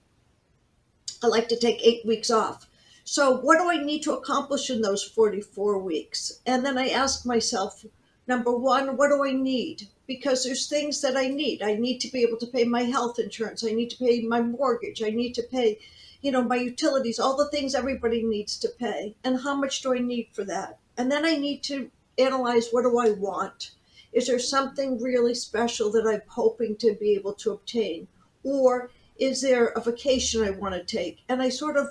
I 1.22 1.28
like 1.28 1.48
to 1.50 1.58
take 1.58 1.86
eight 1.86 2.06
weeks 2.06 2.30
off. 2.30 2.68
So, 3.06 3.38
what 3.38 3.58
do 3.58 3.70
I 3.70 3.84
need 3.84 4.04
to 4.04 4.14
accomplish 4.14 4.70
in 4.70 4.82
those 4.82 5.04
44 5.04 5.78
weeks? 5.78 6.40
And 6.46 6.66
then 6.66 6.78
I 6.78 6.88
ask 6.90 7.26
myself, 7.26 7.86
number 8.28 8.56
one, 8.56 8.96
what 8.96 9.10
do 9.10 9.26
I 9.26 9.34
need? 9.34 9.90
Because 10.08 10.44
there's 10.44 10.68
things 10.68 11.02
that 11.02 11.18
I 11.18 11.28
need. 11.28 11.62
I 11.62 11.76
need 11.76 12.00
to 12.00 12.12
be 12.12 12.24
able 12.24 12.38
to 12.38 12.48
pay 12.48 12.64
my 12.64 12.84
health 12.84 13.20
insurance. 13.20 13.64
I 13.64 13.72
need 13.72 13.90
to 13.90 13.98
pay 13.98 14.22
my 14.22 14.42
mortgage. 14.42 15.04
I 15.04 15.10
need 15.10 15.34
to 15.36 15.44
pay, 15.44 15.80
you 16.22 16.32
know, 16.32 16.42
my 16.42 16.56
utilities, 16.56 17.20
all 17.20 17.36
the 17.36 17.50
things 17.50 17.76
everybody 17.76 18.24
needs 18.24 18.58
to 18.60 18.70
pay. 18.70 19.16
And 19.24 19.42
how 19.42 19.56
much 19.56 19.82
do 19.82 19.94
I 19.94 20.00
need 20.00 20.30
for 20.32 20.46
that? 20.46 20.80
And 20.98 21.12
then 21.12 21.26
I 21.26 21.36
need 21.36 21.64
to 21.64 21.92
analyze 22.18 22.70
what 22.72 22.84
do 22.84 22.98
I 22.98 23.12
want? 23.12 23.72
Is 24.14 24.28
there 24.28 24.40
something 24.40 25.02
really 25.02 25.34
special 25.34 25.92
that 25.92 26.08
I'm 26.08 26.22
hoping 26.28 26.76
to 26.78 26.96
be 26.96 27.16
able 27.16 27.34
to 27.34 27.52
obtain? 27.52 28.08
Or 28.44 28.92
is 29.18 29.42
there 29.42 29.68
a 29.68 29.82
vacation 29.82 30.44
I 30.44 30.52
want 30.52 30.76
to 30.76 30.84
take? 30.84 31.24
And 31.30 31.42
I 31.42 31.50
sort 31.50 31.78
of 31.78 31.88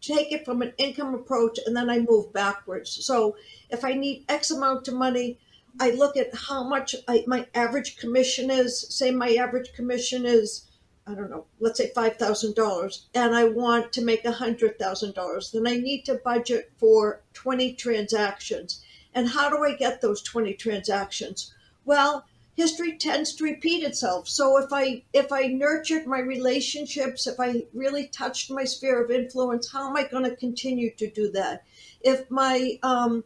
take 0.00 0.32
it 0.32 0.44
from 0.44 0.62
an 0.62 0.72
income 0.78 1.14
approach 1.14 1.58
and 1.64 1.76
then 1.76 1.88
I 1.88 1.98
move 1.98 2.32
backwards. 2.32 2.90
So 3.04 3.36
if 3.70 3.84
I 3.84 3.94
need 3.94 4.24
X 4.28 4.50
amount 4.50 4.88
of 4.88 4.94
money, 4.94 5.38
I 5.80 5.90
look 5.90 6.16
at 6.16 6.34
how 6.34 6.62
much 6.62 6.94
I, 7.08 7.24
my 7.26 7.46
average 7.54 7.96
commission 7.96 8.50
is. 8.50 8.80
Say 8.94 9.10
my 9.10 9.34
average 9.34 9.72
commission 9.72 10.24
is, 10.24 10.66
I 11.06 11.14
don't 11.14 11.30
know, 11.30 11.46
let's 11.58 11.78
say 11.78 11.90
$5,000, 11.94 13.00
and 13.14 13.34
I 13.34 13.44
want 13.44 13.92
to 13.94 14.04
make 14.04 14.24
$100,000. 14.24 15.52
Then 15.52 15.66
I 15.66 15.76
need 15.76 16.04
to 16.04 16.20
budget 16.24 16.72
for 16.78 17.22
20 17.32 17.74
transactions. 17.74 18.84
And 19.14 19.28
how 19.28 19.48
do 19.48 19.64
I 19.64 19.74
get 19.76 20.00
those 20.00 20.22
20 20.22 20.54
transactions? 20.54 21.54
Well, 21.84 22.24
history 22.56 22.96
tends 22.96 23.34
to 23.34 23.44
repeat 23.44 23.82
itself. 23.84 24.28
So 24.28 24.58
if 24.58 24.72
I 24.72 25.02
if 25.12 25.32
I 25.32 25.46
nurtured 25.46 26.06
my 26.06 26.18
relationships, 26.18 27.26
if 27.26 27.38
I 27.38 27.64
really 27.72 28.06
touched 28.08 28.50
my 28.50 28.64
sphere 28.64 29.02
of 29.04 29.10
influence, 29.10 29.70
how 29.70 29.88
am 29.88 29.96
I 29.96 30.04
going 30.04 30.24
to 30.24 30.36
continue 30.36 30.90
to 30.96 31.08
do 31.10 31.30
that? 31.32 31.64
If 32.00 32.30
my 32.30 32.78
um, 32.82 33.24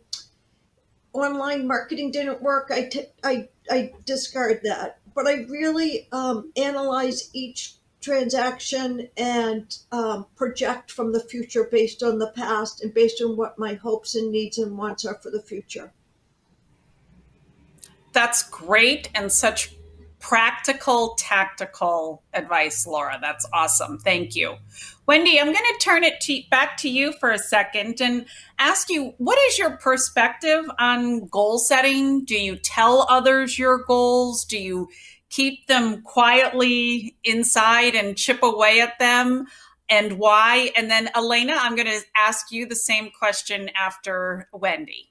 online 1.12 1.66
marketing 1.66 2.10
didn't 2.10 2.42
work, 2.42 2.70
I, 2.70 3.48
I 3.70 3.92
discard 4.04 4.60
that. 4.64 4.98
But 5.14 5.26
I 5.26 5.46
really 5.48 6.06
um, 6.12 6.52
analyze 6.56 7.30
each 7.32 7.74
transaction 8.00 9.08
and 9.16 9.78
um, 9.92 10.26
project 10.36 10.90
from 10.90 11.12
the 11.12 11.20
future 11.20 11.64
based 11.64 12.02
on 12.02 12.18
the 12.18 12.30
past 12.30 12.82
and 12.82 12.94
based 12.94 13.20
on 13.22 13.36
what 13.36 13.58
my 13.58 13.74
hopes 13.74 14.14
and 14.14 14.30
needs 14.30 14.58
and 14.58 14.76
wants 14.76 15.04
are 15.04 15.18
for 15.22 15.30
the 15.30 15.42
future. 15.42 15.92
That's 18.12 18.42
great 18.48 19.10
and 19.14 19.30
such 19.30 19.74
practical, 20.20 21.14
tactical 21.18 22.22
advice, 22.34 22.86
Laura. 22.86 23.18
That's 23.20 23.46
awesome. 23.52 23.98
Thank 23.98 24.34
you. 24.34 24.56
Wendy, 25.06 25.40
I'm 25.40 25.46
going 25.46 25.56
to 25.56 25.78
turn 25.80 26.04
it 26.04 26.20
to, 26.22 26.40
back 26.50 26.76
to 26.78 26.88
you 26.88 27.12
for 27.20 27.30
a 27.30 27.38
second 27.38 28.00
and 28.00 28.26
ask 28.58 28.90
you 28.90 29.14
what 29.18 29.38
is 29.48 29.58
your 29.58 29.76
perspective 29.76 30.64
on 30.78 31.26
goal 31.28 31.58
setting? 31.58 32.24
Do 32.24 32.34
you 32.34 32.56
tell 32.56 33.06
others 33.08 33.58
your 33.58 33.84
goals? 33.84 34.44
Do 34.44 34.58
you 34.58 34.88
keep 35.30 35.66
them 35.66 36.02
quietly 36.02 37.16
inside 37.24 37.94
and 37.94 38.16
chip 38.16 38.42
away 38.42 38.80
at 38.80 38.98
them? 38.98 39.46
And 39.90 40.18
why? 40.18 40.70
And 40.76 40.90
then, 40.90 41.08
Elena, 41.16 41.56
I'm 41.58 41.74
going 41.74 41.86
to 41.86 42.00
ask 42.16 42.50
you 42.52 42.66
the 42.66 42.76
same 42.76 43.10
question 43.10 43.70
after 43.78 44.48
Wendy. 44.52 45.10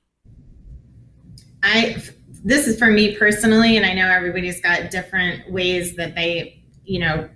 I 1.64 2.02
this 2.44 2.68
is 2.68 2.78
for 2.78 2.88
me 2.88 3.18
personally, 3.18 3.78
and 3.78 3.86
I 3.86 3.94
know 3.94 4.08
everybody's 4.08 4.62
got 4.62 4.92
different 4.92 5.52
ways 5.52 5.96
that 5.96 6.16
they, 6.16 6.64
you 6.86 7.00
know, 7.00 7.30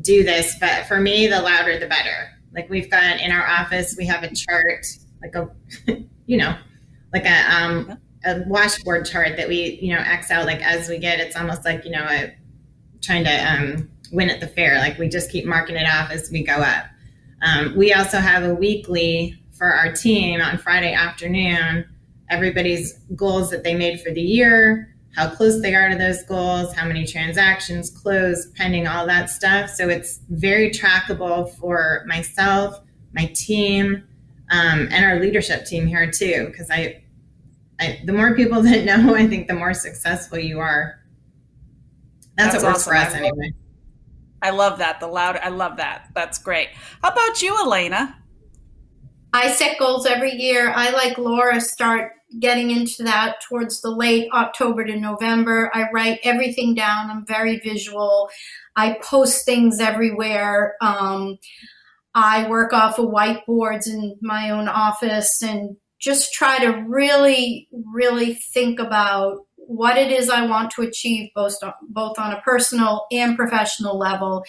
do 0.00 0.24
this, 0.24 0.56
but 0.58 0.86
for 0.86 0.98
me, 0.98 1.26
the 1.26 1.40
louder 1.40 1.78
the 1.78 1.86
better. 1.86 2.30
Like 2.52 2.70
we've 2.70 2.90
got 2.90 3.20
in 3.20 3.30
our 3.30 3.46
office, 3.46 3.94
we 3.98 4.06
have 4.06 4.22
a 4.22 4.34
chart, 4.34 4.86
like 5.22 5.34
a, 5.34 5.50
you 6.26 6.38
know, 6.38 6.56
like 7.12 7.24
a 7.26 7.54
um 7.54 7.98
a 8.24 8.42
washboard 8.46 9.06
chart 9.06 9.36
that 9.36 9.48
we, 9.48 9.78
you 9.80 9.94
know, 9.94 10.00
X 10.00 10.30
out 10.30 10.46
like 10.46 10.62
as 10.62 10.88
we 10.88 10.98
get. 10.98 11.20
It's 11.20 11.36
almost 11.36 11.64
like 11.64 11.84
you 11.84 11.90
know, 11.90 12.04
a, 12.04 12.34
trying 13.02 13.24
to 13.24 13.30
um, 13.30 13.90
win 14.12 14.30
at 14.30 14.40
the 14.40 14.46
fair. 14.46 14.78
Like 14.78 14.98
we 14.98 15.08
just 15.08 15.30
keep 15.30 15.44
marking 15.44 15.76
it 15.76 15.86
off 15.86 16.10
as 16.10 16.30
we 16.30 16.42
go 16.42 16.54
up. 16.54 16.86
Um, 17.42 17.76
we 17.76 17.92
also 17.92 18.18
have 18.18 18.44
a 18.44 18.54
weekly 18.54 19.38
for 19.52 19.72
our 19.72 19.92
team 19.92 20.40
on 20.40 20.58
Friday 20.58 20.92
afternoon 20.92 21.86
everybody's 22.30 22.98
goals 23.14 23.50
that 23.50 23.64
they 23.64 23.74
made 23.74 24.00
for 24.00 24.10
the 24.10 24.20
year, 24.20 24.94
how 25.14 25.30
close 25.30 25.62
they 25.62 25.74
are 25.74 25.88
to 25.88 25.96
those 25.96 26.22
goals, 26.24 26.74
how 26.74 26.86
many 26.86 27.06
transactions 27.06 27.90
closed, 27.90 28.54
pending, 28.54 28.86
all 28.86 29.06
that 29.06 29.30
stuff. 29.30 29.70
So 29.70 29.88
it's 29.88 30.20
very 30.28 30.70
trackable 30.70 31.54
for 31.56 32.04
myself, 32.06 32.80
my 33.12 33.26
team, 33.34 34.06
um, 34.50 34.88
and 34.90 35.04
our 35.04 35.20
leadership 35.20 35.64
team 35.64 35.86
here 35.86 36.10
too. 36.10 36.46
Because 36.46 36.70
I, 36.70 37.02
I, 37.80 38.00
the 38.04 38.12
more 38.12 38.34
people 38.34 38.62
that 38.62 38.84
know, 38.84 39.14
I 39.14 39.26
think 39.26 39.48
the 39.48 39.54
more 39.54 39.74
successful 39.74 40.38
you 40.38 40.60
are. 40.60 41.00
That's, 42.36 42.52
That's 42.52 42.64
what 42.64 42.70
works 42.70 42.80
awesome. 42.80 42.90
for 42.90 42.96
us 42.96 43.14
anyway. 43.14 43.54
I 44.42 44.50
love 44.50 44.78
that. 44.78 45.00
The 45.00 45.06
loud, 45.06 45.38
I 45.38 45.48
love 45.48 45.78
that. 45.78 46.08
That's 46.14 46.38
great. 46.38 46.68
How 47.02 47.10
about 47.10 47.40
you, 47.40 47.56
Elena? 47.64 48.16
I 49.32 49.50
set 49.50 49.78
goals 49.78 50.06
every 50.06 50.32
year. 50.32 50.72
I, 50.74 50.90
like 50.90 51.18
Laura, 51.18 51.60
start 51.60 52.12
getting 52.38 52.70
into 52.70 53.02
that 53.04 53.40
towards 53.40 53.80
the 53.80 53.90
late 53.90 54.28
October 54.32 54.84
to 54.84 54.96
November. 54.96 55.70
I 55.74 55.88
write 55.92 56.20
everything 56.22 56.74
down. 56.74 57.10
I'm 57.10 57.26
very 57.26 57.58
visual. 57.60 58.28
I 58.76 58.98
post 59.02 59.44
things 59.44 59.80
everywhere. 59.80 60.76
Um, 60.80 61.38
I 62.14 62.48
work 62.48 62.72
off 62.72 62.98
of 62.98 63.06
whiteboards 63.06 63.86
in 63.86 64.16
my 64.20 64.50
own 64.50 64.68
office 64.68 65.42
and 65.42 65.76
just 65.98 66.32
try 66.32 66.58
to 66.58 66.84
really, 66.86 67.68
really 67.72 68.34
think 68.34 68.78
about 68.78 69.46
what 69.56 69.98
it 69.98 70.12
is 70.12 70.30
I 70.30 70.46
want 70.46 70.70
to 70.72 70.82
achieve 70.82 71.30
both 71.34 71.56
on, 71.62 71.72
both 71.88 72.18
on 72.18 72.32
a 72.32 72.40
personal 72.42 73.06
and 73.10 73.36
professional 73.36 73.98
level 73.98 74.44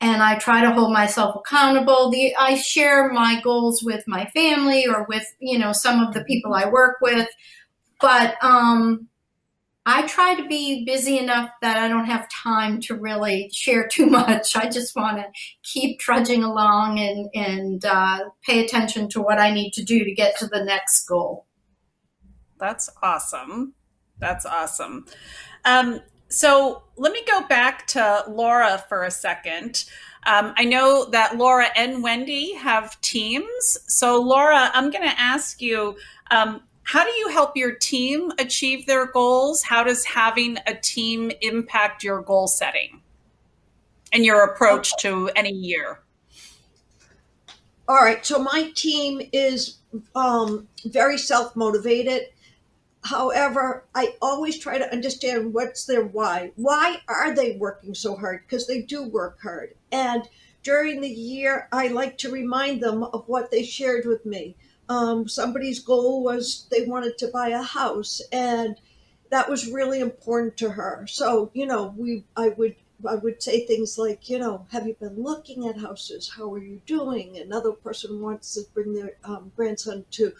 and 0.00 0.22
I 0.22 0.38
try 0.38 0.60
to 0.60 0.72
hold 0.72 0.92
myself 0.92 1.36
accountable. 1.36 2.10
The 2.10 2.34
I 2.36 2.56
share 2.56 3.10
my 3.12 3.40
goals 3.40 3.82
with 3.82 4.04
my 4.06 4.26
family 4.26 4.86
or 4.86 5.06
with 5.08 5.24
you 5.38 5.58
know 5.58 5.72
some 5.72 6.00
of 6.00 6.12
the 6.14 6.24
people 6.24 6.54
I 6.54 6.68
work 6.68 6.96
with, 7.00 7.28
but 8.00 8.36
um, 8.42 9.08
I 9.88 10.04
try 10.08 10.34
to 10.34 10.46
be 10.46 10.84
busy 10.84 11.16
enough 11.16 11.48
that 11.62 11.76
I 11.76 11.86
don't 11.86 12.06
have 12.06 12.28
time 12.28 12.80
to 12.82 12.96
really 12.96 13.48
share 13.52 13.86
too 13.92 14.06
much. 14.06 14.56
I 14.56 14.68
just 14.68 14.96
want 14.96 15.18
to 15.18 15.26
keep 15.62 16.00
trudging 16.00 16.42
along 16.42 16.98
and 16.98 17.28
and 17.34 17.84
uh, 17.84 18.24
pay 18.44 18.64
attention 18.64 19.08
to 19.10 19.22
what 19.22 19.38
I 19.38 19.50
need 19.50 19.72
to 19.74 19.84
do 19.84 20.04
to 20.04 20.12
get 20.12 20.36
to 20.38 20.46
the 20.46 20.64
next 20.64 21.06
goal. 21.06 21.46
That's 22.58 22.90
awesome. 23.02 23.74
That's 24.18 24.46
awesome. 24.46 25.06
Um, 25.64 26.00
so 26.28 26.82
let 26.96 27.12
me 27.12 27.22
go 27.26 27.46
back 27.46 27.86
to 27.88 28.24
Laura 28.28 28.84
for 28.88 29.04
a 29.04 29.10
second. 29.10 29.84
Um, 30.26 30.54
I 30.56 30.64
know 30.64 31.08
that 31.10 31.36
Laura 31.36 31.68
and 31.76 32.02
Wendy 32.02 32.52
have 32.54 33.00
teams. 33.00 33.78
So, 33.86 34.20
Laura, 34.20 34.70
I'm 34.74 34.90
going 34.90 35.08
to 35.08 35.20
ask 35.20 35.60
you 35.62 35.96
um, 36.32 36.62
how 36.86 37.04
do 37.04 37.10
you 37.10 37.28
help 37.28 37.56
your 37.56 37.74
team 37.74 38.32
achieve 38.38 38.86
their 38.86 39.06
goals? 39.06 39.62
How 39.62 39.84
does 39.84 40.04
having 40.04 40.58
a 40.66 40.74
team 40.74 41.30
impact 41.40 42.02
your 42.02 42.22
goal 42.22 42.48
setting 42.48 43.02
and 44.12 44.24
your 44.24 44.44
approach 44.44 44.90
to 45.00 45.30
any 45.36 45.52
year? 45.52 46.00
All 47.88 47.96
right. 47.96 48.24
So, 48.24 48.42
my 48.42 48.72
team 48.74 49.20
is 49.32 49.76
um, 50.14 50.66
very 50.84 51.18
self 51.18 51.54
motivated 51.54 52.28
However, 53.06 53.84
I 53.94 54.16
always 54.20 54.58
try 54.58 54.78
to 54.78 54.92
understand 54.92 55.54
what's 55.54 55.84
their 55.84 56.04
why. 56.04 56.50
Why 56.56 57.02
are 57.06 57.32
they 57.32 57.56
working 57.56 57.94
so 57.94 58.16
hard? 58.16 58.42
Because 58.42 58.66
they 58.66 58.82
do 58.82 59.04
work 59.04 59.40
hard. 59.40 59.74
And 59.92 60.28
during 60.64 61.00
the 61.00 61.08
year, 61.08 61.68
I 61.70 61.86
like 61.86 62.18
to 62.18 62.32
remind 62.32 62.82
them 62.82 63.04
of 63.04 63.28
what 63.28 63.52
they 63.52 63.62
shared 63.62 64.06
with 64.06 64.26
me. 64.26 64.56
Um, 64.88 65.28
somebody's 65.28 65.80
goal 65.80 66.22
was 66.22 66.66
they 66.70 66.86
wanted 66.86 67.18
to 67.18 67.28
buy 67.28 67.48
a 67.48 67.62
house, 67.62 68.22
and 68.30 68.80
that 69.30 69.48
was 69.48 69.70
really 69.70 70.00
important 70.00 70.56
to 70.58 70.70
her. 70.70 71.06
So, 71.08 71.50
you 71.54 71.66
know, 71.66 71.94
we 71.96 72.24
I 72.36 72.50
would 72.50 72.76
I 73.06 73.16
would 73.16 73.42
say 73.42 73.66
things 73.66 73.98
like, 73.98 74.30
you 74.30 74.38
know, 74.38 74.66
have 74.70 74.86
you 74.86 74.94
been 74.94 75.22
looking 75.22 75.66
at 75.66 75.78
houses? 75.78 76.32
How 76.36 76.52
are 76.54 76.62
you 76.62 76.80
doing? 76.86 77.36
Another 77.36 77.72
person 77.72 78.20
wants 78.22 78.54
to 78.54 78.62
bring 78.72 78.94
their 78.94 79.16
um, 79.24 79.52
grandson 79.54 80.06
to 80.12 80.32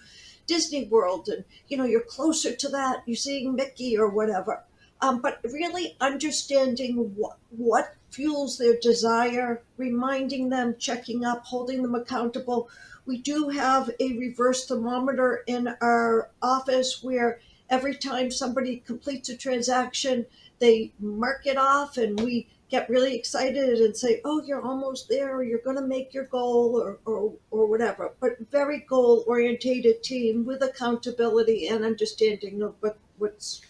Disney 0.46 0.86
World 0.86 1.28
and, 1.28 1.44
you 1.68 1.76
know, 1.76 1.84
you're 1.84 2.00
closer 2.00 2.54
to 2.54 2.68
that, 2.70 3.02
you're 3.04 3.16
seeing 3.16 3.54
Mickey 3.54 3.98
or 3.98 4.08
whatever. 4.08 4.64
Um, 5.02 5.20
but 5.20 5.40
really 5.44 5.96
understanding 6.00 7.12
what, 7.16 7.36
what 7.50 7.94
fuels 8.10 8.56
their 8.56 8.78
desire, 8.80 9.62
reminding 9.76 10.48
them, 10.48 10.76
checking 10.78 11.24
up, 11.24 11.44
holding 11.44 11.82
them 11.82 11.94
accountable. 11.94 12.70
We 13.06 13.18
do 13.18 13.48
have 13.48 13.90
a 14.00 14.18
reverse 14.18 14.66
thermometer 14.66 15.44
in 15.46 15.74
our 15.80 16.30
office 16.42 17.02
where 17.02 17.40
every 17.70 17.94
time 17.96 18.30
somebody 18.30 18.78
completes 18.78 19.28
a 19.28 19.36
transaction, 19.36 20.26
they 20.58 20.92
mark 20.98 21.46
it 21.46 21.56
off 21.56 21.96
and 21.96 22.18
we 22.20 22.48
get 22.68 22.90
really 22.90 23.14
excited 23.14 23.78
and 23.78 23.96
say, 23.96 24.20
oh, 24.24 24.42
you're 24.42 24.62
almost 24.62 25.08
there, 25.08 25.36
or 25.36 25.44
you're 25.44 25.60
going 25.60 25.76
to 25.76 25.86
make 25.86 26.12
your 26.12 26.24
goal, 26.24 26.80
or, 26.80 26.98
or, 27.04 27.32
or 27.52 27.66
whatever. 27.66 28.12
But 28.20 28.38
very 28.50 28.80
goal 28.80 29.24
orientated 29.28 30.02
team 30.02 30.44
with 30.44 30.62
accountability 30.62 31.68
and 31.68 31.84
understanding 31.84 32.62
of 32.62 32.74
what, 32.80 32.98
what's 33.18 33.60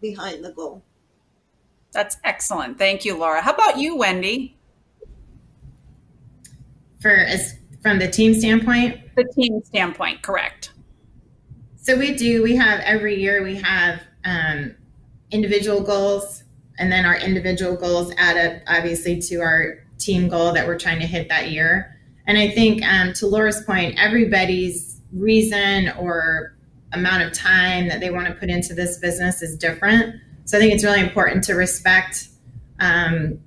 behind 0.00 0.44
the 0.44 0.52
goal. 0.52 0.82
That's 1.92 2.16
excellent. 2.24 2.78
Thank 2.78 3.04
you, 3.04 3.18
Laura. 3.18 3.42
How 3.42 3.52
about 3.52 3.78
you, 3.78 3.96
Wendy? 3.96 4.56
For 7.00 7.10
as 7.10 7.58
from 7.82 7.98
the 7.98 8.08
team 8.08 8.34
standpoint? 8.34 9.00
The 9.16 9.24
team 9.24 9.62
standpoint, 9.64 10.22
correct. 10.22 10.72
So 11.76 11.96
we 11.96 12.14
do, 12.14 12.42
we 12.42 12.56
have 12.56 12.80
every 12.80 13.20
year 13.20 13.42
we 13.42 13.56
have 13.56 14.02
um, 14.24 14.74
individual 15.30 15.80
goals 15.80 16.44
and 16.78 16.92
then 16.92 17.04
our 17.04 17.16
individual 17.16 17.76
goals 17.76 18.12
add 18.18 18.36
up 18.36 18.62
obviously 18.66 19.20
to 19.22 19.36
our 19.40 19.78
team 19.98 20.28
goal 20.28 20.52
that 20.52 20.66
we're 20.66 20.78
trying 20.78 21.00
to 21.00 21.06
hit 21.06 21.28
that 21.28 21.50
year. 21.50 21.96
And 22.26 22.38
I 22.38 22.50
think 22.50 22.84
um, 22.84 23.12
to 23.14 23.26
Laura's 23.26 23.62
point, 23.64 23.98
everybody's 23.98 25.00
reason 25.12 25.88
or 25.98 26.54
amount 26.92 27.22
of 27.22 27.32
time 27.32 27.88
that 27.88 28.00
they 28.00 28.10
want 28.10 28.26
to 28.26 28.34
put 28.34 28.50
into 28.50 28.74
this 28.74 28.98
business 28.98 29.42
is 29.42 29.56
different. 29.56 30.14
So 30.44 30.56
I 30.56 30.60
think 30.60 30.74
it's 30.74 30.84
really 30.84 31.00
important 31.00 31.44
to 31.44 31.54
respect 31.54 32.28
um, 32.80 33.40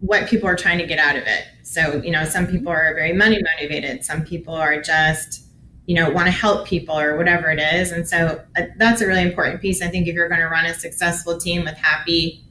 what 0.00 0.28
people 0.28 0.48
are 0.48 0.56
trying 0.56 0.78
to 0.78 0.86
get 0.86 0.98
out 0.98 1.16
of 1.16 1.24
it. 1.26 1.44
So, 1.74 2.00
you 2.02 2.10
know, 2.10 2.24
some 2.24 2.46
people 2.46 2.70
are 2.70 2.94
very 2.94 3.12
money 3.12 3.40
motivated, 3.56 4.04
some 4.04 4.24
people 4.24 4.54
are 4.54 4.80
just 4.80 5.42
you 5.86 5.94
know 5.94 6.08
want 6.08 6.26
to 6.26 6.30
help 6.30 6.66
people 6.66 6.98
or 6.98 7.16
whatever 7.16 7.50
it 7.50 7.58
is. 7.58 7.92
And 7.92 8.08
so 8.08 8.42
uh, 8.56 8.62
that's 8.78 9.02
a 9.02 9.06
really 9.06 9.22
important 9.22 9.60
piece. 9.60 9.82
I 9.82 9.88
think 9.88 10.06
if 10.06 10.14
you're 10.14 10.28
going 10.28 10.40
to 10.40 10.48
run 10.48 10.64
a 10.64 10.72
successful 10.72 11.36
team 11.36 11.64
with 11.64 11.76
happy 11.76 12.44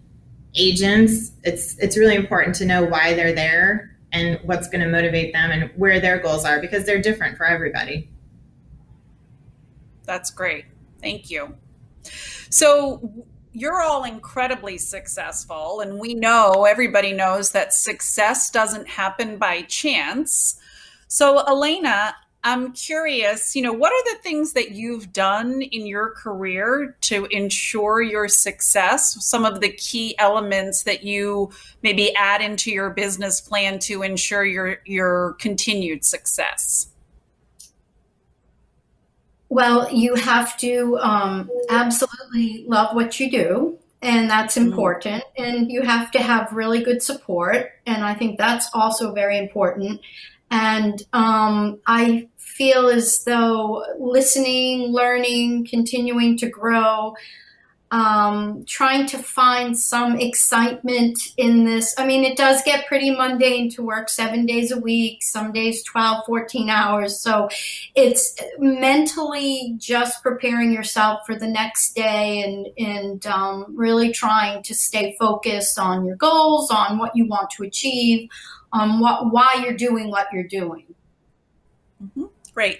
agents 0.55 1.31
it's 1.43 1.77
it's 1.79 1.97
really 1.97 2.15
important 2.15 2.55
to 2.55 2.65
know 2.65 2.83
why 2.83 3.13
they're 3.15 3.33
there 3.33 3.97
and 4.11 4.39
what's 4.43 4.67
going 4.67 4.81
to 4.81 4.87
motivate 4.87 5.33
them 5.33 5.49
and 5.49 5.71
where 5.75 5.99
their 5.99 6.19
goals 6.19 6.45
are 6.45 6.61
because 6.61 6.85
they're 6.85 7.01
different 7.01 7.35
for 7.35 7.47
everybody. 7.47 8.09
That's 10.05 10.29
great. 10.29 10.65
Thank 11.01 11.31
you. 11.31 11.55
So 12.51 13.25
you're 13.53 13.81
all 13.81 14.03
incredibly 14.03 14.77
successful 14.77 15.79
and 15.81 15.99
we 15.99 16.13
know 16.13 16.65
everybody 16.65 17.13
knows 17.13 17.51
that 17.51 17.73
success 17.73 18.49
doesn't 18.49 18.87
happen 18.87 19.37
by 19.37 19.61
chance 19.63 20.59
so 21.07 21.39
elena 21.47 22.15
I'm 22.45 22.73
curious, 22.73 23.55
you 23.55 23.61
know, 23.61 23.71
what 23.71 23.93
are 23.93 24.13
the 24.13 24.21
things 24.21 24.51
that 24.51 24.71
you've 24.71 25.13
done 25.13 25.61
in 25.61 25.87
your 25.87 26.09
career 26.09 26.97
to 27.01 27.25
ensure 27.31 28.01
your 28.01 28.27
success? 28.27 29.25
Some 29.25 29.45
of 29.45 29.61
the 29.61 29.69
key 29.69 30.13
elements 30.19 30.83
that 30.83 31.03
you 31.03 31.51
maybe 31.83 32.13
add 32.15 32.41
into 32.41 32.69
your 32.69 32.89
business 32.89 33.39
plan 33.39 33.79
to 33.79 34.03
ensure 34.03 34.43
your 34.43 34.81
your 34.85 35.37
continued 35.39 36.03
success. 36.03 36.92
Well, 39.53 39.87
you 39.93 40.15
have 40.15 40.57
to 40.57 40.97
um, 40.99 41.47
absolutely 41.69 42.65
love 42.67 42.95
what 42.95 43.19
you 43.19 43.29
do, 43.29 43.77
and 44.01 44.27
that's 44.27 44.57
mm-hmm. 44.57 44.69
important. 44.69 45.23
Mm-hmm. 45.37 45.43
And 45.43 45.71
you 45.71 45.83
have 45.83 46.09
to 46.13 46.19
have 46.23 46.51
really 46.51 46.83
good 46.83 47.03
support, 47.03 47.69
and 47.85 48.03
I 48.03 48.15
think 48.15 48.39
that's 48.39 48.67
also 48.73 49.13
very 49.13 49.37
important. 49.37 50.01
And 50.49 51.03
um, 51.13 51.79
I 51.85 52.29
feel 52.37 52.87
as 52.87 53.23
though 53.25 53.85
listening, 53.99 54.91
learning, 54.91 55.67
continuing 55.67 56.35
to 56.37 56.49
grow, 56.49 57.13
um, 57.93 58.65
trying 58.65 59.05
to 59.05 59.19
find 59.19 59.77
some 59.77 60.19
excitement 60.19 61.19
in 61.37 61.63
this. 61.63 61.93
I 61.95 62.07
mean, 62.07 62.23
it 62.23 62.35
does 62.35 62.63
get 62.63 62.87
pretty 62.87 63.11
mundane 63.11 63.69
to 63.69 63.83
work 63.83 64.09
seven 64.09 64.47
days 64.47 64.71
a 64.71 64.79
week, 64.79 65.21
some 65.21 65.51
days 65.51 65.83
12, 65.83 66.25
14 66.25 66.71
hours. 66.71 67.19
So 67.19 67.49
it's 67.93 68.35
mentally 68.57 69.75
just 69.77 70.23
preparing 70.23 70.73
yourself 70.73 71.19
for 71.27 71.37
the 71.37 71.45
next 71.45 71.93
day 71.93 72.41
and, 72.41 72.67
and 72.79 73.27
um, 73.27 73.75
really 73.77 74.11
trying 74.11 74.63
to 74.63 74.73
stay 74.73 75.15
focused 75.19 75.77
on 75.77 76.03
your 76.03 76.15
goals, 76.15 76.71
on 76.71 76.97
what 76.97 77.15
you 77.15 77.27
want 77.27 77.51
to 77.51 77.63
achieve, 77.63 78.27
on 78.71 79.01
what, 79.01 79.31
why 79.31 79.61
you're 79.63 79.77
doing 79.77 80.09
what 80.09 80.25
you're 80.33 80.47
doing. 80.47 80.95
Mm-hmm. 82.03 82.25
Great. 82.55 82.79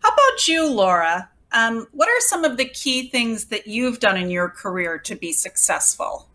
How 0.00 0.08
about 0.08 0.48
you, 0.48 0.68
Laura? 0.68 1.30
Um, 1.52 1.88
what 1.92 2.08
are 2.08 2.20
some 2.20 2.44
of 2.44 2.56
the 2.56 2.64
key 2.64 3.08
things 3.08 3.46
that 3.46 3.66
you've 3.66 4.00
done 4.00 4.16
in 4.16 4.30
your 4.30 4.48
career 4.48 4.98
to 4.98 5.14
be 5.16 5.32
successful? 5.32 6.28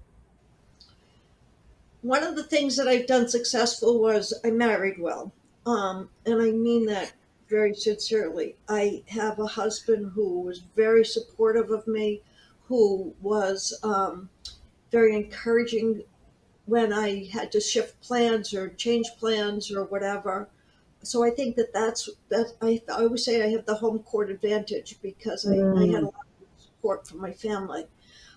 One 2.01 2.23
of 2.23 2.35
the 2.35 2.43
things 2.43 2.75
that 2.77 2.87
I've 2.87 3.07
done 3.07 3.27
successful 3.27 3.99
was 3.99 4.33
I 4.43 4.51
married 4.51 4.99
well. 4.99 5.31
Um, 5.65 6.09
and 6.25 6.41
I 6.41 6.51
mean 6.51 6.85
that 6.87 7.13
very 7.47 7.73
sincerely. 7.73 8.55
I 8.67 9.03
have 9.07 9.39
a 9.39 9.47
husband 9.47 10.11
who 10.13 10.41
was 10.41 10.63
very 10.75 11.05
supportive 11.05 11.71
of 11.71 11.87
me, 11.87 12.21
who 12.67 13.13
was 13.21 13.77
um, 13.83 14.29
very 14.91 15.15
encouraging 15.15 16.03
when 16.65 16.91
I 16.91 17.25
had 17.31 17.51
to 17.53 17.61
shift 17.61 17.99
plans 18.01 18.53
or 18.53 18.69
change 18.69 19.07
plans 19.19 19.71
or 19.71 19.85
whatever 19.85 20.49
so 21.05 21.23
I 21.23 21.29
think 21.29 21.55
that 21.55 21.73
that's 21.73 22.09
that 22.29 22.53
I, 22.61 22.81
I 22.89 23.03
always 23.03 23.23
say 23.25 23.43
I 23.43 23.49
have 23.49 23.65
the 23.65 23.75
home 23.75 23.99
court 23.99 24.29
advantage 24.29 24.97
because 25.01 25.45
I, 25.45 25.55
mm. 25.55 25.77
I 25.77 25.93
had 25.93 26.03
a 26.03 26.05
lot 26.05 26.25
of 26.41 26.61
support 26.61 27.07
from 27.07 27.21
my 27.21 27.31
family. 27.31 27.85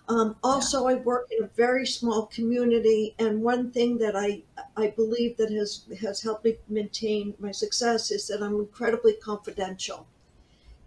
Um, 0.07 0.35
also, 0.43 0.87
yeah. 0.87 0.95
I 0.95 0.99
work 1.01 1.27
in 1.31 1.43
a 1.43 1.47
very 1.47 1.85
small 1.85 2.25
community, 2.25 3.13
and 3.19 3.43
one 3.43 3.71
thing 3.71 3.97
that 3.99 4.15
I 4.15 4.41
I 4.75 4.87
believe 4.87 5.37
that 5.37 5.51
has 5.51 5.85
has 6.01 6.21
helped 6.21 6.45
me 6.45 6.57
maintain 6.67 7.35
my 7.39 7.51
success 7.51 8.11
is 8.11 8.27
that 8.27 8.41
I'm 8.41 8.55
incredibly 8.55 9.13
confidential, 9.13 10.07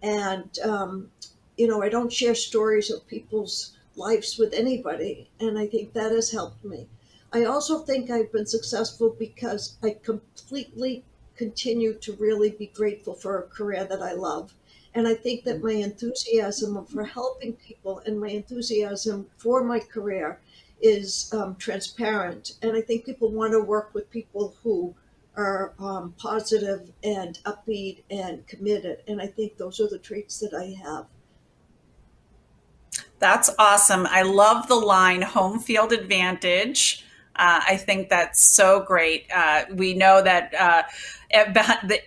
and 0.01 0.59
um, 0.59 1.09
you 1.57 1.67
know 1.67 1.81
I 1.81 1.89
don't 1.89 2.11
share 2.11 2.35
stories 2.35 2.91
of 2.91 3.07
people's 3.07 3.77
lives 3.95 4.37
with 4.37 4.53
anybody, 4.53 5.29
and 5.39 5.57
I 5.57 5.67
think 5.67 5.93
that 5.93 6.11
has 6.11 6.31
helped 6.31 6.65
me. 6.65 6.87
I 7.31 7.45
also 7.45 7.79
think 7.79 8.11
I've 8.11 8.31
been 8.31 8.45
successful 8.45 9.15
because 9.17 9.77
I 9.81 9.97
completely 10.03 11.03
continue 11.35 11.93
to 11.95 12.13
really 12.13 12.51
be 12.51 12.67
grateful 12.67 13.13
for 13.13 13.39
a 13.39 13.43
career 13.43 13.85
that 13.85 14.01
I 14.01 14.13
love. 14.13 14.53
And 14.95 15.07
I 15.07 15.15
think 15.15 15.43
that 15.45 15.63
my 15.63 15.71
enthusiasm 15.71 16.85
for 16.85 17.03
helping 17.03 17.53
people 17.53 18.01
and 18.05 18.19
my 18.19 18.29
enthusiasm 18.29 19.27
for 19.37 19.63
my 19.63 19.79
career 19.79 20.39
is 20.81 21.33
um, 21.33 21.55
transparent. 21.55 22.53
And 22.61 22.75
I 22.75 22.81
think 22.81 23.05
people 23.05 23.31
want 23.31 23.53
to 23.53 23.61
work 23.61 23.93
with 23.93 24.09
people 24.11 24.55
who 24.61 24.93
are 25.35 25.73
um, 25.79 26.13
positive 26.17 26.91
and 27.03 27.39
upbeat 27.45 28.03
and 28.11 28.45
committed. 28.45 28.99
And 29.07 29.19
I 29.19 29.27
think 29.27 29.57
those 29.57 29.79
are 29.79 29.87
the 29.87 29.97
traits 29.97 30.39
that 30.39 30.53
I 30.53 30.75
have. 30.83 31.05
That's 33.17 33.49
awesome. 33.57 34.05
I 34.05 34.21
love 34.21 34.67
the 34.67 34.75
line 34.75 35.21
home 35.21 35.59
field 35.59 35.93
advantage. 35.93 37.05
Uh, 37.35 37.61
I 37.67 37.77
think 37.77 38.09
that's 38.09 38.45
so 38.53 38.81
great. 38.81 39.25
Uh, 39.33 39.65
we 39.73 39.93
know 39.93 40.21
that 40.21 40.53
uh, 40.53 40.83
the, 41.31 41.99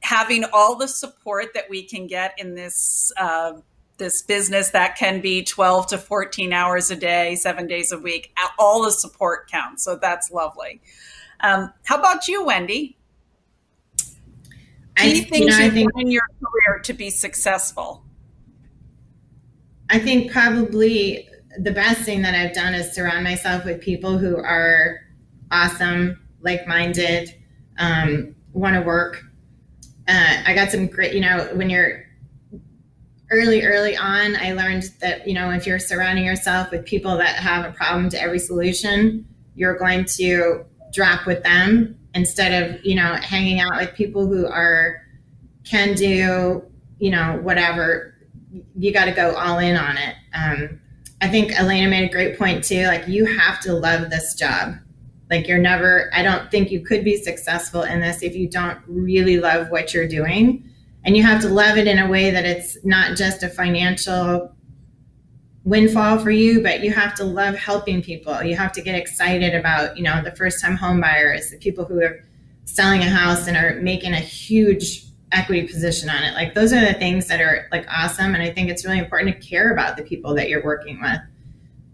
having 0.00 0.44
all 0.52 0.76
the 0.76 0.88
support 0.88 1.54
that 1.54 1.70
we 1.70 1.82
can 1.84 2.06
get 2.06 2.34
in 2.38 2.54
this 2.54 3.12
uh, 3.16 3.52
this 3.98 4.22
business 4.22 4.70
that 4.70 4.96
can 4.96 5.20
be 5.20 5.44
12 5.44 5.86
to 5.88 5.98
14 5.98 6.52
hours 6.52 6.90
a 6.90 6.96
day, 6.96 7.36
seven 7.36 7.68
days 7.68 7.92
a 7.92 7.98
week, 7.98 8.36
all 8.58 8.82
the 8.82 8.90
support 8.90 9.48
counts. 9.48 9.84
So 9.84 9.94
that's 9.94 10.30
lovely. 10.32 10.80
Um, 11.40 11.72
how 11.84 11.98
about 11.98 12.26
you, 12.26 12.44
Wendy? 12.44 12.96
Key 14.96 15.20
I, 15.20 15.24
things 15.24 15.32
you 15.32 15.46
know, 15.46 15.58
you've 15.58 15.74
think, 15.74 15.90
in 15.96 16.10
your 16.10 16.22
career 16.40 16.80
to 16.80 16.92
be 16.92 17.10
successful. 17.10 18.04
I 19.88 19.98
think 19.98 20.32
probably 20.32 21.28
the 21.58 21.70
best 21.70 22.00
thing 22.02 22.22
that 22.22 22.34
I've 22.34 22.54
done 22.54 22.74
is 22.74 22.92
surround 22.92 23.24
myself 23.24 23.64
with 23.64 23.80
people 23.80 24.18
who 24.18 24.36
are 24.36 25.00
awesome, 25.50 26.18
like 26.40 26.66
minded, 26.66 27.34
um, 27.78 28.34
want 28.52 28.74
to 28.74 28.82
work. 28.82 29.22
Uh, 30.08 30.42
I 30.46 30.54
got 30.54 30.70
some 30.70 30.86
great, 30.86 31.14
you 31.14 31.20
know, 31.20 31.48
when 31.54 31.70
you're 31.70 32.04
early, 33.30 33.62
early 33.62 33.96
on, 33.96 34.36
I 34.36 34.52
learned 34.52 34.90
that, 35.00 35.26
you 35.26 35.34
know, 35.34 35.50
if 35.50 35.66
you're 35.66 35.78
surrounding 35.78 36.24
yourself 36.24 36.70
with 36.70 36.84
people 36.84 37.16
that 37.18 37.36
have 37.36 37.64
a 37.64 37.72
problem 37.72 38.08
to 38.10 38.20
every 38.20 38.38
solution, 38.38 39.26
you're 39.54 39.76
going 39.76 40.04
to 40.16 40.64
drop 40.92 41.26
with 41.26 41.42
them 41.42 41.98
instead 42.14 42.62
of, 42.62 42.84
you 42.84 42.94
know, 42.94 43.14
hanging 43.22 43.60
out 43.60 43.76
with 43.76 43.94
people 43.94 44.26
who 44.26 44.46
are, 44.46 45.00
can 45.64 45.94
do, 45.94 46.62
you 46.98 47.10
know, 47.10 47.38
whatever. 47.42 48.14
You 48.76 48.92
got 48.92 49.06
to 49.06 49.12
go 49.12 49.34
all 49.34 49.58
in 49.58 49.76
on 49.76 49.96
it. 49.96 50.14
Um, 50.34 50.80
I 51.22 51.28
think 51.28 51.52
Elena 51.52 51.88
made 51.88 52.04
a 52.04 52.12
great 52.12 52.36
point 52.36 52.64
too. 52.64 52.86
Like, 52.86 53.06
you 53.06 53.24
have 53.24 53.60
to 53.60 53.72
love 53.72 54.10
this 54.10 54.34
job. 54.34 54.74
Like 55.30 55.48
you're 55.48 55.56
never, 55.56 56.10
I 56.12 56.22
don't 56.22 56.50
think 56.50 56.70
you 56.70 56.80
could 56.80 57.04
be 57.04 57.16
successful 57.16 57.84
in 57.84 58.00
this 58.00 58.22
if 58.22 58.34
you 58.34 58.48
don't 58.48 58.78
really 58.86 59.38
love 59.38 59.70
what 59.70 59.94
you're 59.94 60.08
doing. 60.08 60.68
And 61.04 61.16
you 61.16 61.22
have 61.22 61.40
to 61.42 61.48
love 61.48 61.78
it 61.78 61.86
in 61.86 61.98
a 61.98 62.08
way 62.08 62.30
that 62.30 62.44
it's 62.44 62.76
not 62.84 63.16
just 63.16 63.42
a 63.42 63.48
financial 63.48 64.54
windfall 65.64 66.18
for 66.18 66.30
you, 66.30 66.62
but 66.62 66.82
you 66.82 66.90
have 66.92 67.14
to 67.14 67.24
love 67.24 67.54
helping 67.54 68.02
people. 68.02 68.42
You 68.42 68.56
have 68.56 68.72
to 68.72 68.82
get 68.82 68.94
excited 68.94 69.54
about, 69.54 69.96
you 69.96 70.02
know, 70.02 70.22
the 70.22 70.36
first 70.36 70.60
time 70.60 70.76
home 70.76 71.00
buyers, 71.00 71.50
the 71.50 71.56
people 71.56 71.84
who 71.84 72.02
are 72.02 72.24
selling 72.64 73.00
a 73.00 73.08
house 73.08 73.46
and 73.46 73.56
are 73.56 73.80
making 73.80 74.12
a 74.12 74.20
huge 74.20 75.06
equity 75.32 75.66
position 75.66 76.08
on 76.08 76.22
it. 76.22 76.34
Like 76.34 76.54
those 76.54 76.72
are 76.72 76.80
the 76.80 76.94
things 76.94 77.26
that 77.28 77.40
are 77.40 77.68
like 77.72 77.86
awesome. 77.88 78.34
And 78.34 78.42
I 78.42 78.50
think 78.50 78.70
it's 78.70 78.84
really 78.84 78.98
important 78.98 79.34
to 79.34 79.48
care 79.48 79.72
about 79.72 79.96
the 79.96 80.02
people 80.02 80.34
that 80.34 80.48
you're 80.48 80.62
working 80.62 81.00
with. 81.00 81.20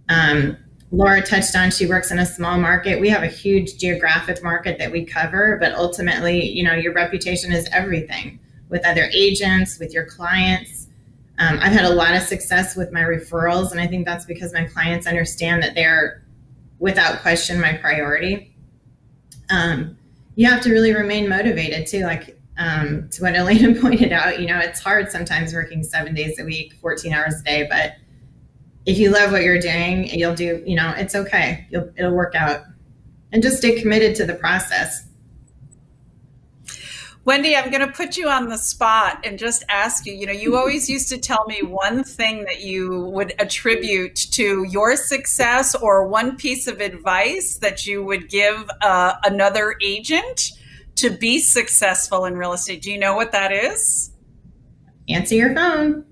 Um, 0.08 0.56
Laura 0.90 1.20
touched 1.22 1.54
on 1.54 1.70
she 1.70 1.86
works 1.86 2.10
in 2.10 2.18
a 2.18 2.26
small 2.26 2.58
market. 2.58 3.00
We 3.00 3.10
have 3.10 3.22
a 3.22 3.28
huge 3.28 3.76
geographic 3.76 4.42
market 4.42 4.78
that 4.78 4.90
we 4.90 5.04
cover, 5.04 5.58
but 5.60 5.72
ultimately, 5.74 6.48
you 6.48 6.62
know, 6.62 6.74
your 6.74 6.94
reputation 6.94 7.52
is 7.52 7.68
everything 7.72 8.38
with 8.70 8.84
other 8.86 9.08
agents, 9.12 9.78
with 9.78 9.92
your 9.92 10.06
clients. 10.06 10.86
Um, 11.38 11.58
I've 11.60 11.72
had 11.72 11.84
a 11.84 11.94
lot 11.94 12.14
of 12.14 12.22
success 12.22 12.74
with 12.74 12.90
my 12.90 13.02
referrals, 13.02 13.70
and 13.70 13.80
I 13.80 13.86
think 13.86 14.06
that's 14.06 14.24
because 14.24 14.52
my 14.52 14.64
clients 14.64 15.06
understand 15.06 15.62
that 15.62 15.74
they're, 15.74 16.22
without 16.78 17.20
question, 17.20 17.60
my 17.60 17.74
priority. 17.74 18.54
Um, 19.50 19.96
you 20.36 20.48
have 20.48 20.62
to 20.62 20.70
really 20.70 20.94
remain 20.94 21.28
motivated 21.28 21.86
too. 21.86 22.04
Like 22.04 22.37
um, 22.58 23.08
to 23.10 23.22
what 23.22 23.34
Elena 23.34 23.74
pointed 23.80 24.12
out, 24.12 24.40
you 24.40 24.46
know, 24.46 24.58
it's 24.58 24.80
hard 24.80 25.10
sometimes 25.10 25.54
working 25.54 25.82
seven 25.82 26.14
days 26.14 26.38
a 26.38 26.44
week, 26.44 26.74
14 26.74 27.12
hours 27.12 27.40
a 27.40 27.44
day, 27.44 27.66
but 27.68 27.92
if 28.84 28.98
you 28.98 29.10
love 29.10 29.32
what 29.32 29.42
you're 29.42 29.60
doing, 29.60 30.06
you'll 30.06 30.34
do, 30.34 30.62
you 30.66 30.74
know, 30.74 30.94
it's 30.96 31.14
okay. 31.14 31.66
You'll, 31.70 31.90
it'll 31.96 32.14
work 32.14 32.34
out. 32.34 32.62
And 33.32 33.42
just 33.42 33.58
stay 33.58 33.78
committed 33.80 34.16
to 34.16 34.24
the 34.24 34.34
process. 34.34 35.06
Wendy, 37.26 37.54
I'm 37.54 37.70
going 37.70 37.86
to 37.86 37.92
put 37.92 38.16
you 38.16 38.30
on 38.30 38.48
the 38.48 38.56
spot 38.56 39.20
and 39.26 39.38
just 39.38 39.62
ask 39.68 40.06
you. 40.06 40.14
You 40.14 40.24
know, 40.24 40.32
you 40.32 40.56
always 40.56 40.88
used 40.88 41.10
to 41.10 41.18
tell 41.18 41.44
me 41.46 41.60
one 41.62 42.02
thing 42.02 42.44
that 42.44 42.62
you 42.62 43.04
would 43.12 43.34
attribute 43.38 44.16
to 44.16 44.64
your 44.64 44.96
success 44.96 45.74
or 45.74 46.08
one 46.08 46.36
piece 46.38 46.66
of 46.66 46.80
advice 46.80 47.58
that 47.58 47.86
you 47.86 48.02
would 48.02 48.30
give 48.30 48.70
uh, 48.80 49.16
another 49.24 49.76
agent 49.82 50.52
to 50.98 51.10
be 51.10 51.38
successful 51.38 52.24
in 52.24 52.36
real 52.36 52.52
estate. 52.52 52.82
Do 52.82 52.90
you 52.90 52.98
know 52.98 53.14
what 53.14 53.32
that 53.32 53.52
is? 53.52 54.12
Answer 55.08 55.34
your 55.34 55.54
phone. 55.54 56.04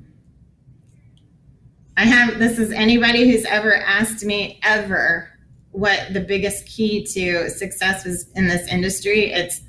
I 1.97 2.05
have 2.05 2.39
this 2.39 2.59
is 2.59 2.73
anybody 2.73 3.31
who's 3.31 3.45
ever 3.47 3.75
asked 3.75 4.25
me 4.25 4.61
ever 4.63 5.31
what 5.73 6.13
the 6.13 6.21
biggest 6.21 6.67
key 6.67 7.05
to 7.05 7.51
success 7.51 8.05
was 8.05 8.31
in 8.35 8.49
this 8.49 8.67
industry. 8.69 9.33
It's 9.33 9.61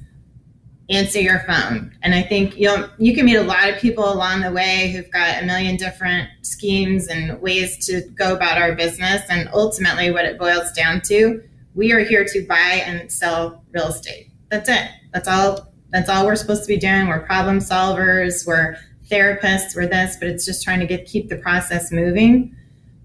answer 0.89 1.20
your 1.20 1.39
phone. 1.39 1.93
And 2.01 2.15
I 2.15 2.22
think 2.22 2.57
you'll 2.57 2.89
you 2.97 3.13
can 3.13 3.26
meet 3.26 3.36
a 3.36 3.43
lot 3.43 3.70
of 3.70 3.78
people 3.78 4.11
along 4.11 4.41
the 4.41 4.51
way 4.51 4.91
who've 4.91 5.11
got 5.11 5.41
a 5.41 5.45
million 5.45 5.76
different 5.76 6.30
schemes 6.43 7.07
and 7.07 7.41
ways 7.41 7.86
to 7.88 8.01
go 8.15 8.36
about 8.36 8.61
our 8.61 8.76
business. 8.76 9.22
And 9.30 9.49
ultimately, 9.53 10.11
what 10.11 10.26
it 10.26 10.38
boils 10.38 10.72
down 10.72 11.01
to, 11.07 11.43
we 11.76 11.91
are 11.91 11.99
here 11.99 12.26
to 12.26 12.45
buy 12.47 12.84
and 12.86 13.11
sell 13.11 13.63
real 13.72 13.88
estate. 13.88 14.32
That's 14.49 14.70
it. 14.70 14.89
That's 15.18 15.28
all. 15.28 15.74
That's 15.89 16.09
all 16.09 16.26
we're 16.26 16.36
supposed 16.36 16.63
to 16.63 16.68
be 16.68 16.78
doing. 16.78 17.07
We're 17.07 17.26
problem 17.26 17.59
solvers. 17.59 18.45
We're 18.45 18.78
therapists. 19.09 19.76
We're 19.76 19.88
this, 19.88 20.18
but 20.18 20.28
it's 20.28 20.45
just 20.45 20.63
trying 20.63 20.80
to 20.80 20.86
get 20.86 21.05
keep 21.05 21.30
the 21.30 21.38
process 21.38 21.91
moving. 21.91 22.55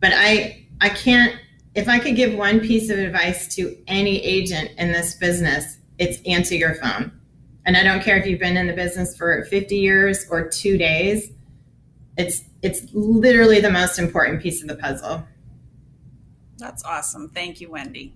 But 0.00 0.12
I 0.14 0.66
I 0.80 0.90
can't. 0.90 1.34
If 1.74 1.88
I 1.88 1.98
could 1.98 2.16
give 2.16 2.34
one 2.34 2.60
piece 2.60 2.90
of 2.90 2.98
advice 2.98 3.54
to 3.54 3.74
any 3.86 4.22
agent 4.22 4.72
in 4.76 4.92
this 4.92 5.14
business, 5.14 5.78
it's 5.98 6.20
answer 6.26 6.54
your 6.54 6.74
phone 6.74 7.12
and 7.64 7.76
I 7.76 7.82
don't 7.82 8.02
care 8.02 8.16
if 8.16 8.26
you've 8.26 8.40
been 8.40 8.56
in 8.56 8.66
the 8.66 8.72
business 8.72 9.16
for 9.16 9.44
50 9.44 9.76
years 9.76 10.26
or 10.30 10.48
two 10.48 10.76
days. 10.76 11.30
It's 12.18 12.42
it's 12.62 12.82
literally 12.92 13.60
the 13.60 13.70
most 13.70 13.98
important 13.98 14.42
piece 14.42 14.62
of 14.62 14.68
the 14.68 14.76
puzzle. 14.76 15.24
That's 16.58 16.84
awesome. 16.84 17.28
Thank 17.30 17.60
you, 17.60 17.70
Wendy. 17.70 18.14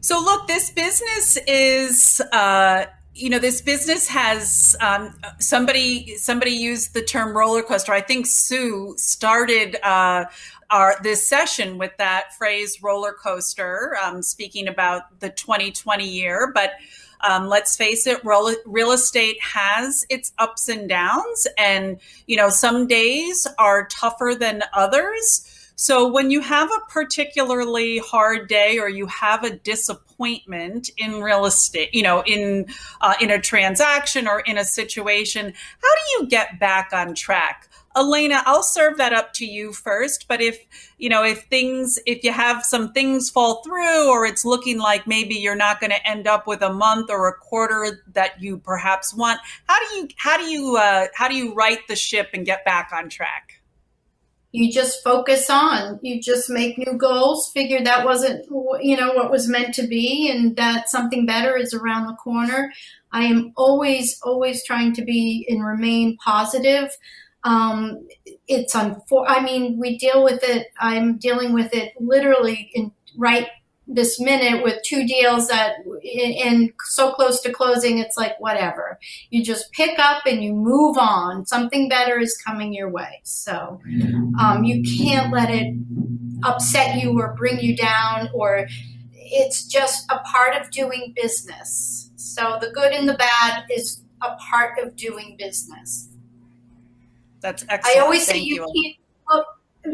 So 0.00 0.20
look, 0.20 0.46
this 0.46 0.70
business 0.70 1.36
is 1.46 2.20
uh, 2.32 2.86
you 3.14 3.30
know 3.30 3.38
this 3.38 3.60
business 3.60 4.08
has 4.08 4.76
um, 4.80 5.14
somebody 5.38 6.16
somebody 6.16 6.52
used 6.52 6.94
the 6.94 7.02
term 7.02 7.36
roller 7.36 7.62
coaster. 7.62 7.92
I 7.92 8.00
think 8.00 8.26
Sue 8.26 8.94
started 8.96 9.76
uh, 9.82 10.26
our 10.70 10.96
this 11.02 11.28
session 11.28 11.78
with 11.78 11.96
that 11.98 12.36
phrase 12.36 12.82
roller 12.82 13.12
coaster, 13.12 13.96
um, 14.02 14.22
speaking 14.22 14.68
about 14.68 15.18
the 15.20 15.30
2020 15.30 16.06
year, 16.06 16.52
but 16.54 16.72
um, 17.20 17.48
let's 17.48 17.76
face 17.76 18.06
it, 18.06 18.24
real, 18.24 18.54
real 18.64 18.92
estate 18.92 19.40
has 19.42 20.06
its 20.08 20.32
ups 20.38 20.68
and 20.68 20.88
downs, 20.88 21.46
and 21.56 21.98
you 22.26 22.36
know 22.36 22.48
some 22.48 22.86
days 22.86 23.46
are 23.58 23.86
tougher 23.86 24.36
than 24.38 24.62
others. 24.72 25.44
So 25.80 26.08
when 26.08 26.32
you 26.32 26.40
have 26.40 26.68
a 26.72 26.90
particularly 26.90 27.98
hard 27.98 28.48
day 28.48 28.80
or 28.80 28.88
you 28.88 29.06
have 29.06 29.44
a 29.44 29.56
disappointment 29.56 30.90
in 30.96 31.20
real 31.20 31.46
estate, 31.46 31.90
you 31.94 32.02
know, 32.02 32.20
in 32.26 32.66
uh, 33.00 33.14
in 33.20 33.30
a 33.30 33.40
transaction 33.40 34.26
or 34.26 34.40
in 34.40 34.58
a 34.58 34.64
situation, 34.64 35.44
how 35.80 35.94
do 35.94 36.02
you 36.24 36.28
get 36.28 36.58
back 36.58 36.90
on 36.92 37.14
track? 37.14 37.68
Elena, 37.94 38.42
I'll 38.44 38.64
serve 38.64 38.98
that 38.98 39.12
up 39.12 39.32
to 39.34 39.46
you 39.46 39.72
first. 39.72 40.26
But 40.26 40.40
if, 40.40 40.58
you 40.98 41.08
know, 41.08 41.22
if 41.22 41.44
things, 41.44 42.00
if 42.06 42.24
you 42.24 42.32
have 42.32 42.64
some 42.64 42.92
things 42.92 43.30
fall 43.30 43.62
through 43.62 44.10
or 44.10 44.26
it's 44.26 44.44
looking 44.44 44.80
like 44.80 45.06
maybe 45.06 45.36
you're 45.36 45.54
not 45.54 45.78
going 45.78 45.92
to 45.92 46.08
end 46.08 46.26
up 46.26 46.48
with 46.48 46.60
a 46.60 46.72
month 46.72 47.08
or 47.08 47.28
a 47.28 47.34
quarter 47.34 48.02
that 48.14 48.42
you 48.42 48.58
perhaps 48.58 49.14
want, 49.14 49.38
how 49.68 49.78
do 49.78 49.96
you, 49.96 50.08
how 50.16 50.36
do 50.36 50.44
you, 50.44 50.76
uh, 50.76 51.06
how 51.14 51.28
do 51.28 51.36
you 51.36 51.54
right 51.54 51.86
the 51.86 51.96
ship 51.96 52.30
and 52.34 52.44
get 52.44 52.64
back 52.64 52.90
on 52.92 53.08
track? 53.08 53.47
You 54.52 54.72
just 54.72 55.02
focus 55.04 55.50
on 55.50 55.98
you 56.02 56.20
just 56.20 56.48
make 56.48 56.78
new 56.78 56.96
goals 56.96 57.50
figure 57.52 57.82
that 57.82 58.04
wasn't 58.04 58.44
you 58.80 58.96
know 58.96 59.12
what 59.12 59.30
was 59.30 59.48
meant 59.48 59.74
to 59.74 59.86
be 59.86 60.30
and 60.30 60.56
that 60.56 60.88
something 60.88 61.26
better 61.26 61.56
is 61.56 61.74
around 61.74 62.06
the 62.06 62.14
corner 62.14 62.72
i 63.12 63.24
am 63.24 63.52
always 63.56 64.18
always 64.22 64.64
trying 64.64 64.92
to 64.92 65.04
be 65.04 65.46
and 65.48 65.64
remain 65.64 66.16
positive 66.24 66.90
um, 67.44 68.06
it's 68.48 68.74
unfor- 68.74 69.26
I 69.28 69.40
mean, 69.40 69.78
we 69.78 69.96
deal 69.96 70.24
with 70.24 70.42
it. 70.42 70.66
I'm 70.80 71.18
dealing 71.18 71.52
with 71.52 71.72
it 71.72 71.92
literally 72.00 72.70
in 72.74 72.92
right 73.16 73.48
this 73.88 74.20
minute 74.20 74.62
with 74.62 74.82
two 74.84 75.06
deals 75.06 75.48
that 75.48 75.76
in, 76.02 76.72
so 76.84 77.12
close 77.12 77.40
to 77.40 77.52
closing, 77.52 77.98
it's 77.98 78.16
like 78.18 78.38
whatever. 78.38 78.98
You 79.30 79.42
just 79.42 79.72
pick 79.72 79.98
up 79.98 80.26
and 80.26 80.44
you 80.44 80.52
move 80.52 80.98
on. 80.98 81.46
Something 81.46 81.88
better 81.88 82.18
is 82.18 82.36
coming 82.36 82.74
your 82.74 82.90
way. 82.90 83.20
So 83.24 83.80
um, 84.38 84.64
you 84.64 84.82
can't 84.98 85.32
let 85.32 85.50
it 85.50 85.74
upset 86.42 87.02
you 87.02 87.18
or 87.18 87.34
bring 87.34 87.60
you 87.60 87.74
down, 87.74 88.28
or 88.34 88.68
it's 89.14 89.64
just 89.64 90.10
a 90.12 90.18
part 90.18 90.54
of 90.54 90.70
doing 90.70 91.14
business. 91.16 92.10
So 92.16 92.58
the 92.60 92.70
good 92.70 92.92
and 92.92 93.08
the 93.08 93.14
bad 93.14 93.64
is 93.70 94.02
a 94.22 94.36
part 94.36 94.78
of 94.78 94.96
doing 94.96 95.36
business. 95.38 96.08
That's 97.40 97.64
excellent. 97.68 97.96
I 97.96 98.00
always 98.00 98.26
Thank 98.26 98.38
say 98.38 98.44
you, 98.44 98.66
you. 98.66 98.96
can't. 99.30 99.46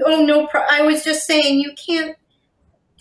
oh 0.07 0.24
no! 0.24 0.49
I 0.70 0.82
was 0.82 1.05
just 1.05 1.26
saying 1.26 1.61
you 1.61 1.74
can't 1.74 2.16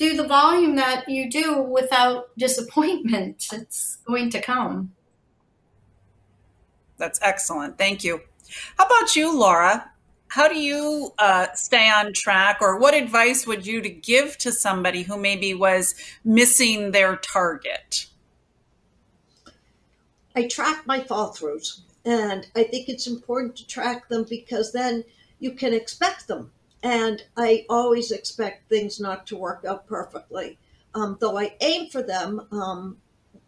do 0.03 0.17
the 0.17 0.27
volume 0.27 0.75
that 0.75 1.07
you 1.07 1.29
do 1.29 1.61
without 1.61 2.29
disappointment. 2.37 3.47
It's 3.51 3.97
going 4.05 4.29
to 4.31 4.41
come. 4.41 4.93
That's 6.97 7.19
excellent. 7.21 7.77
Thank 7.77 8.03
you. 8.03 8.21
How 8.77 8.85
about 8.85 9.15
you, 9.15 9.37
Laura? 9.37 9.89
How 10.27 10.47
do 10.47 10.57
you 10.59 11.11
uh, 11.19 11.47
stay 11.53 11.89
on 11.89 12.11
track, 12.13 12.57
or 12.59 12.79
what 12.79 12.95
advice 12.95 13.45
would 13.45 13.67
you 13.67 13.81
to 13.81 13.89
give 13.89 14.37
to 14.39 14.51
somebody 14.51 15.03
who 15.03 15.17
maybe 15.17 15.53
was 15.53 15.93
missing 16.25 16.91
their 16.91 17.17
target? 17.17 18.07
I 20.35 20.47
track 20.47 20.87
my 20.87 21.01
fall 21.01 21.33
throughs. 21.33 21.81
And 22.05 22.47
I 22.55 22.63
think 22.63 22.89
it's 22.89 23.07
important 23.07 23.55
to 23.57 23.67
track 23.67 24.09
them 24.09 24.25
because 24.29 24.73
then 24.73 25.05
you 25.39 25.51
can 25.51 25.73
expect 25.73 26.27
them. 26.27 26.51
And 26.83 27.23
I 27.37 27.65
always 27.69 28.11
expect 28.11 28.69
things 28.69 28.99
not 28.99 29.25
to 29.27 29.37
work 29.37 29.63
out 29.65 29.87
perfectly. 29.87 30.57
Um, 30.93 31.17
though 31.19 31.39
I 31.39 31.55
aim 31.61 31.89
for 31.89 32.03
them, 32.03 32.45
um, 32.51 32.97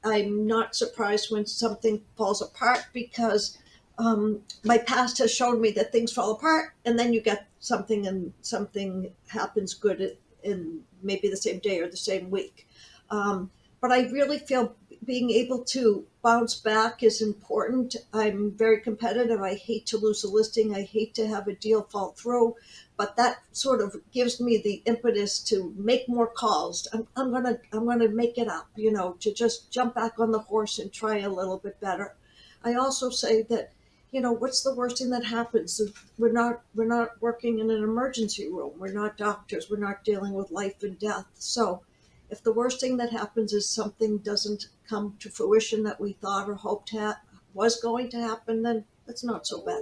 I'm 0.04 0.48
not 0.48 0.76
surprised 0.76 1.32
when 1.32 1.46
something 1.46 2.02
falls 2.16 2.42
apart 2.42 2.86
because 2.94 3.58
um, 3.98 4.42
my 4.64 4.78
past 4.78 5.18
has 5.18 5.34
shown 5.34 5.62
me 5.62 5.72
that 5.72 5.92
things 5.92 6.14
fall 6.14 6.32
apart 6.32 6.74
and 6.86 6.98
then 6.98 7.12
you 7.12 7.22
get 7.22 7.48
something 7.60 8.08
and 8.08 8.34
something 8.42 9.12
happens 9.28 9.74
good 9.74 10.18
in 10.44 10.82
maybe 11.02 11.28
the 11.28 11.38
same 11.38 11.60
day 11.60 11.80
or 11.80 11.90
the 11.90 11.98
same 11.98 12.30
week. 12.30 12.68
Um, 13.10 13.52
but 13.82 13.92
I 13.92 14.08
really 14.10 14.40
feel 14.40 14.76
being 15.04 15.30
able 15.32 15.64
to 15.66 16.06
bounce 16.26 16.56
back 16.56 17.04
is 17.04 17.22
important. 17.22 17.96
I'm 18.12 18.50
very 18.50 18.82
competitive. 18.82 19.44
I 19.44 19.54
hate 19.54 19.86
to 19.86 19.98
lose 20.00 20.24
a 20.24 20.28
listing. 20.28 20.74
I 20.74 20.82
hate 20.82 21.14
to 21.14 21.28
have 21.28 21.48
a 21.48 21.54
deal 21.54 21.84
fall 21.84 22.14
through, 22.18 22.56
but 22.98 23.16
that 23.18 23.44
sort 23.52 23.80
of 23.80 23.96
gives 24.12 24.42
me 24.42 24.58
the 24.58 24.82
impetus 24.88 25.38
to 25.44 25.72
make 25.78 26.10
more 26.10 26.26
calls. 26.26 26.88
I'm, 26.92 27.08
I'm 27.16 27.32
gonna 27.32 27.60
I'm 27.72 27.86
gonna 27.86 28.10
make 28.10 28.40
it 28.40 28.48
up, 28.48 28.70
you 28.76 28.92
know, 28.92 29.18
to 29.20 29.32
just 29.32 29.70
jump 29.70 29.94
back 29.94 30.18
on 30.18 30.32
the 30.32 30.40
horse 30.40 30.80
and 30.80 30.92
try 30.92 31.20
a 31.20 31.30
little 31.30 31.60
bit 31.60 31.80
better. 31.80 32.16
I 32.64 32.74
also 32.74 33.12
say 33.12 33.44
that, 33.44 33.72
you 34.12 34.20
know, 34.20 34.32
what's 34.32 34.64
the 34.64 34.74
worst 34.74 34.98
thing 34.98 35.12
that 35.12 35.26
happens? 35.26 35.80
We're 36.18 36.32
not 36.32 36.64
we're 36.74 36.86
not 36.86 37.22
working 37.22 37.60
in 37.60 37.70
an 37.70 37.84
emergency 37.84 38.50
room. 38.50 38.72
We're 38.80 38.94
not 38.94 39.16
doctors. 39.16 39.70
We're 39.70 39.78
not 39.78 40.04
dealing 40.04 40.34
with 40.34 40.50
life 40.50 40.82
and 40.82 40.98
death. 40.98 41.28
So 41.36 41.84
if 42.32 42.42
the 42.42 42.54
worst 42.54 42.80
thing 42.80 42.98
that 42.98 43.12
happens 43.12 43.54
is 43.54 43.70
something 43.70 44.18
doesn't 44.18 44.70
come 44.88 45.16
to 45.20 45.30
fruition 45.30 45.84
that 45.84 46.00
we 46.00 46.14
thought 46.14 46.50
or 46.50 46.56
hoped 46.56 46.92
ha- 46.92 47.20
was 47.54 47.82
going 47.82 48.10
to 48.10 48.18
happen, 48.18 48.64
then 48.64 48.86
it's 49.08 49.24
not 49.24 49.48
so 49.48 49.64
bad. 49.64 49.82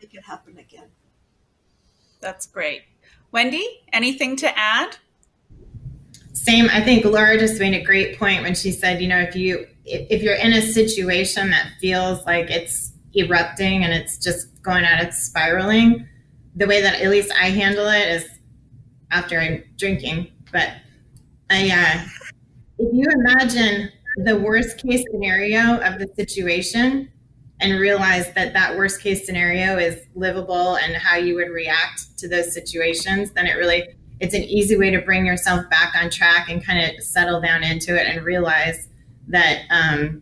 make 0.00 0.14
it 0.14 0.24
happen 0.24 0.58
again. 0.58 0.88
That's 2.20 2.46
great. 2.46 2.82
Wendy, 3.32 3.82
anything 3.92 4.36
to 4.36 4.58
add? 4.58 4.96
Same. 6.32 6.68
I 6.70 6.82
think 6.82 7.04
Laura 7.04 7.38
just 7.38 7.60
made 7.60 7.74
a 7.74 7.82
great 7.82 8.18
point 8.18 8.42
when 8.42 8.54
she 8.54 8.70
said, 8.70 9.02
you 9.02 9.08
know, 9.08 9.18
if 9.18 9.34
you 9.34 9.66
if 9.84 10.22
you're 10.22 10.34
in 10.34 10.52
a 10.52 10.62
situation 10.62 11.50
that 11.50 11.72
feels 11.80 12.24
like 12.26 12.50
it's 12.50 12.92
erupting 13.14 13.84
and 13.84 13.92
it's 13.92 14.18
just 14.18 14.62
going 14.62 14.84
out, 14.84 15.02
it's 15.02 15.18
spiraling. 15.18 16.06
The 16.56 16.66
way 16.66 16.82
that 16.82 17.00
at 17.00 17.10
least 17.10 17.32
I 17.32 17.50
handle 17.50 17.88
it 17.88 18.08
is 18.08 18.26
after 19.10 19.38
I'm 19.38 19.64
drinking, 19.76 20.30
but 20.52 20.70
I, 21.50 21.70
uh, 21.70 22.08
if 22.78 22.92
you 22.92 23.06
imagine 23.10 23.90
the 24.16 24.38
worst 24.38 24.78
case 24.78 25.04
scenario 25.10 25.78
of 25.78 25.98
the 25.98 26.08
situation 26.16 27.10
and 27.60 27.80
realize 27.80 28.32
that 28.34 28.52
that 28.52 28.76
worst 28.76 29.00
case 29.00 29.26
scenario 29.26 29.78
is 29.78 30.00
livable 30.14 30.76
and 30.76 30.94
how 30.96 31.16
you 31.16 31.34
would 31.34 31.50
react 31.50 32.16
to 32.18 32.28
those 32.28 32.52
situations, 32.52 33.32
then 33.32 33.46
it 33.46 33.54
really 33.54 33.88
it's 34.20 34.34
an 34.34 34.42
easy 34.42 34.76
way 34.76 34.90
to 34.90 35.00
bring 35.00 35.24
yourself 35.24 35.68
back 35.70 35.94
on 35.94 36.10
track 36.10 36.48
and 36.50 36.64
kind 36.64 36.84
of 36.84 37.02
settle 37.02 37.40
down 37.40 37.62
into 37.62 37.94
it 37.94 38.06
and 38.06 38.24
realize 38.24 38.88
that 39.28 39.62
um, 39.70 40.20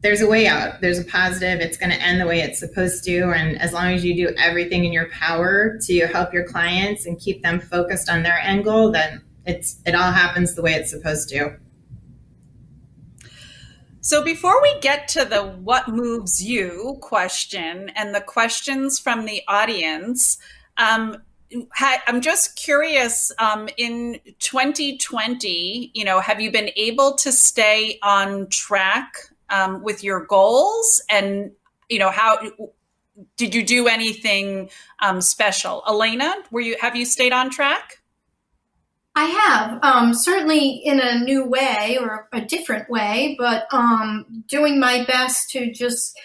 there's 0.00 0.20
a 0.20 0.28
way 0.28 0.46
out. 0.46 0.80
There's 0.80 0.98
a 0.98 1.04
positive. 1.04 1.60
It's 1.60 1.76
going 1.76 1.90
to 1.90 2.00
end 2.00 2.20
the 2.20 2.26
way 2.26 2.40
it's 2.40 2.58
supposed 2.58 3.04
to. 3.04 3.30
And 3.30 3.60
as 3.60 3.72
long 3.72 3.92
as 3.92 4.04
you 4.04 4.14
do 4.14 4.34
everything 4.36 4.84
in 4.84 4.92
your 4.92 5.08
power 5.10 5.78
to 5.86 6.06
help 6.06 6.32
your 6.32 6.44
clients 6.44 7.06
and 7.06 7.18
keep 7.18 7.42
them 7.42 7.60
focused 7.60 8.08
on 8.08 8.22
their 8.22 8.38
end 8.38 8.64
goal, 8.64 8.92
then 8.92 9.22
it's 9.44 9.80
it 9.86 9.94
all 9.94 10.12
happens 10.12 10.54
the 10.54 10.62
way 10.62 10.74
it's 10.74 10.90
supposed 10.90 11.28
to. 11.30 11.56
So 14.04 14.24
before 14.24 14.60
we 14.60 14.80
get 14.80 15.06
to 15.08 15.24
the 15.24 15.44
what 15.44 15.86
moves 15.86 16.42
you 16.42 16.98
question 17.00 17.88
and 17.94 18.12
the 18.12 18.20
questions 18.20 18.98
from 18.98 19.26
the 19.26 19.42
audience, 19.46 20.38
um, 20.76 21.22
I'm 22.08 22.20
just 22.20 22.56
curious. 22.56 23.30
Um, 23.38 23.68
in 23.76 24.18
2020, 24.40 25.92
you 25.94 26.04
know, 26.04 26.18
have 26.18 26.40
you 26.40 26.50
been 26.50 26.70
able 26.74 27.14
to 27.18 27.30
stay 27.30 28.00
on 28.02 28.48
track 28.48 29.14
um, 29.50 29.84
with 29.84 30.02
your 30.02 30.26
goals 30.26 31.00
and 31.08 31.52
you 31.88 32.00
know 32.00 32.10
how 32.10 32.38
did 33.36 33.54
you 33.54 33.62
do 33.62 33.86
anything 33.86 34.70
um, 35.00 35.20
special 35.20 35.84
elena 35.86 36.34
were 36.50 36.62
you 36.62 36.74
have 36.80 36.96
you 36.96 37.04
stayed 37.04 37.32
on 37.32 37.50
track 37.50 38.01
I 39.14 39.24
have, 39.24 39.78
um, 39.82 40.14
certainly 40.14 40.80
in 40.84 40.98
a 40.98 41.20
new 41.20 41.44
way 41.44 41.98
or 42.00 42.28
a 42.32 42.40
different 42.40 42.88
way, 42.88 43.36
but 43.38 43.66
um, 43.70 44.44
doing 44.48 44.80
my 44.80 45.04
best 45.04 45.50
to 45.50 45.70
just 45.70 46.18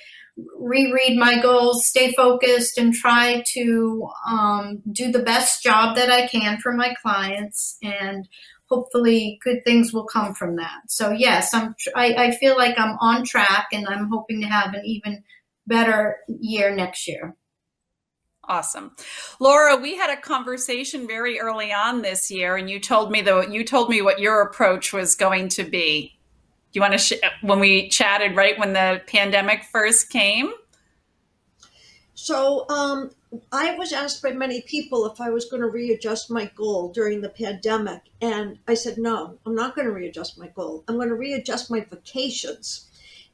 reread 0.58 1.18
my 1.18 1.42
goals, 1.42 1.88
stay 1.88 2.14
focused, 2.14 2.78
and 2.78 2.94
try 2.94 3.44
to 3.54 4.08
um, 4.30 4.82
do 4.92 5.12
the 5.12 5.24
best 5.24 5.64
job 5.64 5.96
that 5.98 6.10
I 6.10 6.28
can 6.28 6.60
for 6.60 6.72
my 6.72 6.94
clients. 7.02 7.78
And 7.84 8.28
hopefully, 8.70 9.40
good 9.44 9.64
things 9.66 9.92
will 9.92 10.06
come 10.06 10.34
from 10.34 10.56
that. 10.56 10.80
So, 10.88 11.12
yes, 11.12 11.54
I'm, 11.54 11.76
I, 11.96 12.14
I 12.14 12.32
feel 12.32 12.56
like 12.56 12.80
I'm 12.80 12.98
on 13.02 13.26
track 13.26 13.68
and 13.74 13.88
I'm 13.88 14.10
hoping 14.10 14.40
to 14.42 14.48
have 14.48 14.74
an 14.74 14.84
even 14.86 15.24
better 15.66 16.18
year 16.28 16.74
next 16.74 17.08
year. 17.08 17.36
Awesome. 18.48 18.96
Laura, 19.40 19.76
we 19.76 19.98
had 19.98 20.10
a 20.10 20.22
conversation 20.22 21.06
very 21.06 21.40
early 21.40 21.74
on 21.74 22.02
this 22.02 22.32
year 22.32 22.56
and 22.56 22.70
you 22.70 22.80
told 22.80 23.12
me 23.12 23.22
though 23.22 23.42
you 23.42 23.66
told 23.66 23.90
me 23.90 24.02
what 24.02 24.20
your 24.20 24.42
approach 24.42 24.94
was 24.94 25.16
going 25.16 25.50
to 25.50 25.64
be. 25.64 26.18
Do 26.72 26.78
you 26.78 26.82
want 26.82 26.94
to 26.94 27.00
sh- 27.00 27.22
when 27.42 27.60
we 27.60 27.90
chatted 27.90 28.36
right 28.36 28.58
when 28.58 28.74
the 28.74 29.02
pandemic 29.08 29.64
first 29.66 30.10
came? 30.10 30.54
So, 32.14 32.68
um, 32.70 33.12
I 33.52 33.76
was 33.76 33.92
asked 33.94 34.24
by 34.24 34.32
many 34.32 34.62
people 34.62 35.06
if 35.06 35.20
I 35.20 35.30
was 35.30 35.46
going 35.46 35.62
to 35.62 35.68
readjust 35.68 36.32
my 36.32 36.46
goal 36.56 36.92
during 36.92 37.22
the 37.22 37.30
pandemic. 37.30 38.04
And 38.22 38.58
I 38.68 38.74
said, 38.74 38.98
no, 38.98 39.38
I'm 39.46 39.54
not 39.54 39.76
going 39.76 39.88
to 39.88 39.94
readjust 39.94 40.38
my 40.38 40.48
goal. 40.48 40.84
I'm 40.88 40.96
going 40.96 41.10
to 41.10 41.16
readjust 41.16 41.70
my 41.70 41.82
vacations. 41.82 42.87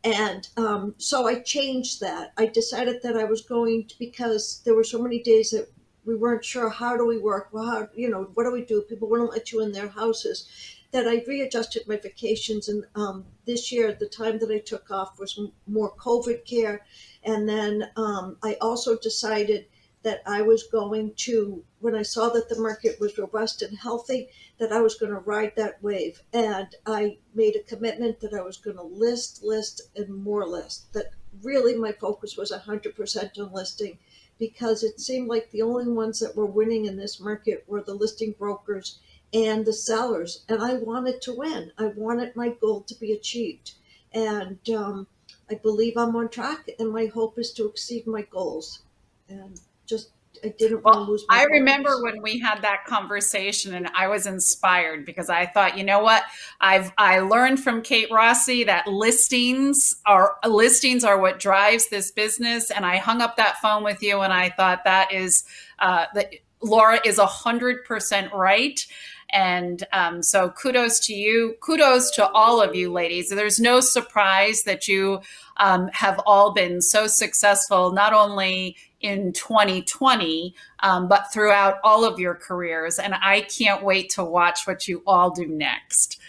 And 0.04 0.48
um, 0.58 0.96
so 0.98 1.28
I 1.28 1.40
changed 1.40 2.02
that. 2.02 2.34
I 2.38 2.48
decided 2.48 3.02
that 3.04 3.16
I 3.16 3.24
was 3.24 3.42
going 3.42 3.88
to, 3.88 3.96
because 4.00 4.62
there 4.66 4.76
were 4.76 4.84
so 4.84 5.02
many 5.02 5.22
days 5.24 5.52
that 5.52 5.72
we 6.06 6.16
weren't 6.16 6.44
sure 6.44 6.70
how 6.70 6.98
do 6.98 7.06
we 7.06 7.18
work, 7.18 7.50
well, 7.54 7.66
how, 7.66 7.88
you 7.96 8.10
know, 8.10 8.30
what 8.34 8.44
do 8.44 8.52
we 8.52 8.66
do? 8.66 8.82
People 8.82 9.10
wouldn't 9.10 9.32
let 9.32 9.52
you 9.52 9.62
in 9.62 9.72
their 9.72 9.88
houses. 9.88 10.50
That 10.92 11.08
I 11.08 11.24
readjusted 11.28 11.88
my 11.88 11.98
vacations, 11.98 12.70
and 12.70 12.86
um, 12.94 13.26
this 13.46 13.72
year 13.72 13.94
the 13.94 14.06
time 14.06 14.38
that 14.40 14.52
I 14.52 14.60
took 14.60 14.92
off 14.92 15.18
was 15.18 15.40
more 15.66 15.92
COVID 15.96 16.46
care, 16.46 16.86
and 17.24 17.50
then 17.50 17.90
um, 17.96 18.38
I 18.44 18.58
also 18.62 18.96
decided 18.98 19.66
that 20.04 20.22
I 20.26 20.42
was 20.42 20.64
going 20.64 21.14
to, 21.16 21.64
when 21.80 21.96
I 21.96 22.02
saw 22.02 22.30
that 22.30 22.50
the 22.50 22.60
market 22.60 23.00
was 23.00 23.18
robust 23.18 23.62
and 23.62 23.78
healthy, 23.78 24.30
that 24.60 24.72
I 24.72 24.82
was 24.82 24.96
going 24.96 25.12
to 25.12 25.20
ride 25.20 25.54
that 25.56 25.82
wave. 25.82 26.22
And 26.34 26.68
I 26.86 27.18
made 27.34 27.56
a 27.56 27.64
commitment 27.64 28.20
that 28.20 28.34
I 28.34 28.42
was 28.42 28.58
going 28.58 28.78
to 28.78 28.84
list, 28.84 29.44
list, 29.44 29.82
and 29.96 30.24
more 30.24 30.46
list. 30.46 30.92
That 30.94 31.12
really 31.42 31.76
my 31.76 31.94
focus 31.94 32.38
was 32.38 32.52
100% 32.52 33.40
on 33.40 33.54
listing 33.54 33.98
because 34.38 34.84
it 34.84 35.00
seemed 35.00 35.30
like 35.30 35.50
the 35.52 35.62
only 35.62 35.92
ones 35.92 36.20
that 36.20 36.36
were 36.36 36.46
winning 36.46 36.86
in 36.86 36.98
this 36.98 37.20
market 37.20 37.64
were 37.68 37.82
the 37.82 37.94
listing 37.94 38.36
brokers 38.38 39.00
and 39.34 39.66
the 39.66 39.74
sellers. 39.74 40.44
And 40.50 40.62
I 40.62 40.76
wanted 40.76 41.22
to 41.24 41.34
win, 41.34 41.72
I 41.78 41.88
wanted 41.88 42.36
my 42.36 42.50
goal 42.50 42.82
to 42.82 42.96
be 42.96 43.14
achieved. 43.14 43.74
And 44.12 44.60
um, 44.70 45.08
I 45.50 45.56
believe 45.56 45.98
I'm 45.98 46.16
on 46.16 46.30
track, 46.30 46.70
and 46.78 46.92
my 46.92 47.08
hope 47.08 47.40
is 47.40 47.52
to 47.54 47.68
exceed 47.68 48.06
my 48.06 48.22
goals. 48.22 48.84
And 49.28 49.60
just 49.88 50.10
I 50.44 50.50
didn't 50.50 50.84
well, 50.84 50.96
want 50.96 51.08
to 51.08 51.12
lose. 51.12 51.26
I 51.30 51.46
remember 51.46 52.02
when 52.04 52.22
we 52.22 52.40
had 52.40 52.62
that 52.62 52.86
conversation, 52.86 53.74
and 53.74 53.90
I 53.96 54.08
was 54.08 54.26
inspired 54.26 55.06
because 55.06 55.30
I 55.30 55.46
thought, 55.46 55.78
you 55.78 55.84
know 55.84 56.00
what, 56.00 56.24
I've 56.60 56.92
I 56.98 57.20
learned 57.20 57.62
from 57.62 57.82
Kate 57.82 58.10
Rossi 58.12 58.64
that 58.66 58.88
listings 58.88 59.96
are 60.06 60.36
listings 60.46 61.04
are 61.04 61.20
what 61.20 61.40
drives 61.40 61.90
this 61.90 62.12
business, 62.12 62.72
and 62.72 62.86
I 62.86 62.98
hung 62.98 63.22
up 63.22 63.38
that 63.38 63.58
phone 63.62 63.84
with 63.84 64.02
you, 64.04 64.20
and 64.22 64.34
I 64.34 64.50
thought 64.50 64.84
that 64.84 65.14
is 65.14 65.46
uh, 65.80 66.06
that 66.14 66.34
Laura 66.62 67.00
is 67.06 67.20
a 67.20 67.26
hundred 67.26 67.86
percent 67.86 68.34
right. 68.34 68.86
And 69.30 69.84
um, 69.92 70.22
so 70.22 70.52
kudos 70.52 71.00
to 71.08 71.14
you. 71.16 71.56
Kudos 71.60 72.12
to 72.12 72.30
all 72.30 72.62
of 72.62 72.76
you, 72.76 72.92
ladies. 72.92 73.30
There's 73.30 73.60
no 73.60 73.80
surprise 73.80 74.62
that 74.64 74.88
you 74.88 75.22
um, 75.58 75.90
have 75.92 76.20
all 76.28 76.54
been 76.54 76.82
so 76.82 77.08
successful, 77.08 77.92
not 77.94 78.14
only 78.14 78.78
in 79.04 79.34
2020, 79.34 80.56
um, 80.80 81.08
but 81.08 81.32
throughout 81.32 81.76
all 81.84 82.04
of 82.06 82.20
your 82.20 82.34
careers. 82.34 82.98
And 82.98 83.14
I 83.14 83.42
can't 83.42 83.84
wait 83.84 84.10
to 84.12 84.24
watch 84.24 84.66
what 84.66 84.88
you 84.88 85.04
all 85.06 85.30
do 85.30 85.46
next. 85.46 86.20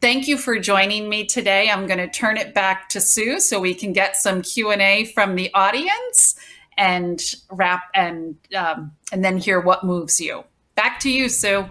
Thank 0.00 0.26
you 0.26 0.38
for 0.38 0.58
joining 0.58 1.10
me 1.10 1.26
today. 1.26 1.68
I'm 1.68 1.86
going 1.86 1.98
to 1.98 2.08
turn 2.08 2.38
it 2.38 2.54
back 2.54 2.88
to 2.90 3.00
Sue 3.02 3.38
so 3.38 3.60
we 3.60 3.74
can 3.74 3.92
get 3.92 4.16
some 4.16 4.40
Q&A 4.40 5.04
from 5.14 5.34
the 5.34 5.52
audience 5.52 6.36
and 6.78 7.20
wrap 7.50 7.82
and 7.94 8.36
um, 8.56 8.92
and 9.12 9.22
then 9.22 9.36
hear 9.36 9.60
what 9.60 9.84
moves 9.84 10.18
you. 10.18 10.44
Back 10.74 11.00
to 11.00 11.10
you, 11.10 11.28
Sue. 11.28 11.66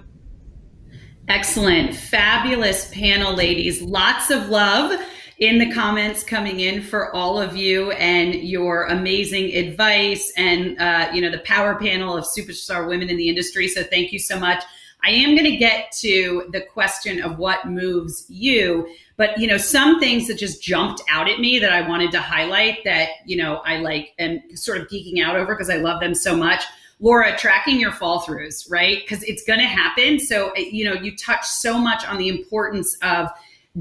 Excellent. 1.28 1.95
Fabulous 1.95 2.91
panel, 2.93 3.34
ladies. 3.34 3.82
Lots 3.82 4.30
of 4.30 4.49
love 4.49 4.99
in 5.40 5.58
the 5.58 5.72
comments 5.72 6.22
coming 6.22 6.60
in 6.60 6.82
for 6.82 7.16
all 7.16 7.42
of 7.42 7.56
you 7.56 7.92
and 7.92 8.36
your 8.36 8.84
amazing 8.86 9.56
advice 9.56 10.32
and 10.36 10.78
uh, 10.80 11.10
you 11.14 11.22
know 11.22 11.32
the 11.32 11.40
power 11.40 11.76
panel 11.76 12.16
of 12.16 12.26
superstar 12.26 12.88
women 12.88 13.10
in 13.10 13.18
the 13.18 13.30
industry 13.30 13.68
so 13.68 13.82
thank 13.84 14.12
you 14.12 14.20
so 14.20 14.38
much 14.38 14.64
i 15.04 15.10
am 15.10 15.36
going 15.36 15.50
to 15.50 15.56
get 15.56 15.92
to 15.94 16.48
the 16.52 16.62
question 16.62 17.22
of 17.22 17.38
what 17.38 17.66
moves 17.66 18.26
you 18.28 18.88
but 19.16 19.38
you 19.40 19.48
know 19.48 19.58
some 19.58 20.00
things 20.00 20.28
that 20.28 20.38
just 20.38 20.62
jumped 20.62 21.02
out 21.10 21.30
at 21.30 21.40
me 21.40 21.58
that 21.58 21.72
i 21.72 21.88
wanted 21.88 22.12
to 22.12 22.20
highlight 22.20 22.84
that 22.84 23.10
you 23.26 23.38
know 23.38 23.62
i 23.66 23.78
like 23.78 24.14
am 24.20 24.42
sort 24.56 24.80
of 24.80 24.88
geeking 24.90 25.24
out 25.24 25.38
over 25.38 25.56
because 25.56 25.70
i 25.70 25.78
love 25.78 26.02
them 26.02 26.14
so 26.14 26.36
much 26.36 26.64
Laura, 27.02 27.38
tracking 27.38 27.80
your 27.80 27.94
fall 27.94 28.24
throughs, 28.24 28.70
right? 28.70 28.98
Because 29.02 29.24
it's 29.24 29.42
going 29.46 29.60
to 29.60 29.66
happen. 29.66 30.20
So, 30.20 30.54
you 30.58 30.84
know, 30.84 30.92
you 30.92 31.16
touch 31.16 31.46
so 31.46 31.78
much 31.78 32.06
on 32.06 32.18
the 32.18 32.28
importance 32.28 32.98
of 33.02 33.30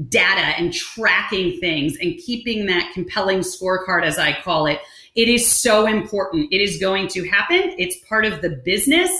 data 0.07 0.57
and 0.57 0.73
tracking 0.73 1.59
things 1.59 1.97
and 2.01 2.17
keeping 2.17 2.65
that 2.67 2.91
compelling 2.93 3.39
scorecard, 3.39 4.03
as 4.03 4.17
I 4.17 4.39
call 4.41 4.67
it. 4.67 4.79
It 5.15 5.27
is 5.27 5.49
so 5.49 5.87
important. 5.87 6.53
It 6.53 6.61
is 6.61 6.79
going 6.79 7.07
to 7.09 7.27
happen. 7.27 7.73
It's 7.77 7.97
part 8.07 8.25
of 8.25 8.41
the 8.41 8.49
business. 8.49 9.11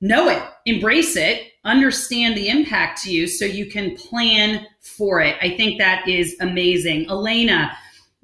Know 0.00 0.28
it, 0.28 0.42
embrace 0.66 1.16
it, 1.16 1.52
understand 1.64 2.36
the 2.36 2.48
impact 2.48 3.02
to 3.02 3.12
you 3.12 3.28
so 3.28 3.44
you 3.44 3.66
can 3.66 3.96
plan 3.96 4.66
for 4.80 5.20
it. 5.20 5.36
I 5.40 5.56
think 5.56 5.78
that 5.78 6.08
is 6.08 6.36
amazing. 6.40 7.08
Elena, 7.08 7.70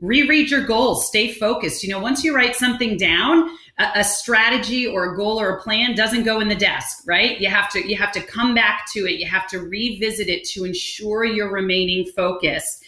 reread 0.00 0.50
your 0.50 0.64
goals, 0.64 1.06
stay 1.06 1.32
focused. 1.32 1.84
You 1.84 1.90
know, 1.90 2.00
once 2.00 2.24
you 2.24 2.34
write 2.34 2.56
something 2.56 2.96
down, 2.96 3.48
a, 3.78 4.02
strategy 4.02 4.86
or 4.86 5.12
a 5.12 5.16
goal 5.16 5.40
or 5.40 5.56
a 5.56 5.62
plan 5.62 5.94
doesn't 5.94 6.24
go 6.24 6.40
in 6.40 6.48
the 6.48 6.54
desk, 6.54 7.02
right? 7.06 7.40
You 7.40 7.48
have 7.48 7.70
to 7.70 7.88
you 7.88 7.96
have 7.96 8.12
to 8.12 8.20
come 8.20 8.54
back 8.54 8.86
to 8.92 9.06
it. 9.06 9.20
You 9.20 9.26
have 9.26 9.46
to 9.48 9.60
revisit 9.60 10.28
it 10.28 10.44
to 10.50 10.64
ensure 10.64 11.24
you're 11.24 11.52
remaining 11.52 12.06
focused. 12.06 12.84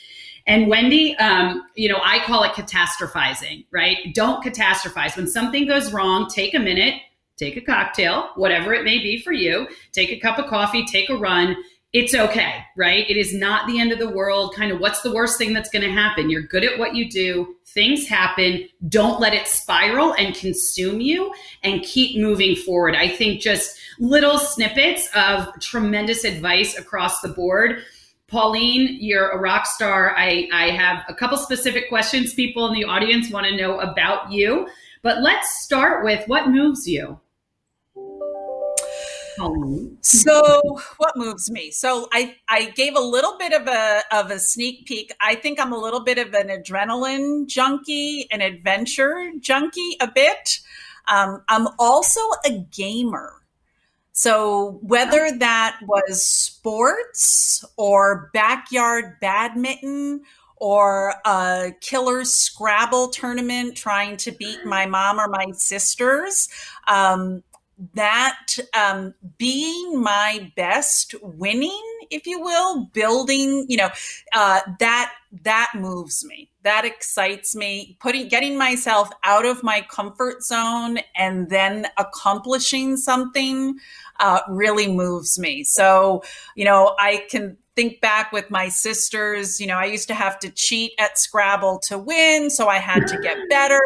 And 0.47 0.69
Wendy, 0.69 1.17
um, 1.19 1.63
you 1.77 1.89
know, 1.89 2.01
I 2.03 2.21
call 2.25 2.43
it 2.43 2.53
catastrophizing, 2.53 3.67
right? 3.71 4.13
Don't 4.15 4.43
catastrophize. 4.43 5.17
When 5.17 5.29
something 5.29 5.67
goes 5.67 5.93
wrong, 5.93 6.29
take 6.29 6.55
a 6.55 6.59
minute, 6.59 6.95
take 7.37 7.57
a 7.57 7.61
cocktail, 7.61 8.31
whatever 8.35 8.75
it 8.75 8.85
may 8.85 8.99
be 8.99 9.21
for 9.21 9.33
you, 9.33 9.69
take 9.93 10.11
a 10.11 10.19
cup 10.19 10.39
of 10.39 10.47
coffee, 10.47 10.85
take 10.85 11.09
a 11.09 11.17
run, 11.17 11.57
it's 11.93 12.15
okay, 12.15 12.65
right? 12.77 13.09
It 13.11 13.17
is 13.17 13.35
not 13.35 13.67
the 13.67 13.81
end 13.81 13.91
of 13.91 13.99
the 13.99 14.11
world. 14.11 14.55
Kind 14.55 14.71
of 14.71 14.79
what's 14.79 15.03
the 15.03 15.13
worst 15.13 15.39
thing 15.39 15.53
that's 15.53 15.71
going 15.71 15.85
to 15.85 15.91
happen? 15.91 16.31
You're 16.31 16.43
good 16.43 16.63
at 16.63 16.79
what 16.79 16.95
you 16.95 17.11
do. 17.11 17.57
Things 17.67 18.07
happen. 18.07 18.69
Don't 18.89 19.21
let 19.21 19.35
it 19.35 19.49
spiral 19.49 20.15
and 20.15 20.35
consume 20.35 21.01
you 21.01 21.35
and 21.65 21.83
keep 21.83 22.21
moving 22.21 22.55
forward. 22.55 22.95
I 22.95 23.09
think 23.09 23.41
just 23.41 23.77
little 23.99 24.39
snippets 24.39 25.09
of 25.17 25.49
tremendous 25.61 26.25
advice 26.25 26.79
across 26.79 27.21
the 27.23 27.29
board. 27.29 27.83
Pauline, 28.29 28.97
you're 29.01 29.31
a 29.31 29.39
rock 29.39 29.67
star. 29.67 30.15
I, 30.17 30.49
I 30.53 30.71
have 30.71 31.03
a 31.09 31.15
couple 31.15 31.37
specific 31.39 31.89
questions 31.89 32.35
people 32.35 32.69
in 32.69 32.75
the 32.75 32.85
audience 32.85 33.33
want 33.33 33.47
to 33.47 33.57
know 33.57 33.81
about 33.81 34.31
you. 34.31 34.69
But 35.03 35.23
let's 35.23 35.65
start 35.65 36.05
with 36.05 36.27
what 36.29 36.51
moves 36.51 36.87
you? 36.87 37.19
So, 40.03 40.81
what 40.99 41.17
moves 41.17 41.51
me? 41.51 41.71
So, 41.71 42.09
I 42.13 42.37
I 42.49 42.71
gave 42.71 42.97
a 42.97 43.01
little 43.01 43.37
bit 43.39 43.53
of 43.53 43.67
a 43.67 44.03
of 44.13 44.31
a 44.31 44.39
sneak 44.39 44.87
peek. 44.87 45.13
I 45.21 45.35
think 45.35 45.61
I'm 45.61 45.73
a 45.73 45.79
little 45.79 46.01
bit 46.01 46.19
of 46.19 46.35
an 46.35 46.49
adrenaline 46.49 47.47
junkie, 47.47 48.27
an 48.31 48.41
adventure 48.41 49.31
junkie, 49.41 49.97
a 50.01 50.11
bit. 50.11 50.61
Um, 51.09 51.43
I'm 51.49 51.69
also 51.79 52.21
a 52.45 52.59
gamer. 52.71 53.35
So, 54.13 54.79
whether 54.83 55.31
that 55.39 55.79
was 55.87 56.27
sports 56.27 57.65
or 57.77 58.31
backyard 58.35 59.19
badminton 59.21 60.23
or 60.57 61.15
a 61.25 61.73
killer 61.81 62.25
Scrabble 62.25 63.09
tournament 63.09 63.77
trying 63.77 64.17
to 64.19 64.31
beat 64.31 64.65
my 64.65 64.85
mom 64.87 65.19
or 65.19 65.27
my 65.27 65.47
sisters, 65.53 66.49
um, 66.87 67.43
that 67.95 68.57
um, 68.75 69.15
being 69.39 70.01
my 70.01 70.53
best, 70.57 71.15
winning 71.23 72.01
if 72.11 72.27
you 72.27 72.41
will, 72.41 72.87
building, 72.93 73.67
you 73.69 73.77
know, 73.77 73.89
uh, 74.35 74.61
that 74.79 75.13
that 75.45 75.71
moves 75.77 76.25
me. 76.25 76.51
That 76.65 76.85
excites 76.85 77.55
me. 77.55 77.97
Putting 78.01 78.29
getting 78.29 78.59
myself 78.59 79.11
out 79.25 79.47
of 79.47 79.63
my 79.63 79.81
comfort 79.83 80.43
zone 80.43 80.99
and 81.17 81.49
then 81.49 81.87
accomplishing 81.97 82.97
something 82.97 83.79
uh, 84.19 84.41
really 84.49 84.93
moves 84.93 85.39
me. 85.39 85.63
So, 85.65 86.23
you 86.57 86.65
know, 86.65 86.95
I 86.99 87.25
can 87.31 87.57
think 87.77 88.01
back 88.01 88.33
with 88.33 88.51
my 88.51 88.69
sisters, 88.69 89.61
you 89.61 89.67
know, 89.67 89.79
I 89.79 89.85
used 89.85 90.09
to 90.09 90.15
have 90.15 90.39
to 90.41 90.51
cheat 90.51 90.93
at 90.99 91.19
Scrabble 91.19 91.79
to 91.85 91.97
win, 91.97 92.51
so 92.51 92.69
I 92.69 92.79
had 92.79 93.07
to 93.07 93.19
get 93.21 93.39
better. 93.49 93.81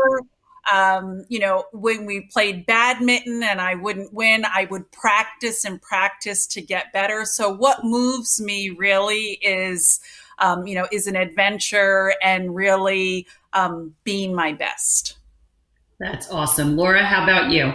Um, 0.73 1.25
you 1.29 1.39
know, 1.39 1.65
when 1.73 2.07
we 2.07 2.23
played 2.33 2.67
badminton 2.67 3.43
and 3.43 3.61
I 3.61 3.75
wouldn't 3.75 4.13
win, 4.13 4.45
I 4.45 4.67
would 4.71 4.91
practice 4.93 5.65
and 5.65 5.81
practice 5.81 6.47
to 6.49 6.63
get 6.63 6.93
better. 6.93 7.25
So, 7.25 7.53
what 7.53 7.85
moves 7.85 8.41
me 8.41 8.71
really 8.71 9.39
is, 9.43 10.01
um, 10.39 10.67
you 10.67 10.75
know, 10.75 10.87
is 10.91 11.07
an 11.07 11.17
adventure 11.17 12.15
and 12.23 12.55
really 12.55 13.27
um, 13.53 13.95
being 14.05 14.35
my 14.35 14.53
best. 14.53 15.19
That's 15.99 16.31
awesome. 16.31 16.77
Laura, 16.77 17.05
how 17.05 17.25
about 17.25 17.51
you? 17.51 17.73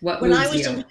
What 0.00 0.20
when 0.20 0.30
moves 0.30 0.46
I 0.46 0.50
was 0.50 0.66
you? 0.66 0.72
in 0.72 0.84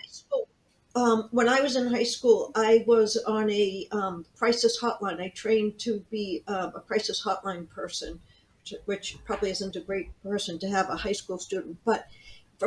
um, 0.95 1.28
when 1.32 1.49
I 1.49 1.59
was 1.59 1.76
in 1.76 1.88
high 1.88 2.03
school, 2.03 2.51
I 2.55 2.84
was 2.86 3.18
on 3.18 3.49
a 3.49 3.88
um, 3.91 4.26
crisis 4.36 4.80
hotline. 4.80 5.20
I 5.20 5.30
trained 5.30 5.80
to 5.80 6.05
be 6.11 6.43
uh, 6.47 6.72
a 6.76 6.82
crisis 6.82 7.24
hotline 7.24 7.68
person, 7.68 8.20
which, 8.86 9.18
probably 9.26 9.49
isn't 9.49 9.76
a 9.76 9.82
great 9.82 10.09
person 10.22 10.59
to 10.59 10.70
have 10.70 10.89
a 10.89 10.97
high 10.97 11.14
school 11.14 11.38
student. 11.38 11.78
But 11.84 12.07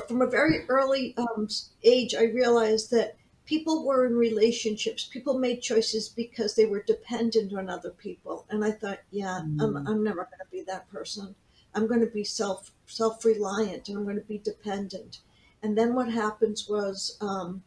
from 0.08 0.22
a 0.22 0.26
very 0.26 0.66
early 0.68 1.14
um, 1.16 1.48
age, 1.82 2.14
I 2.14 2.24
realized 2.24 2.90
that 2.90 3.16
people 3.46 3.86
were 3.86 4.06
in 4.06 4.16
relationships. 4.16 5.08
People 5.10 5.38
made 5.38 5.62
choices 5.62 6.08
because 6.08 6.54
they 6.54 6.66
were 6.66 6.82
dependent 6.82 7.54
on 7.54 7.70
other 7.70 7.90
people. 7.90 8.46
And 8.50 8.64
I 8.64 8.72
thought, 8.72 9.00
yeah, 9.10 9.40
mm. 9.42 9.62
I'm, 9.62 9.76
I'm 9.86 10.04
never 10.04 10.24
going 10.24 10.40
to 10.40 10.50
be 10.50 10.62
that 10.62 10.90
person. 10.90 11.34
I'm 11.74 11.86
going 11.86 12.00
to 12.00 12.06
be 12.06 12.24
self 12.24 12.72
self 12.86 13.24
reliant 13.24 13.88
and 13.88 13.98
I'm 13.98 14.04
going 14.04 14.16
to 14.16 14.22
be 14.22 14.38
dependent. 14.38 15.20
And 15.62 15.76
then 15.76 15.94
what 15.94 16.10
happens 16.10 16.68
was 16.68 17.16
um, 17.20 17.62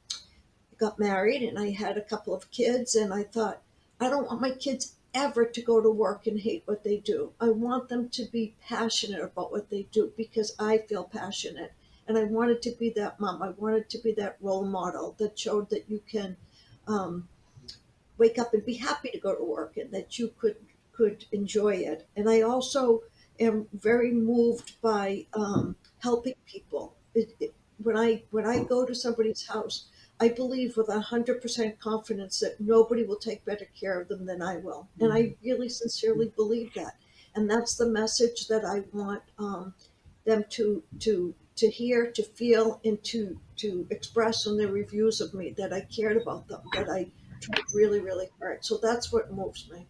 got 0.78 1.00
married 1.00 1.44
and 1.44 1.60
I 1.60 1.72
had 1.72 1.98
a 1.98 2.02
couple 2.02 2.34
of 2.34 2.50
kids, 2.52 2.96
and 2.96 3.14
I 3.14 3.24
thought, 3.24 3.62
I 4.00 4.10
don't 4.10 4.28
want 4.28 4.42
my 4.42 4.52
kids 4.52 4.96
ever 5.14 5.46
to 5.46 5.62
go 5.62 5.82
to 5.82 5.90
work 5.90 6.28
and 6.28 6.40
hate 6.40 6.64
what 6.66 6.84
they 6.84 6.98
do. 6.98 7.34
I 7.40 7.50
want 7.50 7.90
them 7.90 8.10
to 8.10 8.26
be 8.26 8.56
passionate 8.62 9.22
about 9.22 9.52
what 9.52 9.70
they 9.70 9.84
do 9.92 10.14
because 10.16 10.56
I 10.60 10.80
feel 10.80 11.04
passionate. 11.04 11.74
And 12.08 12.18
I 12.18 12.24
wanted 12.24 12.62
to 12.64 12.72
be 12.72 12.90
that 12.92 13.20
mom. 13.20 13.44
I 13.44 13.50
wanted 13.50 13.90
to 13.90 14.00
be 14.00 14.14
that 14.14 14.38
role 14.42 14.66
model 14.66 15.16
that 15.20 15.38
showed 15.38 15.70
that 15.70 15.90
you 15.90 16.02
can 16.10 16.38
um, 16.88 17.28
wake 18.18 18.40
up 18.40 18.54
and 18.54 18.66
be 18.66 18.76
happy 18.76 19.10
to 19.10 19.20
go 19.20 19.36
to 19.36 19.44
work 19.44 19.78
and 19.78 19.92
that 19.92 20.20
you 20.20 20.34
could 20.38 20.56
could 20.92 21.26
enjoy 21.32 21.76
it. 21.76 22.06
And 22.18 22.30
I 22.30 22.42
also 22.42 23.04
am 23.40 23.68
very 23.72 24.12
moved 24.12 24.82
by 24.82 25.26
um, 25.34 25.78
helping 26.00 26.34
people. 26.46 26.94
It, 27.16 27.36
it, 27.40 27.54
when 27.82 27.98
I 27.98 28.24
when 28.32 28.46
I 28.46 28.64
go 28.64 28.86
to 28.86 28.94
somebody's 28.94 29.48
house, 29.48 29.86
I 30.22 30.30
believe 30.30 30.76
with 30.76 30.88
100% 30.88 31.80
confidence 31.80 32.40
that 32.42 32.60
nobody 32.60 33.04
will 33.04 33.18
take 33.18 33.46
better 33.46 33.68
care 33.80 34.02
of 34.02 34.10
them 34.10 34.26
than 34.26 34.42
I 34.42 34.58
will. 34.58 34.90
And 35.00 35.14
I 35.14 35.22
mm-hmm. 35.22 35.46
really 35.50 35.70
sincerely 35.70 36.32
believe 36.36 36.74
that. 36.74 36.96
And 37.36 37.50
that's 37.50 37.76
the 37.76 37.88
message 37.88 38.48
that 38.48 38.66
I 38.66 38.84
want 38.92 39.24
um, 39.38 39.74
them 40.26 40.44
to, 40.50 40.84
to, 41.00 41.34
to 41.56 41.70
hear, 41.70 42.12
to 42.12 42.24
feel, 42.24 42.82
and 42.84 43.02
to, 43.06 43.40
to 43.58 43.88
express 43.90 44.46
in 44.46 44.58
their 44.58 44.68
reviews 44.68 45.22
of 45.22 45.34
me 45.34 45.52
that 45.58 45.72
I 45.72 45.82
cared 45.82 46.18
about 46.18 46.48
them, 46.50 46.62
that 46.74 46.90
I 46.90 47.08
tried 47.40 47.64
really, 47.74 48.02
really 48.02 48.30
hard. 48.40 48.66
So 48.66 48.78
that's 48.78 49.14
what 49.14 49.32
moves 49.32 49.70
me. 49.72 49.88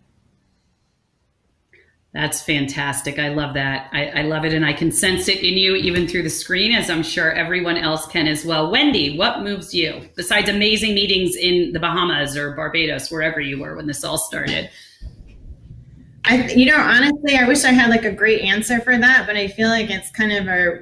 That's 2.12 2.41
fantastic. 2.41 3.20
I 3.20 3.30
love 3.30 3.53
that. 3.53 3.89
I, 3.93 4.07
I, 4.07 4.22
love 4.24 4.43
it. 4.43 4.51
And 4.51 4.66
I 4.66 4.74
can 4.74 4.91
sense 4.91 5.28
it 5.28 5.43
in 5.43 5.57
you 5.57 5.76
even 5.76 6.07
through 6.07 6.24
the 6.24 6.30
screen, 6.30 6.72
as 6.72 6.89
I'm 6.89 7.03
sure 7.03 7.32
everyone 7.32 7.78
else 7.78 8.07
can 8.07 8.26
as 8.26 8.43
well. 8.43 8.72
Wendy, 8.72 9.16
what 9.16 9.43
moves 9.43 9.76
you 9.76 10.10
besides 10.16 10.49
amazing 10.49 10.95
meetings 10.95 11.36
in 11.36 11.72
the 11.72 11.80
Bahamas 11.80 12.36
or 12.36 12.55
Barbados, 12.55 13.12
wherever 13.12 13.39
you 13.39 13.60
were 13.60 13.76
when 13.76 13.86
this 13.86 14.03
all 14.03 14.18
started? 14.18 14.72
I, 16.26 16.47
you 16.47 16.66
know, 16.66 16.78
honestly, 16.78 17.36
I 17.36 17.47
wish 17.47 17.64
I 17.64 17.72
had 17.72 17.91
like 17.91 18.05
a 18.05 18.12
great 18.12 18.41
answer 18.41 18.80
for 18.82 18.97
that, 18.97 19.28
but 19.28 19.36
I 19.36 19.47
feel 19.47 19.70
like 19.70 19.91
it's 19.91 20.10
kind 20.10 20.32
of 20.32 20.47
a, 20.47 20.80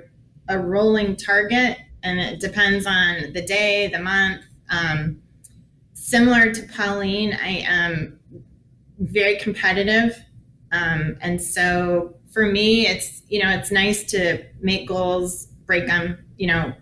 a 0.48 0.58
rolling 0.58 1.18
target 1.18 1.78
and 2.04 2.20
it 2.20 2.40
depends 2.40 2.86
on 2.86 3.34
the 3.34 3.42
day, 3.42 3.88
the 3.88 4.00
month. 4.00 4.44
Um, 4.70 5.22
similar 5.94 6.54
to 6.54 6.64
Pauline, 6.74 7.34
I 7.34 7.66
am 7.68 8.18
very 9.00 9.38
competitive 9.38 10.24
um, 10.72 11.18
and 11.22 11.42
so 11.42 12.16
for 12.32 12.46
me, 12.46 12.88
it's, 12.88 13.24
you 13.30 13.42
know, 13.42 13.50
it's 13.50 13.72
nice 13.72 14.04
to 14.12 14.44
make 14.62 14.88
goals, 14.88 15.48
break 15.66 15.88
them, 15.88 16.18
you 16.38 16.48
know, 16.48 16.74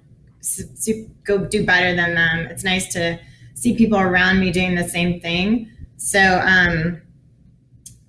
go 1.24 1.46
do 1.46 1.66
better 1.66 1.96
than 1.96 2.16
them. 2.16 2.40
It's 2.48 2.64
nice 2.64 2.92
to 2.94 3.20
see 3.54 3.76
people 3.76 4.00
around 4.00 4.40
me 4.40 4.52
doing 4.52 4.76
the 4.76 4.88
same 4.88 5.20
thing. 5.20 5.72
So, 5.98 6.42
um, 6.44 7.02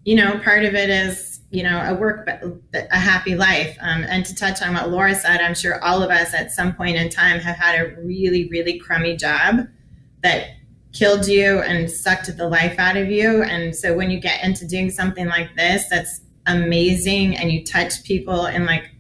you 0.04 0.14
know, 0.14 0.38
part 0.40 0.64
of 0.64 0.74
it 0.74 0.90
is, 0.90 1.40
you 1.50 1.62
know, 1.62 1.80
a 1.80 1.94
work, 1.94 2.26
but 2.26 2.88
a 2.90 2.98
happy 2.98 3.34
life. 3.34 3.76
Um, 3.80 4.04
and 4.08 4.24
to 4.26 4.34
touch 4.34 4.60
on 4.60 4.74
what 4.74 4.90
Laura 4.90 5.14
said, 5.14 5.40
I'm 5.40 5.54
sure 5.54 5.82
all 5.82 6.02
of 6.02 6.10
us 6.10 6.34
at 6.34 6.52
some 6.52 6.74
point 6.74 6.96
in 6.96 7.08
time 7.08 7.40
have 7.40 7.56
had 7.56 7.80
a 7.80 7.96
really, 8.02 8.48
really 8.48 8.78
crummy 8.78 9.16
job 9.16 9.66
that 10.22 10.55
killed 10.96 11.26
you 11.26 11.60
and 11.60 11.90
sucked 11.90 12.34
the 12.36 12.48
life 12.48 12.78
out 12.78 12.96
of 12.96 13.10
you. 13.10 13.42
And 13.42 13.74
so 13.74 13.94
when 13.94 14.10
you 14.10 14.18
get 14.18 14.42
into 14.42 14.66
doing 14.66 14.90
something 14.90 15.26
like 15.26 15.54
this, 15.56 15.88
that's 15.90 16.20
amazing 16.46 17.36
and 17.36 17.50
you 17.50 17.64
touch 17.64 18.02
people 18.04 18.46
in 18.46 18.66
like 18.66 18.90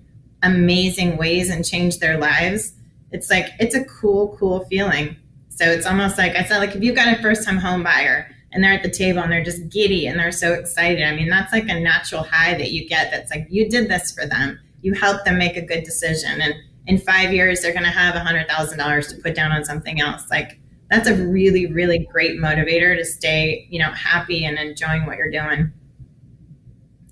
amazing 0.42 1.16
ways 1.16 1.50
and 1.50 1.64
change 1.64 1.98
their 1.98 2.18
lives, 2.18 2.74
it's 3.12 3.30
like, 3.30 3.46
it's 3.58 3.74
a 3.74 3.84
cool, 3.84 4.36
cool 4.38 4.64
feeling. 4.66 5.16
So 5.48 5.64
it's 5.64 5.86
almost 5.86 6.18
like 6.18 6.36
I 6.36 6.44
said, 6.44 6.58
like 6.58 6.74
if 6.74 6.82
you've 6.82 6.96
got 6.96 7.18
a 7.18 7.22
first 7.22 7.44
time 7.44 7.56
home 7.56 7.82
buyer 7.82 8.30
and 8.52 8.62
they're 8.62 8.74
at 8.74 8.82
the 8.82 8.90
table 8.90 9.22
and 9.22 9.32
they're 9.32 9.44
just 9.44 9.68
giddy 9.70 10.06
and 10.06 10.18
they're 10.18 10.32
so 10.32 10.52
excited. 10.52 11.02
I 11.02 11.14
mean, 11.14 11.28
that's 11.28 11.52
like 11.52 11.68
a 11.68 11.80
natural 11.80 12.22
high 12.22 12.54
that 12.54 12.72
you 12.72 12.86
get 12.86 13.10
that's 13.10 13.30
like 13.30 13.46
you 13.48 13.68
did 13.70 13.88
this 13.88 14.12
for 14.12 14.26
them. 14.26 14.60
You 14.82 14.92
helped 14.92 15.24
them 15.24 15.38
make 15.38 15.56
a 15.56 15.62
good 15.62 15.84
decision. 15.84 16.40
And 16.40 16.54
in 16.86 16.98
five 16.98 17.32
years, 17.32 17.60
they're 17.60 17.72
going 17.72 17.84
to 17.84 17.90
have 17.90 18.14
a 18.14 18.18
$100,000 18.18 19.08
to 19.08 19.22
put 19.22 19.34
down 19.34 19.50
on 19.50 19.64
something 19.64 20.00
else. 20.00 20.24
Like 20.30 20.60
that's 20.90 21.08
a 21.08 21.14
really 21.14 21.72
really 21.72 22.06
great 22.12 22.38
motivator 22.38 22.96
to 22.96 23.04
stay 23.04 23.66
you 23.70 23.78
know 23.78 23.90
happy 23.92 24.44
and 24.44 24.58
enjoying 24.58 25.06
what 25.06 25.16
you're 25.16 25.30
doing. 25.30 25.72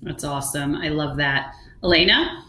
That's 0.01 0.23
awesome. 0.23 0.75
I 0.75 0.89
love 0.89 1.17
that. 1.17 1.53
Elena? 1.83 2.43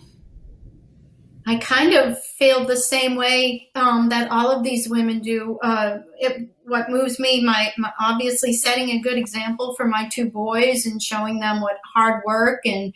I 1.48 1.56
kind 1.58 1.94
of 1.94 2.20
feel 2.22 2.64
the 2.64 2.76
same 2.76 3.14
way 3.14 3.68
um, 3.76 4.08
that 4.08 4.30
all 4.32 4.50
of 4.50 4.64
these 4.64 4.88
women 4.88 5.20
do. 5.20 5.58
Uh, 5.62 5.98
it, 6.18 6.50
what 6.64 6.90
moves 6.90 7.20
me 7.20 7.44
my, 7.44 7.72
my, 7.78 7.92
obviously 8.00 8.52
setting 8.52 8.90
a 8.90 9.00
good 9.00 9.16
example 9.16 9.74
for 9.76 9.86
my 9.86 10.08
two 10.08 10.28
boys 10.28 10.84
and 10.86 11.00
showing 11.00 11.38
them 11.38 11.60
what 11.60 11.78
hard 11.94 12.22
work 12.26 12.66
and 12.66 12.92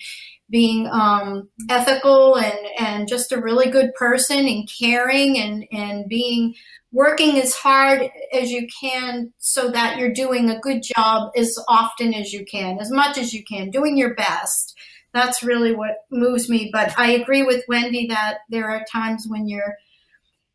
being 0.51 0.89
um, 0.89 1.49
ethical 1.69 2.37
and, 2.37 2.59
and 2.79 3.09
just 3.09 3.33
a 3.33 3.41
really 3.41 3.71
good 3.71 3.95
person 3.95 4.47
and 4.49 4.69
caring 4.69 5.39
and, 5.39 5.65
and 5.73 6.09
being 6.09 6.55
working 6.93 7.39
as 7.39 7.55
hard 7.55 8.11
as 8.33 8.51
you 8.51 8.67
can 8.81 9.33
so 9.39 9.71
that 9.71 9.97
you're 9.97 10.13
doing 10.13 10.51
a 10.51 10.59
good 10.59 10.83
job 10.83 11.31
as 11.37 11.57
often 11.69 12.13
as 12.13 12.33
you 12.33 12.45
can, 12.45 12.79
as 12.81 12.91
much 12.91 13.17
as 13.17 13.33
you 13.33 13.45
can, 13.45 13.71
doing 13.71 13.97
your 13.97 14.15
best. 14.15 14.77
That's 15.15 15.43
really 15.43 15.75
what 15.75 16.05
moves 16.11 16.49
me. 16.49 16.71
But 16.73 16.99
I 16.99 17.13
agree 17.13 17.45
with 17.45 17.65
Wendy 17.69 18.09
that 18.09 18.39
there 18.49 18.69
are 18.71 18.85
times 18.91 19.27
when 19.29 19.49
you're 19.49 19.77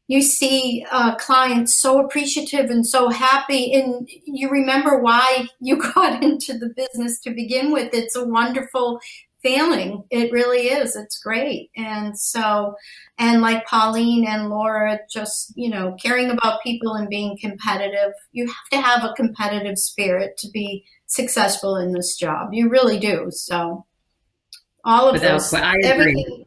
you 0.07 0.21
see 0.21 0.85
clients 1.17 1.79
so 1.79 1.99
appreciative 1.99 2.69
and 2.69 2.85
so 2.85 3.09
happy 3.09 3.73
and 3.73 4.07
you 4.25 4.49
remember 4.49 4.99
why 4.99 5.47
you 5.59 5.77
got 5.95 6.21
into 6.21 6.57
the 6.57 6.69
business 6.69 7.19
to 7.21 7.31
begin 7.31 7.71
with 7.71 7.93
it's 7.93 8.15
a 8.15 8.23
wonderful 8.23 8.99
feeling 9.45 10.03
it 10.09 10.31
really 10.31 10.69
is 10.69 10.95
it's 10.95 11.19
great 11.19 11.69
and 11.75 12.17
so 12.17 12.73
and 13.17 13.41
like 13.41 13.65
Pauline 13.65 14.27
and 14.27 14.49
Laura, 14.49 14.99
just, 15.09 15.53
you 15.55 15.69
know, 15.69 15.95
caring 16.01 16.31
about 16.31 16.61
people 16.61 16.93
and 16.95 17.07
being 17.07 17.37
competitive. 17.39 18.11
You 18.33 18.47
have 18.47 18.69
to 18.71 18.81
have 18.81 19.03
a 19.09 19.13
competitive 19.13 19.77
spirit 19.77 20.37
to 20.39 20.49
be 20.49 20.83
successful 21.07 21.77
in 21.77 21.93
this 21.93 22.17
job. 22.17 22.49
You 22.53 22.69
really 22.69 22.99
do. 22.99 23.27
So 23.29 23.85
all 24.83 25.07
of 25.07 25.13
Without, 25.13 25.31
those, 25.33 25.53
I 25.53 25.75
everything. 25.83 26.45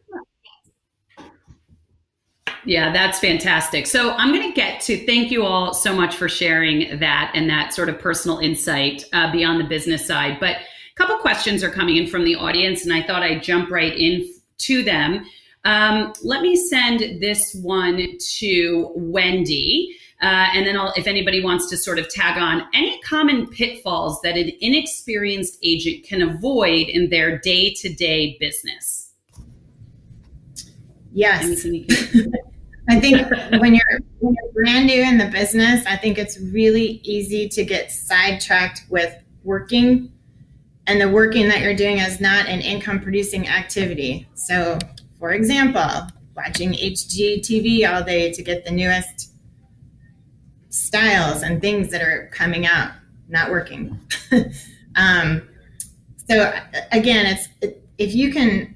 Yeah, 2.64 2.92
that's 2.92 3.18
fantastic. 3.18 3.86
So 3.86 4.10
I'm 4.12 4.34
going 4.34 4.46
to 4.46 4.54
get 4.54 4.82
to 4.82 5.06
thank 5.06 5.30
you 5.30 5.44
all 5.44 5.72
so 5.72 5.94
much 5.94 6.16
for 6.16 6.28
sharing 6.28 6.98
that 6.98 7.30
and 7.34 7.48
that 7.48 7.72
sort 7.72 7.88
of 7.88 7.98
personal 7.98 8.40
insight 8.40 9.04
uh, 9.14 9.32
beyond 9.32 9.58
the 9.58 9.64
business 9.64 10.06
side. 10.06 10.38
But 10.38 10.56
couple 10.98 11.16
questions 11.18 11.62
are 11.62 11.70
coming 11.70 11.96
in 11.96 12.06
from 12.06 12.24
the 12.24 12.34
audience, 12.34 12.84
and 12.84 12.92
I 12.92 13.02
thought 13.02 13.22
I'd 13.22 13.42
jump 13.42 13.70
right 13.70 13.96
in 13.96 14.28
to 14.58 14.82
them. 14.82 15.24
Um, 15.64 16.12
let 16.22 16.42
me 16.42 16.56
send 16.56 17.20
this 17.20 17.54
one 17.54 18.18
to 18.38 18.92
Wendy 18.94 19.96
Uh, 20.20 20.48
and 20.52 20.66
then 20.66 20.76
I'll, 20.76 20.92
if 20.96 21.06
anybody 21.06 21.40
wants 21.44 21.70
to 21.70 21.76
sort 21.76 22.00
of 22.00 22.08
tag 22.08 22.38
on 22.38 22.66
any 22.74 23.00
common 23.02 23.46
pitfalls 23.46 24.20
that 24.22 24.36
an 24.36 24.50
inexperienced 24.60 25.58
agent 25.62 26.04
can 26.04 26.22
avoid 26.22 26.88
in 26.88 27.10
their 27.10 27.38
day 27.38 27.72
to 27.74 27.88
day 27.88 28.36
business. 28.40 29.12
Yes. 31.12 31.44
I 32.90 32.98
think 32.98 33.30
when 33.60 33.74
you're 33.74 34.00
when 34.18 34.34
you're 34.34 34.52
brand 34.54 34.86
new 34.86 35.02
in 35.02 35.18
the 35.18 35.26
business, 35.26 35.86
I 35.86 35.96
think 35.96 36.18
it's 36.18 36.40
really 36.40 37.00
easy 37.04 37.48
to 37.50 37.64
get 37.64 37.92
sidetracked 37.92 38.86
with 38.88 39.14
working 39.44 40.10
and 40.88 41.00
the 41.00 41.08
working 41.08 41.48
that 41.48 41.60
you're 41.60 41.76
doing 41.76 41.98
is 41.98 42.18
not 42.18 42.46
an 42.46 42.60
income 42.60 42.98
producing 42.98 43.46
activity. 43.46 44.26
So, 44.34 44.78
for 45.18 45.32
example, 45.32 46.08
watching 46.34 46.72
HGTV 46.72 47.92
all 47.92 48.02
day 48.02 48.32
to 48.32 48.42
get 48.42 48.64
the 48.64 48.70
newest 48.70 49.32
styles 50.70 51.42
and 51.42 51.60
things 51.60 51.90
that 51.90 52.00
are 52.00 52.30
coming 52.32 52.66
out, 52.66 52.92
not 53.28 53.50
working. 53.50 54.00
um, 54.96 55.46
so 56.28 56.58
again, 56.90 57.26
it's 57.26 57.76
if 57.98 58.14
you 58.14 58.32
can 58.32 58.74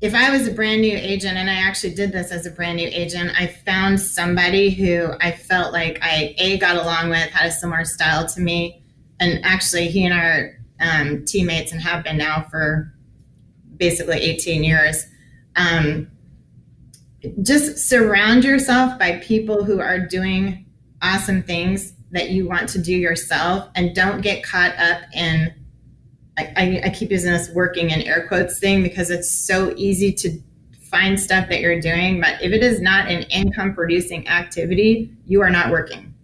if 0.00 0.16
I 0.16 0.30
was 0.30 0.48
a 0.48 0.50
brand 0.50 0.80
new 0.80 0.96
agent 0.96 1.36
and 1.36 1.48
I 1.48 1.54
actually 1.54 1.94
did 1.94 2.10
this 2.10 2.32
as 2.32 2.44
a 2.44 2.50
brand 2.50 2.78
new 2.78 2.88
agent, 2.90 3.30
I 3.40 3.46
found 3.46 4.00
somebody 4.00 4.70
who 4.70 5.12
I 5.20 5.30
felt 5.30 5.72
like 5.72 6.00
I 6.02 6.34
a 6.38 6.58
got 6.58 6.74
along 6.74 7.10
with, 7.10 7.30
had 7.30 7.46
a 7.46 7.52
similar 7.52 7.84
style 7.84 8.26
to 8.26 8.40
me, 8.40 8.82
and 9.20 9.44
actually 9.44 9.88
he 9.88 10.04
and 10.04 10.12
I 10.12 10.24
are 10.24 10.61
um, 10.82 11.24
teammates 11.24 11.72
and 11.72 11.80
have 11.80 12.04
been 12.04 12.18
now 12.18 12.46
for 12.50 12.92
basically 13.76 14.18
18 14.18 14.64
years. 14.64 15.04
Um, 15.56 16.10
just 17.42 17.88
surround 17.88 18.44
yourself 18.44 18.98
by 18.98 19.18
people 19.18 19.64
who 19.64 19.80
are 19.80 19.98
doing 19.98 20.66
awesome 21.00 21.42
things 21.42 21.94
that 22.10 22.30
you 22.30 22.46
want 22.46 22.68
to 22.70 22.78
do 22.82 22.92
yourself, 22.94 23.70
and 23.74 23.94
don't 23.94 24.20
get 24.20 24.42
caught 24.42 24.76
up 24.76 25.02
in 25.14 25.54
I, 26.38 26.80
I, 26.84 26.90
keep 26.90 27.10
using 27.10 27.30
this 27.30 27.50
working 27.50 27.90
in 27.90 28.00
air 28.02 28.26
quotes 28.26 28.58
thing 28.58 28.82
because 28.82 29.10
it's 29.10 29.30
so 29.30 29.74
easy 29.76 30.12
to 30.14 30.40
find 30.90 31.20
stuff 31.20 31.48
that 31.50 31.60
you're 31.60 31.80
doing. 31.80 32.20
But 32.20 32.40
if 32.42 32.52
it 32.52 32.62
is 32.62 32.80
not 32.80 33.08
an 33.08 33.24
income 33.24 33.74
producing 33.74 34.26
activity, 34.28 35.12
you 35.26 35.42
are 35.42 35.50
not 35.50 35.70
working. 35.70 36.14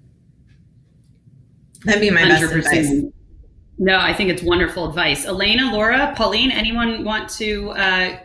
That'd 1.85 2.01
be 2.01 2.11
my 2.11 2.23
100%. 2.23 2.29
best 2.29 2.53
advice. 2.53 3.03
No, 3.79 3.99
I 3.99 4.13
think 4.13 4.31
it's 4.31 4.43
wonderful 4.43 4.89
advice. 4.89 5.25
Elena, 5.25 5.73
Laura, 5.73 6.13
Pauline, 6.17 6.51
anyone 6.51 7.05
want 7.05 7.29
to 7.31 7.71
uh, 7.71 8.19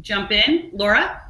jump 0.00 0.30
in? 0.30 0.70
Laura? 0.72 1.20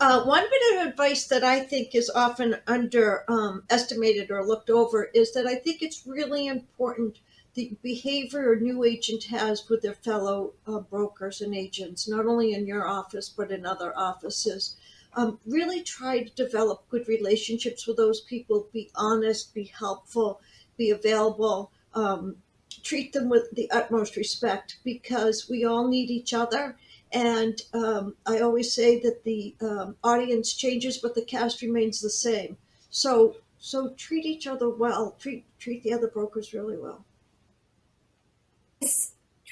Uh, 0.00 0.22
one 0.22 0.44
bit 0.48 0.80
of 0.80 0.86
advice 0.86 1.26
that 1.26 1.42
I 1.42 1.58
think 1.58 1.96
is 1.96 2.08
often 2.08 2.56
underestimated 2.68 4.30
um, 4.30 4.36
or 4.36 4.46
looked 4.46 4.70
over 4.70 5.10
is 5.12 5.32
that 5.32 5.44
I 5.44 5.56
think 5.56 5.82
it's 5.82 6.06
really 6.06 6.46
important 6.46 7.18
the 7.54 7.76
behavior 7.82 8.52
a 8.52 8.60
new 8.60 8.84
agent 8.84 9.24
has 9.24 9.68
with 9.68 9.82
their 9.82 9.94
fellow 9.94 10.52
uh, 10.68 10.78
brokers 10.78 11.40
and 11.40 11.52
agents, 11.52 12.08
not 12.08 12.26
only 12.26 12.52
in 12.52 12.68
your 12.68 12.86
office 12.86 13.28
but 13.28 13.50
in 13.50 13.66
other 13.66 13.92
offices. 13.98 14.76
Um, 15.14 15.40
really 15.44 15.82
try 15.82 16.22
to 16.22 16.34
develop 16.36 16.88
good 16.88 17.08
relationships 17.08 17.88
with 17.88 17.96
those 17.96 18.20
people. 18.20 18.68
Be 18.72 18.90
honest, 18.94 19.52
be 19.52 19.64
helpful, 19.64 20.40
be 20.76 20.90
available. 20.90 21.72
Um, 21.94 22.36
treat 22.82 23.12
them 23.12 23.28
with 23.28 23.50
the 23.52 23.70
utmost 23.70 24.16
respect 24.16 24.78
because 24.84 25.48
we 25.48 25.64
all 25.64 25.88
need 25.88 26.10
each 26.10 26.32
other. 26.32 26.76
And 27.12 27.60
um, 27.72 28.14
I 28.26 28.40
always 28.40 28.72
say 28.72 29.00
that 29.00 29.24
the 29.24 29.54
um, 29.60 29.96
audience 30.04 30.54
changes, 30.54 30.98
but 30.98 31.14
the 31.14 31.24
cast 31.24 31.62
remains 31.62 32.00
the 32.00 32.10
same. 32.10 32.56
So, 32.90 33.36
so 33.58 33.94
treat 33.96 34.24
each 34.26 34.46
other 34.46 34.68
well. 34.68 35.16
Treat 35.18 35.44
treat 35.58 35.82
the 35.82 35.92
other 35.92 36.08
brokers 36.08 36.52
really 36.52 36.76
well 36.76 37.04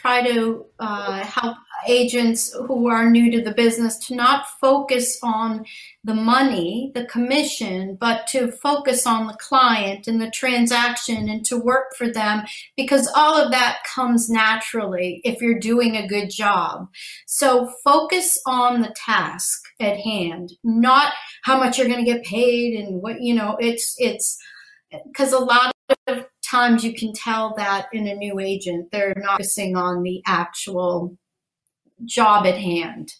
try 0.00 0.22
to 0.22 0.66
uh, 0.78 1.24
help 1.24 1.56
agents 1.86 2.54
who 2.66 2.88
are 2.88 3.08
new 3.08 3.30
to 3.30 3.42
the 3.42 3.52
business 3.52 3.98
to 3.98 4.14
not 4.14 4.46
focus 4.60 5.18
on 5.22 5.64
the 6.04 6.14
money, 6.14 6.90
the 6.94 7.04
commission, 7.06 7.96
but 8.00 8.26
to 8.26 8.50
focus 8.50 9.06
on 9.06 9.26
the 9.26 9.36
client 9.40 10.06
and 10.06 10.20
the 10.20 10.30
transaction 10.30 11.28
and 11.28 11.44
to 11.44 11.58
work 11.58 11.94
for 11.96 12.10
them 12.10 12.44
because 12.76 13.10
all 13.14 13.36
of 13.36 13.50
that 13.50 13.78
comes 13.94 14.28
naturally 14.28 15.20
if 15.24 15.40
you're 15.40 15.58
doing 15.58 15.96
a 15.96 16.08
good 16.08 16.30
job. 16.30 16.88
So 17.26 17.70
focus 17.84 18.40
on 18.46 18.80
the 18.80 18.94
task 18.96 19.62
at 19.80 19.96
hand, 19.96 20.52
not 20.64 21.12
how 21.42 21.58
much 21.58 21.78
you're 21.78 21.88
going 21.88 22.04
to 22.04 22.12
get 22.12 22.24
paid 22.24 22.78
and 22.78 23.02
what, 23.02 23.20
you 23.20 23.34
know, 23.34 23.56
it's, 23.60 23.94
it's, 23.98 24.38
because 25.06 25.32
a 25.32 25.38
lot 25.38 25.72
of 26.06 26.25
times 26.48 26.84
you 26.84 26.94
can 26.94 27.12
tell 27.12 27.54
that 27.56 27.86
in 27.92 28.06
a 28.06 28.14
new 28.14 28.38
agent 28.38 28.90
they're 28.92 29.14
not 29.16 29.38
focusing 29.38 29.76
on 29.76 30.02
the 30.02 30.22
actual 30.26 31.16
job 32.04 32.46
at 32.46 32.58
hand. 32.58 33.12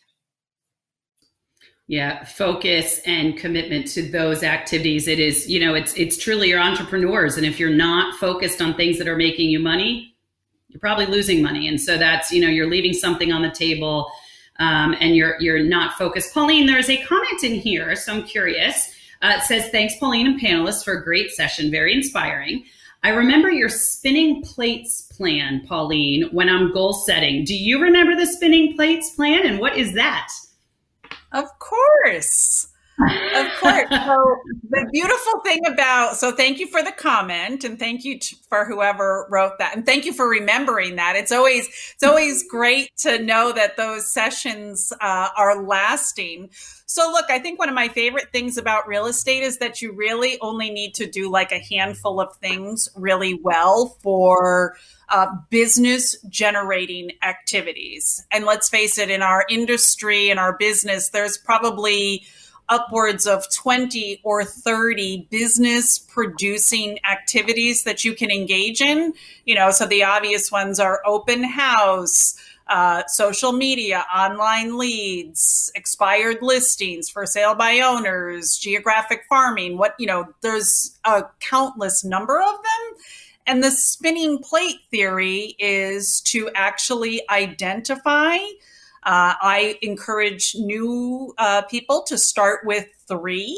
Yeah 1.89 2.25
focus 2.25 3.01
and 3.07 3.37
commitment 3.37 3.87
to 3.89 4.11
those 4.11 4.43
activities. 4.43 5.09
It 5.09 5.21
is 5.21 5.49
you 5.49 5.61
know 5.61 5.75
it's 5.75 5.95
it's 5.95 6.17
truly 6.17 6.49
your 6.49 6.61
entrepreneurs. 6.61 7.37
And 7.37 7.47
if 7.47 7.61
you're 7.61 7.71
not 7.71 8.19
focused 8.19 8.61
on 8.61 8.75
things 8.75 8.99
that 8.99 9.09
are 9.09 9.17
making 9.17 9.51
you 9.51 9.59
money 9.59 10.17
you're 10.69 10.81
probably 10.81 11.07
losing 11.07 11.43
money. 11.43 11.69
And 11.69 11.81
so 11.81 11.97
that's 11.97 12.31
you 12.31 12.41
know 12.43 12.49
you're 12.49 12.69
leaving 12.69 12.93
something 12.93 13.33
on 13.33 13.43
the 13.43 13.51
table 13.51 14.11
um, 14.59 14.95
and 15.01 15.17
you're 15.17 15.37
you're 15.41 15.63
not 15.63 15.95
focused. 15.95 16.35
Pauline 16.35 16.67
there's 16.67 16.91
a 16.91 17.03
comment 17.05 17.43
in 17.43 17.55
here 17.55 17.97
so 17.97 18.13
i'm 18.13 18.23
curious. 18.25 18.93
Uh, 19.23 19.37
it 19.39 19.43
says 19.45 19.69
thanks 19.71 19.97
pauline 19.99 20.27
and 20.27 20.41
panelists 20.41 20.85
for 20.85 20.93
a 20.95 21.03
great 21.03 21.31
session. 21.31 21.71
Very 21.71 21.95
inspiring 21.95 22.65
I 23.07 23.11
remember 23.11 23.53
your 23.53 23.69
spinning 23.69 24.43
plates 24.43 25.03
plan, 25.03 25.65
Pauline, 25.65 26.29
when 26.33 26.49
I'm 26.49 26.73
goal 26.73 26.93
setting. 26.93 27.45
Do 27.45 27.55
you 27.55 27.81
remember 27.81 28.17
the 28.17 28.27
spinning 28.27 28.75
plates 28.75 29.11
plan 29.11 29.47
and 29.47 29.61
what 29.61 29.77
is 29.77 29.93
that? 29.95 30.33
Of 31.31 31.45
course. 31.61 32.67
Of 32.99 33.47
course. 33.61 33.89
So 33.91 34.37
the 34.71 34.89
beautiful 34.93 35.41
thing 35.41 35.67
about 35.67 36.17
so 36.17 36.33
thank 36.33 36.59
you 36.59 36.67
for 36.67 36.83
the 36.83 36.93
comment 36.93 37.65
and 37.65 37.79
thank 37.79 38.05
you 38.05 38.19
for 38.49 38.65
whoever 38.65 39.27
wrote 39.31 39.59
that 39.59 39.77
and 39.77 39.85
thank 39.85 40.07
you 40.07 40.13
for 40.13 40.29
remembering 40.29 40.97
that. 40.97 41.17
It's 41.17 41.33
always 41.33 41.67
it's 41.95 42.03
always 42.03 42.45
great 42.49 42.91
to 42.99 43.19
know 43.19 43.53
that 43.53 43.77
those 43.77 44.13
sessions 44.13 44.93
uh, 45.01 45.29
are 45.37 45.63
lasting. 45.63 46.51
So 46.87 47.11
look, 47.11 47.27
I 47.29 47.39
think 47.39 47.59
one 47.59 47.69
of 47.69 47.75
my 47.75 47.89
favorite 47.89 48.33
things 48.33 48.57
about 48.57 48.89
real 48.89 49.07
estate 49.07 49.43
is 49.43 49.59
that 49.59 49.83
you 49.83 49.93
really 49.93 50.39
only 50.41 50.71
need 50.71 50.95
to 50.95 51.07
do 51.07 51.31
like 51.31 51.53
a 51.53 51.59
handful 51.59 52.21
of 52.21 52.35
things 52.37 52.89
really 52.95 53.35
well 53.35 53.97
for 54.03 54.77
uh, 55.09 55.27
business 55.51 56.17
generating 56.29 57.13
activities. 57.23 58.25
And 58.31 58.45
let's 58.45 58.69
face 58.69 58.99
it, 58.99 59.11
in 59.11 59.23
our 59.23 59.45
industry, 59.49 60.31
in 60.31 60.39
our 60.39 60.57
business, 60.57 61.11
there's 61.11 61.37
probably 61.37 62.25
upwards 62.69 63.27
of 63.27 63.51
20 63.53 64.21
or 64.25 64.45
30 64.45 65.29
business 65.31 65.99
producing 65.99 66.99
activities 67.09 67.85
that 67.85 68.05
you 68.05 68.15
can 68.15 68.31
engage 68.31 68.81
in. 68.81 69.13
You 69.45 69.55
know, 69.55 69.71
so 69.71 69.87
the 69.87 70.05
obvious 70.05 70.51
ones 70.51 70.81
are 70.81 71.01
open 71.07 71.45
house, 71.45 72.39
uh, 72.69 73.05
social 73.07 73.53
media, 73.53 74.05
online 74.15 74.77
leads, 74.77 75.71
expired 75.75 76.39
listings 76.43 77.09
for 77.09 77.25
sale 77.25 77.55
by 77.55 77.81
owners, 77.81 78.57
geographic 78.57 79.25
farming. 79.29 79.79
What, 79.79 79.95
you 79.99 80.07
know, 80.07 80.35
there's 80.41 80.99
a 81.05 81.25
countless 81.41 82.05
number 82.05 82.41
of 82.41 82.55
them. 82.55 83.01
And 83.47 83.63
the 83.63 83.71
spinning 83.71 84.39
plate 84.39 84.81
theory 84.91 85.55
is 85.61 86.21
to 86.23 86.51
actually 86.57 87.23
identify 87.31 88.39
uh, 89.07 89.35
I 89.41 89.79
encourage 89.83 90.57
new 90.57 91.33
uh, 91.39 91.63
people 91.63 92.03
to 92.09 92.19
start 92.19 92.67
with 92.67 92.87
three. 93.07 93.57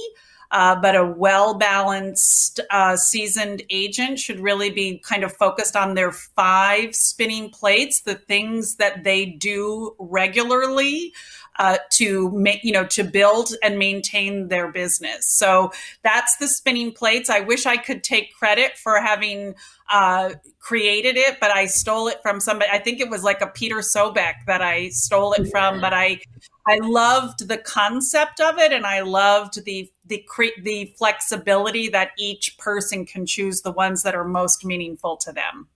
Uh, 0.51 0.75
but 0.81 0.97
a 0.97 1.05
well 1.05 1.59
balanced, 1.59 2.59
uh, 2.71 2.97
seasoned 2.97 3.63
agent 3.69 4.19
should 4.19 4.41
really 4.41 4.71
be 4.71 4.99
kind 4.99 5.23
of 5.23 5.31
focused 5.31 5.77
on 5.77 5.95
their 5.95 6.11
five 6.11 6.95
spinning 6.95 7.51
plates, 7.51 8.01
the 8.01 8.15
things 8.15 8.77
that 8.77 9.05
they 9.05 9.27
do 9.27 9.95
regularly. 9.99 11.13
Uh, 11.59 11.77
to 11.91 12.31
make 12.31 12.63
you 12.63 12.71
know 12.71 12.85
to 12.85 13.03
build 13.03 13.51
and 13.65 13.81
maintain 13.81 14.47
their 14.47 14.71
business 14.71 15.27
so 15.27 15.73
that's 16.05 16.37
the 16.37 16.47
spinning 16.47 16.93
plates 16.93 17.29
i 17.29 17.41
wish 17.41 17.67
i 17.67 17.77
could 17.77 18.05
take 18.05 18.33
credit 18.33 18.79
for 18.79 19.01
having 19.01 19.57
uh, 19.91 20.35
created 20.59 21.17
it, 21.17 21.39
but 21.41 21.51
I 21.51 21.67
stole 21.67 22.09
it 22.09 22.19
from 22.23 22.41
somebody. 22.41 22.71
I 22.71 22.79
think 22.79 23.01
it 23.01 23.09
was 23.09 23.25
like 23.25 23.41
a 23.41 23.47
Peter 23.47 23.77
Sobek 23.77 24.35
that 24.47 24.61
I 24.61 24.91
stole 24.91 25.33
it 25.33 25.49
from, 25.51 25.81
but 25.81 25.95
I 25.95 26.21
I 26.67 26.79
loved 26.83 27.49
the 27.49 27.57
concept 27.57 28.41
of 28.41 28.59
it, 28.59 28.73
and 28.73 28.87
I 28.87 29.01
loved 29.01 29.65
the 29.65 29.91
the 30.07 30.25
cre- 30.29 30.61
the 30.63 30.93
flexibility 30.99 31.89
that 31.89 32.11
each 32.19 32.59
person 32.59 33.07
can 33.07 33.25
choose 33.25 33.63
the 33.63 33.73
ones 33.73 34.03
that 34.03 34.15
are 34.15 34.25
most 34.25 34.65
meaningful 34.65 35.17
to 35.19 35.33
them. 35.33 35.69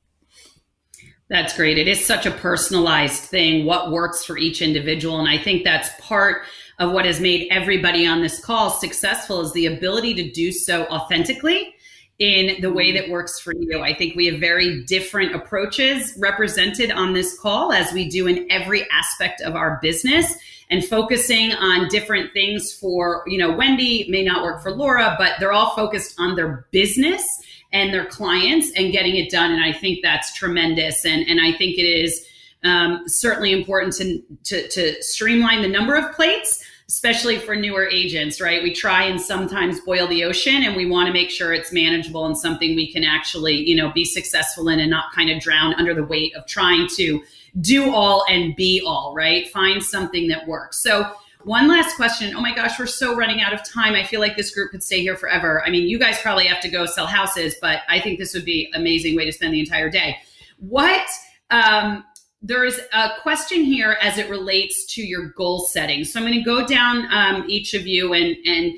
That's 1.33 1.57
great. 1.57 1.79
It 1.79 1.89
is 1.89 2.05
such 2.05 2.27
a 2.27 2.31
personalized 2.31 3.23
thing. 3.23 3.65
What 3.65 3.91
works 3.91 4.23
for 4.23 4.37
each 4.37 4.61
individual, 4.61 5.19
and 5.19 5.27
I 5.27 5.39
think 5.39 5.65
that's 5.65 5.89
part 5.99 6.43
of 6.79 6.93
what 6.93 7.07
has 7.07 7.21
made 7.21 7.49
everybody 7.51 8.07
on 8.07 8.21
this 8.21 8.39
call 8.45 8.69
successful 8.69 9.41
is 9.41 9.51
the 9.55 9.65
ability 9.65 10.13
to 10.13 10.31
do 10.31 10.53
so 10.53 10.85
authentically 10.89 11.75
in 12.19 12.61
the 12.61 12.71
way 12.71 12.93
mm-hmm. 12.93 13.05
that 13.05 13.11
works 13.11 13.41
for 13.41 13.55
you. 13.55 13.81
I 13.81 13.95
think 13.95 14.15
we 14.15 14.27
have 14.27 14.41
very 14.41 14.85
different 14.85 15.35
approaches 15.35 16.13
represented 16.19 16.91
on 16.91 17.15
this 17.15 17.41
call 17.41 17.73
as 17.73 17.95
we 17.95 18.11
do 18.11 18.27
in 18.27 18.47
every 18.51 18.87
aspect 18.91 19.41
of 19.41 19.57
our 19.57 19.79
business 19.81 20.37
and 20.69 20.85
focusing 20.85 21.53
on 21.55 21.89
different 21.89 22.35
things 22.35 22.75
for, 22.75 23.25
you 23.27 23.39
know, 23.39 23.57
Wendy 23.57 24.07
may 24.11 24.23
not 24.23 24.43
work 24.45 24.63
for 24.63 24.71
Laura, 24.71 25.17
but 25.19 25.33
they're 25.41 25.53
all 25.53 25.75
focused 25.75 26.15
on 26.19 26.37
their 26.37 26.67
business 26.73 27.25
and 27.73 27.93
their 27.93 28.07
clients 28.07 28.71
and 28.77 28.93
getting 28.93 29.17
it 29.17 29.31
done. 29.31 29.51
And 29.51 29.63
I 29.63 29.73
think 29.73 30.01
that's 30.03 30.35
tremendous. 30.35 31.05
And, 31.05 31.27
and 31.29 31.41
I 31.41 31.53
think 31.53 31.79
it 31.79 31.87
is 31.87 32.27
um, 32.65 33.03
certainly 33.07 33.53
important 33.53 33.95
to, 33.95 34.23
to, 34.45 34.69
to 34.69 35.03
streamline 35.03 35.63
the 35.63 35.69
number 35.69 35.95
of 35.95 36.13
plates 36.13 36.65
especially 36.93 37.39
for 37.39 37.57
newer 37.57 37.89
agents, 37.89 38.39
right? 38.39 38.63
We 38.63 38.71
try 38.71 39.05
and 39.05 39.19
sometimes 39.19 39.81
boil 39.81 40.07
the 40.07 40.25
ocean 40.25 40.63
and 40.63 40.77
we 40.77 40.85
want 40.85 41.07
to 41.07 41.13
make 41.15 41.31
sure 41.31 41.55
it's 41.55 41.73
manageable 41.73 42.27
and 42.27 42.37
something 42.37 42.77
we 42.77 42.93
can 42.93 43.03
actually, 43.03 43.67
you 43.67 43.75
know, 43.75 43.91
be 43.93 44.05
successful 44.05 44.69
in 44.69 44.79
and 44.79 44.91
not 44.91 45.11
kind 45.15 45.31
of 45.31 45.41
drown 45.41 45.73
under 45.75 45.95
the 45.95 46.05
weight 46.05 46.37
of 46.37 46.47
trying 46.47 46.87
to 46.97 47.23
do 47.63 47.95
all 47.95 48.27
and 48.29 48.55
be 48.57 48.83
all, 48.85 49.15
right? 49.15 49.49
Find 49.49 49.83
something 49.83 50.29
that 50.29 50.47
works. 50.47 50.83
So, 50.83 51.11
one 51.45 51.69
last 51.69 51.97
question. 51.97 52.35
Oh 52.35 52.41
my 52.41 52.55
gosh, 52.55 52.79
we're 52.79 52.87
so 52.87 53.15
running 53.15 53.41
out 53.41 53.53
of 53.53 53.63
time. 53.65 53.95
I 53.95 54.05
feel 54.05 54.21
like 54.21 54.37
this 54.37 54.55
group 54.55 54.71
could 54.71 54.83
stay 54.83 55.01
here 55.01 55.17
forever. 55.17 55.63
I 55.65 55.71
mean, 55.71 55.89
you 55.89 55.99
guys 55.99 56.19
probably 56.21 56.47
have 56.47 56.61
to 56.61 56.69
go 56.69 56.87
sell 56.87 57.07
houses, 57.07 57.55
but 57.61 57.81
I 57.89 58.01
think 58.01 58.19
this 58.19 58.35
would 58.35 58.45
be 58.45 58.71
amazing 58.75 59.17
way 59.17 59.25
to 59.25 59.33
spend 59.33 59.55
the 59.55 59.61
entire 59.61 59.91
day. 59.91 60.17
What 60.59 61.07
um, 61.51 62.05
there 62.43 62.65
is 62.65 62.81
a 62.93 63.11
question 63.23 63.63
here 63.63 63.97
as 64.01 64.19
it 64.19 64.29
relates 64.29 64.85
to 64.95 65.03
your 65.03 65.29
goal 65.31 65.61
setting. 65.61 66.05
So 66.05 66.19
I'm 66.19 66.27
going 66.27 66.39
to 66.39 66.45
go 66.45 66.67
down 66.67 67.07
um, 67.13 67.45
each 67.49 67.75
of 67.75 67.87
you 67.87 68.13
and 68.13 68.37
and 68.45 68.73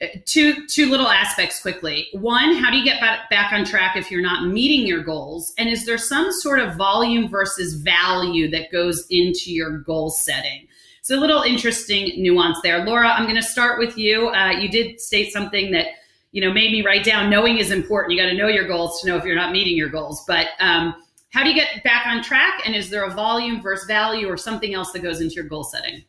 uh, 0.00 0.06
two 0.24 0.66
two 0.68 0.88
little 0.88 1.08
aspects 1.08 1.60
quickly. 1.60 2.06
One, 2.12 2.54
how 2.54 2.70
do 2.70 2.76
you 2.76 2.84
get 2.84 3.00
back 3.00 3.52
on 3.52 3.64
track 3.64 3.96
if 3.96 4.10
you're 4.10 4.22
not 4.22 4.46
meeting 4.46 4.86
your 4.86 5.02
goals? 5.02 5.52
And 5.58 5.68
is 5.68 5.84
there 5.84 5.98
some 5.98 6.30
sort 6.30 6.60
of 6.60 6.76
volume 6.76 7.28
versus 7.28 7.74
value 7.74 8.48
that 8.50 8.70
goes 8.70 9.04
into 9.10 9.52
your 9.52 9.78
goal 9.78 10.10
setting? 10.10 10.67
So 11.08 11.18
a 11.18 11.20
little 11.20 11.40
interesting 11.40 12.22
nuance 12.22 12.58
there. 12.62 12.84
Laura, 12.84 13.08
I'm 13.08 13.22
going 13.22 13.34
to 13.34 13.42
start 13.42 13.78
with 13.78 13.96
you. 13.96 14.28
Uh, 14.28 14.50
you 14.50 14.68
did 14.68 15.00
state 15.00 15.32
something 15.32 15.70
that 15.70 15.86
you 16.32 16.42
know 16.42 16.52
made 16.52 16.70
me 16.70 16.84
write 16.84 17.02
down. 17.02 17.30
Knowing 17.30 17.56
is 17.56 17.70
important. 17.70 18.12
You 18.12 18.22
got 18.22 18.28
to 18.28 18.36
know 18.36 18.48
your 18.48 18.68
goals 18.68 19.00
to 19.00 19.08
know 19.08 19.16
if 19.16 19.24
you're 19.24 19.34
not 19.34 19.50
meeting 19.50 19.74
your 19.74 19.88
goals. 19.88 20.22
But 20.26 20.48
um, 20.60 20.94
how 21.32 21.42
do 21.42 21.48
you 21.48 21.54
get 21.54 21.82
back 21.82 22.06
on 22.06 22.22
track? 22.22 22.60
And 22.66 22.76
is 22.76 22.90
there 22.90 23.04
a 23.04 23.10
volume 23.10 23.62
versus 23.62 23.86
value 23.86 24.28
or 24.28 24.36
something 24.36 24.74
else 24.74 24.92
that 24.92 24.98
goes 24.98 25.22
into 25.22 25.36
your 25.36 25.46
goal 25.46 25.64
setting? 25.64 26.04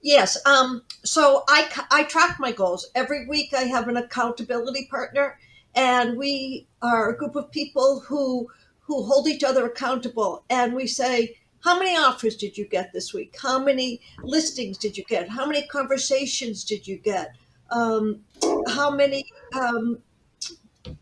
Yes. 0.00 0.38
Um, 0.46 0.80
so 1.04 1.44
I, 1.46 1.68
I 1.90 2.04
track 2.04 2.40
my 2.40 2.52
goals. 2.52 2.90
Every 2.94 3.26
week 3.26 3.52
I 3.52 3.64
have 3.64 3.86
an 3.86 3.98
accountability 3.98 4.88
partner, 4.90 5.38
and 5.74 6.16
we 6.16 6.66
are 6.80 7.10
a 7.10 7.18
group 7.18 7.36
of 7.36 7.50
people 7.50 8.00
who 8.00 8.48
who 8.78 9.02
hold 9.02 9.28
each 9.28 9.44
other 9.44 9.66
accountable. 9.66 10.42
And 10.48 10.74
we 10.74 10.86
say, 10.86 11.36
how 11.62 11.78
many 11.78 11.96
offers 11.96 12.36
did 12.36 12.56
you 12.56 12.66
get 12.66 12.92
this 12.92 13.12
week? 13.12 13.36
How 13.40 13.58
many 13.58 14.00
listings 14.22 14.78
did 14.78 14.96
you 14.96 15.04
get? 15.04 15.28
How 15.28 15.46
many 15.46 15.66
conversations 15.66 16.64
did 16.64 16.86
you 16.86 16.96
get? 16.96 17.34
Um, 17.70 18.20
how 18.68 18.90
many 18.90 19.24
um, 19.52 19.98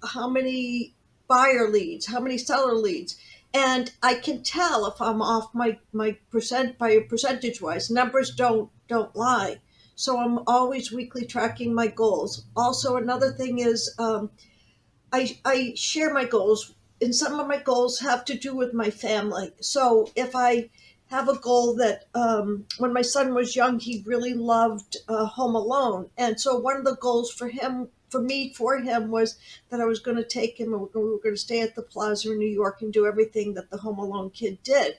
how 0.05 0.29
many 0.29 0.95
buyer 1.29 1.69
leads, 1.71 2.07
how 2.07 2.19
many 2.19 2.39
seller 2.39 2.75
leads. 2.75 3.17
And 3.55 3.93
I 4.03 4.15
can 4.15 4.43
tell 4.43 4.87
if 4.87 5.01
I'm 5.01 5.23
off 5.23 5.55
my, 5.55 5.79
my 5.93 6.17
percent 6.31 6.79
by 6.79 6.99
percentage 7.01 7.61
wise. 7.61 7.91
Numbers 7.91 8.35
don't 8.35 8.71
don't 8.89 9.15
lie. 9.15 9.61
So 9.95 10.19
I'm 10.19 10.41
always 10.47 10.93
weekly 10.93 11.27
tracking 11.27 11.75
my 11.75 11.89
goals. 11.89 12.45
Also, 12.57 12.97
another 12.97 13.33
thing 13.33 13.59
is 13.59 13.95
um, 13.99 14.31
I, 15.13 15.39
I 15.45 15.73
share 15.77 16.13
my 16.13 16.25
goals. 16.25 16.75
And 17.01 17.15
some 17.15 17.39
of 17.39 17.47
my 17.47 17.59
goals 17.59 18.01
have 18.01 18.25
to 18.27 18.37
do 18.37 18.57
with 18.57 18.75
my 18.75 18.91
family. 18.91 19.53
So 19.61 20.11
if 20.17 20.35
I 20.35 20.71
have 21.09 21.29
a 21.29 21.39
goal 21.39 21.75
that 21.77 22.05
um, 22.15 22.67
when 22.79 22.93
my 22.93 23.03
son 23.03 23.35
was 23.35 23.57
young, 23.57 23.79
he 23.79 24.03
really 24.05 24.35
loved 24.35 24.97
uh, 25.09 25.27
Home 25.27 25.55
Alone. 25.55 26.11
And 26.19 26.41
so 26.41 26.59
one 26.59 26.77
of 26.77 26.85
the 26.85 26.97
goals 26.97 27.31
for 27.31 27.49
him 27.49 27.89
for 28.11 28.21
me 28.21 28.53
for 28.55 28.79
him 28.79 29.11
was 29.11 29.39
that 29.69 29.81
I 29.81 29.85
was 29.85 30.01
going 30.01 30.17
to 30.17 30.25
take 30.25 30.59
him 30.59 30.73
and 30.73 30.81
we 30.81 30.89
were 31.03 31.19
going 31.19 31.35
to 31.35 31.37
stay 31.37 31.61
at 31.61 31.75
the 31.75 31.83
plaza 31.83 32.33
in 32.33 32.39
New 32.39 32.49
York 32.49 32.81
and 32.81 32.93
do 32.93 33.07
everything 33.07 33.55
that 33.55 33.71
the 33.71 33.77
Home 33.79 33.99
Alone 33.99 34.31
kid 34.31 34.59
did. 34.63 34.97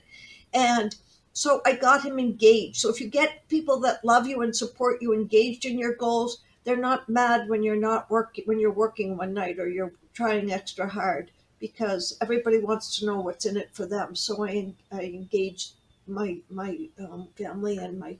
And 0.54 0.94
so 1.32 1.60
I 1.66 1.72
got 1.74 2.04
him 2.04 2.18
engaged. 2.18 2.76
So 2.76 2.88
if 2.88 3.00
you 3.00 3.08
get 3.08 3.48
people 3.48 3.80
that 3.80 4.04
love 4.04 4.26
you 4.26 4.42
and 4.42 4.54
support 4.54 5.02
you 5.02 5.12
engaged 5.12 5.64
in 5.64 5.78
your 5.78 5.94
goals, 5.94 6.40
they're 6.64 6.76
not 6.76 7.08
mad 7.08 7.48
when 7.48 7.62
you're 7.62 7.76
not 7.76 8.10
working 8.10 8.44
when 8.46 8.60
you're 8.60 8.70
working 8.70 9.16
one 9.16 9.34
night 9.34 9.58
or 9.58 9.68
you're 9.68 9.92
trying 10.12 10.52
extra 10.52 10.88
hard 10.88 11.30
because 11.60 12.16
everybody 12.20 12.58
wants 12.58 12.98
to 12.98 13.06
know 13.06 13.20
what's 13.20 13.46
in 13.46 13.56
it 13.56 13.70
for 13.72 13.86
them. 13.86 14.16
So 14.16 14.44
I 14.44 14.72
I 14.90 15.02
engaged 15.02 15.74
my 16.06 16.38
my 16.50 16.88
um, 16.98 17.28
family 17.36 17.76
and 17.78 17.98
my 17.98 18.16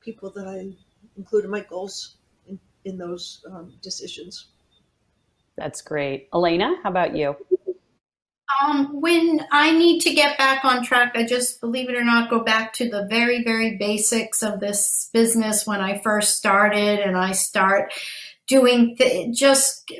people 0.00 0.30
that 0.30 0.46
I 0.46 0.72
included 1.16 1.50
my 1.50 1.60
goals 1.60 2.16
in 2.84 2.98
those 2.98 3.44
um, 3.50 3.72
decisions. 3.82 4.48
That's 5.56 5.82
great. 5.82 6.28
Elena, 6.34 6.76
how 6.82 6.90
about 6.90 7.14
you? 7.14 7.36
Um, 8.62 9.00
when 9.00 9.40
I 9.50 9.76
need 9.76 10.00
to 10.00 10.14
get 10.14 10.38
back 10.38 10.64
on 10.64 10.84
track, 10.84 11.12
I 11.14 11.24
just, 11.24 11.60
believe 11.60 11.88
it 11.88 11.96
or 11.96 12.04
not, 12.04 12.30
go 12.30 12.40
back 12.40 12.72
to 12.74 12.88
the 12.88 13.06
very, 13.08 13.42
very 13.42 13.76
basics 13.76 14.42
of 14.42 14.60
this 14.60 15.10
business 15.12 15.66
when 15.66 15.80
I 15.80 15.98
first 15.98 16.36
started, 16.36 16.98
and 17.00 17.16
I 17.16 17.32
start 17.32 17.92
doing 18.52 18.94
th- 18.98 19.34
just 19.34 19.90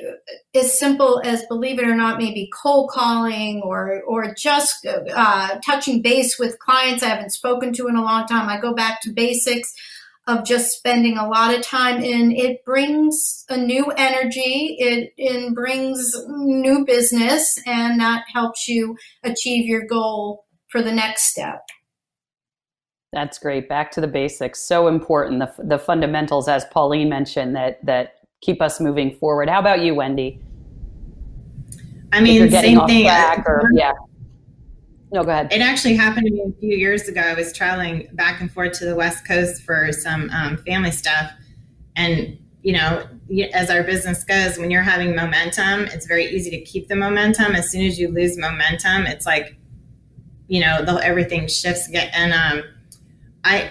as 0.53 0.77
simple 0.77 1.19
as, 1.25 1.43
believe 1.47 1.79
it 1.79 1.87
or 1.87 1.95
not, 1.95 2.19
maybe 2.19 2.51
cold 2.61 2.91
calling 2.91 3.61
or 3.63 4.03
or 4.03 4.33
just 4.35 4.85
uh, 4.85 5.59
touching 5.65 6.03
base 6.03 6.37
with 6.37 6.59
clients 6.59 7.01
I 7.01 7.07
haven't 7.07 7.31
spoken 7.31 7.73
to 7.73 7.87
in 7.87 7.95
a 7.95 8.03
long 8.03 8.27
time. 8.27 8.47
I 8.47 8.61
go 8.61 8.75
back 8.75 9.01
to 9.01 9.11
basics 9.11 9.73
of 10.27 10.45
just 10.45 10.71
spending 10.77 11.17
a 11.17 11.27
lot 11.27 11.53
of 11.53 11.63
time 11.63 12.03
in. 12.03 12.31
It 12.31 12.63
brings 12.63 13.43
a 13.49 13.57
new 13.57 13.85
energy. 13.97 14.77
It, 14.79 15.13
it 15.17 15.53
brings 15.53 16.13
new 16.27 16.85
business 16.85 17.59
and 17.65 17.99
that 17.99 18.23
helps 18.31 18.67
you 18.67 18.97
achieve 19.23 19.65
your 19.65 19.85
goal 19.85 20.45
for 20.69 20.81
the 20.81 20.93
next 20.93 21.23
step. 21.23 21.63
That's 23.11 23.37
great. 23.37 23.67
Back 23.67 23.91
to 23.91 24.01
the 24.01 24.07
basics. 24.07 24.65
So 24.65 24.87
important. 24.87 25.39
The, 25.39 25.63
the 25.63 25.79
fundamentals 25.79 26.47
as 26.47 26.65
pauline 26.65 27.09
mentioned 27.09 27.55
that 27.55 27.85
that 27.85 28.22
keep 28.43 28.61
us 28.61 28.79
moving 28.79 29.15
forward 29.17 29.49
how 29.49 29.59
about 29.59 29.81
you 29.81 29.95
wendy 29.95 30.39
i 32.11 32.21
mean 32.21 32.49
same 32.51 32.85
thing 32.85 33.07
or, 33.07 33.69
yeah 33.73 33.93
no, 35.13 35.23
go 35.23 35.29
ahead. 35.29 35.53
It 35.53 35.61
actually 35.61 35.95
happened 35.95 36.25
to 36.25 36.33
me 36.33 36.41
a 36.41 36.59
few 36.59 36.75
years 36.75 37.07
ago. 37.07 37.21
I 37.21 37.35
was 37.35 37.53
traveling 37.53 38.09
back 38.13 38.41
and 38.41 38.51
forth 38.51 38.73
to 38.79 38.85
the 38.85 38.95
West 38.95 39.27
Coast 39.27 39.61
for 39.61 39.91
some 39.91 40.27
um, 40.31 40.57
family 40.65 40.89
stuff. 40.89 41.31
And, 41.95 42.39
you 42.63 42.73
know, 42.73 43.05
as 43.53 43.69
our 43.69 43.83
business 43.83 44.23
goes, 44.23 44.57
when 44.57 44.71
you're 44.71 44.81
having 44.81 45.15
momentum, 45.15 45.81
it's 45.93 46.07
very 46.07 46.25
easy 46.25 46.49
to 46.49 46.59
keep 46.61 46.87
the 46.87 46.95
momentum. 46.95 47.53
As 47.53 47.71
soon 47.71 47.85
as 47.85 47.99
you 47.99 48.07
lose 48.07 48.39
momentum, 48.39 49.05
it's 49.05 49.27
like, 49.27 49.55
you 50.47 50.59
know, 50.59 50.83
the, 50.83 50.93
everything 51.05 51.47
shifts. 51.47 51.87
And 51.93 52.33
um, 52.33 52.63
I, 53.43 53.69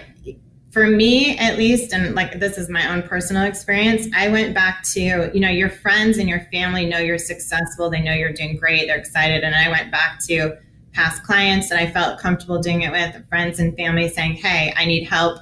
for 0.73 0.87
me 0.87 1.37
at 1.37 1.57
least, 1.57 1.93
and 1.93 2.15
like 2.15 2.39
this 2.39 2.57
is 2.57 2.67
my 2.67 2.91
own 2.91 3.03
personal 3.03 3.43
experience, 3.43 4.07
I 4.15 4.27
went 4.27 4.53
back 4.53 4.83
to, 4.93 5.31
you 5.33 5.39
know, 5.39 5.49
your 5.49 5.69
friends 5.69 6.17
and 6.17 6.27
your 6.27 6.41
family 6.51 6.85
know 6.85 6.97
you're 6.97 7.19
successful. 7.19 7.89
They 7.89 8.01
know 8.01 8.13
you're 8.13 8.33
doing 8.33 8.57
great. 8.57 8.87
They're 8.87 8.97
excited. 8.97 9.43
And 9.43 9.55
I 9.55 9.69
went 9.69 9.91
back 9.91 10.19
to, 10.25 10.57
past 10.93 11.23
clients 11.23 11.69
that 11.69 11.79
I 11.79 11.89
felt 11.89 12.19
comfortable 12.19 12.59
doing 12.59 12.83
it 12.83 12.91
with, 12.91 13.27
friends 13.27 13.59
and 13.59 13.75
family 13.75 14.07
saying, 14.09 14.35
Hey, 14.35 14.73
I 14.77 14.85
need 14.85 15.05
help. 15.05 15.39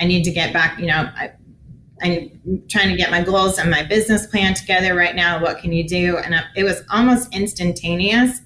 I 0.00 0.06
need 0.06 0.24
to 0.24 0.32
get 0.32 0.52
back, 0.52 0.78
you 0.78 0.86
know, 0.86 1.08
I, 1.14 1.32
I'm 2.02 2.62
trying 2.68 2.90
to 2.90 2.96
get 2.96 3.10
my 3.10 3.22
goals 3.22 3.58
and 3.58 3.70
my 3.70 3.84
business 3.84 4.26
plan 4.26 4.54
together 4.54 4.94
right 4.94 5.14
now. 5.14 5.40
What 5.40 5.58
can 5.58 5.72
you 5.72 5.86
do? 5.86 6.18
And 6.18 6.34
it 6.56 6.64
was 6.64 6.82
almost 6.90 7.34
instantaneous. 7.34 8.40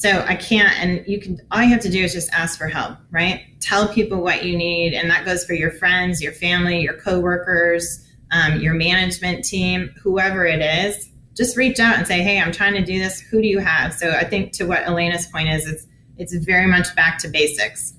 So 0.00 0.24
I 0.26 0.34
can't, 0.34 0.72
and 0.78 1.06
you 1.06 1.20
can, 1.20 1.40
all 1.50 1.62
you 1.62 1.68
have 1.70 1.82
to 1.82 1.90
do 1.90 2.02
is 2.02 2.12
just 2.12 2.32
ask 2.32 2.58
for 2.58 2.68
help, 2.68 2.98
right? 3.10 3.42
Tell 3.60 3.86
people 3.86 4.22
what 4.22 4.44
you 4.44 4.56
need. 4.56 4.94
And 4.94 5.10
that 5.10 5.26
goes 5.26 5.44
for 5.44 5.52
your 5.52 5.70
friends, 5.70 6.22
your 6.22 6.32
family, 6.32 6.80
your 6.80 6.94
coworkers, 6.94 8.06
um, 8.30 8.60
your 8.60 8.74
management 8.74 9.44
team, 9.44 9.94
whoever 10.02 10.46
it 10.46 10.62
is 10.62 11.10
just 11.36 11.56
reach 11.56 11.80
out 11.80 11.96
and 11.96 12.06
say, 12.06 12.22
"Hey, 12.22 12.38
I'm 12.38 12.52
trying 12.52 12.74
to 12.74 12.84
do 12.84 12.98
this. 12.98 13.20
Who 13.20 13.40
do 13.40 13.48
you 13.48 13.60
have?" 13.60 13.94
So 13.94 14.10
I 14.10 14.24
think 14.24 14.52
to 14.52 14.64
what 14.64 14.86
Elena's 14.86 15.26
point 15.26 15.48
is, 15.48 15.66
it's 15.66 15.86
it's 16.18 16.34
very 16.44 16.66
much 16.66 16.94
back 16.94 17.18
to 17.20 17.28
basics. 17.28 17.94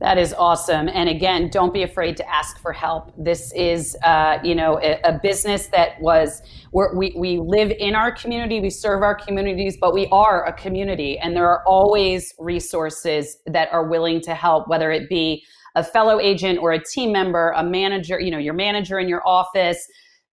That 0.00 0.16
is 0.16 0.32
awesome. 0.32 0.88
And 0.88 1.08
again, 1.08 1.48
don't 1.48 1.74
be 1.74 1.82
afraid 1.82 2.16
to 2.18 2.28
ask 2.30 2.60
for 2.60 2.72
help. 2.72 3.12
This 3.18 3.52
is, 3.52 3.96
uh, 4.04 4.38
you 4.44 4.54
know, 4.54 4.78
a, 4.80 5.00
a, 5.02 5.18
business 5.18 5.66
that 5.68 6.00
was, 6.00 6.40
we, 6.72 7.12
we 7.16 7.38
live 7.38 7.72
in 7.80 7.96
our 7.96 8.12
community, 8.12 8.60
we 8.60 8.70
serve 8.70 9.02
our 9.02 9.16
communities, 9.16 9.76
but 9.80 9.92
we 9.92 10.06
are 10.12 10.46
a 10.46 10.52
community. 10.52 11.18
And 11.18 11.34
there 11.34 11.48
are 11.48 11.66
always 11.66 12.32
resources 12.38 13.38
that 13.46 13.72
are 13.72 13.88
willing 13.88 14.20
to 14.20 14.34
help, 14.34 14.68
whether 14.68 14.92
it 14.92 15.08
be 15.08 15.44
a 15.74 15.82
fellow 15.82 16.20
agent 16.20 16.60
or 16.60 16.72
a 16.72 16.84
team 16.84 17.10
member, 17.10 17.50
a 17.56 17.64
manager, 17.64 18.20
you 18.20 18.30
know, 18.30 18.38
your 18.38 18.54
manager 18.54 19.00
in 19.00 19.08
your 19.08 19.26
office, 19.26 19.88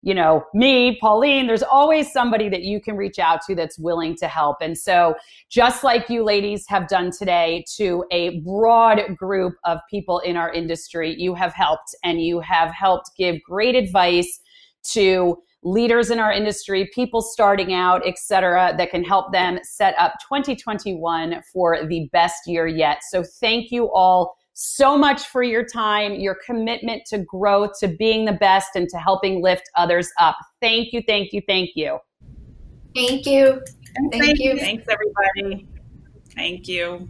you 0.05 0.13
know, 0.13 0.45
me, 0.53 0.99
Pauline, 1.01 1.47
there's 1.47 1.63
always 1.63 2.13
somebody 2.13 2.47
that 2.49 2.61
you 2.61 2.79
can 2.79 2.95
reach 2.95 3.17
out 3.17 3.41
to 3.47 3.55
that's 3.55 3.79
willing 3.79 4.15
to 4.17 4.27
help. 4.27 4.57
And 4.61 4.77
so, 4.77 5.15
just 5.49 5.83
like 5.83 6.11
you 6.11 6.23
ladies 6.23 6.63
have 6.67 6.87
done 6.87 7.09
today 7.09 7.65
to 7.77 8.05
a 8.11 8.39
broad 8.41 9.01
group 9.17 9.55
of 9.63 9.79
people 9.89 10.19
in 10.19 10.37
our 10.37 10.53
industry, 10.53 11.15
you 11.17 11.33
have 11.33 11.53
helped 11.53 11.95
and 12.03 12.21
you 12.21 12.39
have 12.39 12.71
helped 12.71 13.17
give 13.17 13.41
great 13.41 13.73
advice 13.73 14.41
to 14.91 15.37
leaders 15.63 16.11
in 16.11 16.19
our 16.19 16.31
industry, 16.31 16.87
people 16.93 17.23
starting 17.23 17.73
out, 17.73 18.05
et 18.05 18.19
cetera, 18.19 18.75
that 18.77 18.91
can 18.91 19.03
help 19.03 19.33
them 19.33 19.57
set 19.63 19.95
up 19.97 20.13
2021 20.31 21.41
for 21.51 21.87
the 21.87 22.07
best 22.13 22.45
year 22.45 22.67
yet. 22.67 22.99
So, 23.09 23.23
thank 23.23 23.71
you 23.71 23.91
all 23.91 24.35
so 24.55 24.97
much 24.97 25.27
for 25.27 25.43
your 25.43 25.65
time, 25.65 26.13
your 26.13 26.37
commitment 26.45 27.03
to 27.05 27.19
growth, 27.19 27.71
to 27.81 27.89
being 27.89 28.23
the 28.23 28.33
best, 28.33 28.69
and 28.75 28.87
to 28.89 28.97
helping 28.97 29.43
lift 29.43 29.69
others 29.75 30.09
up. 30.17 30.37
Thank 30.61 30.93
you, 30.93 31.03
thank 31.05 31.33
you, 31.33 31.41
thank 31.45 31.71
you. 31.75 31.99
Thank 32.95 33.25
you. 33.25 33.61
Thank 34.11 34.39
you. 34.39 34.57
Thanks, 34.57 34.85
everybody. 34.89 35.67
Thank 36.33 36.69
you. 36.69 37.09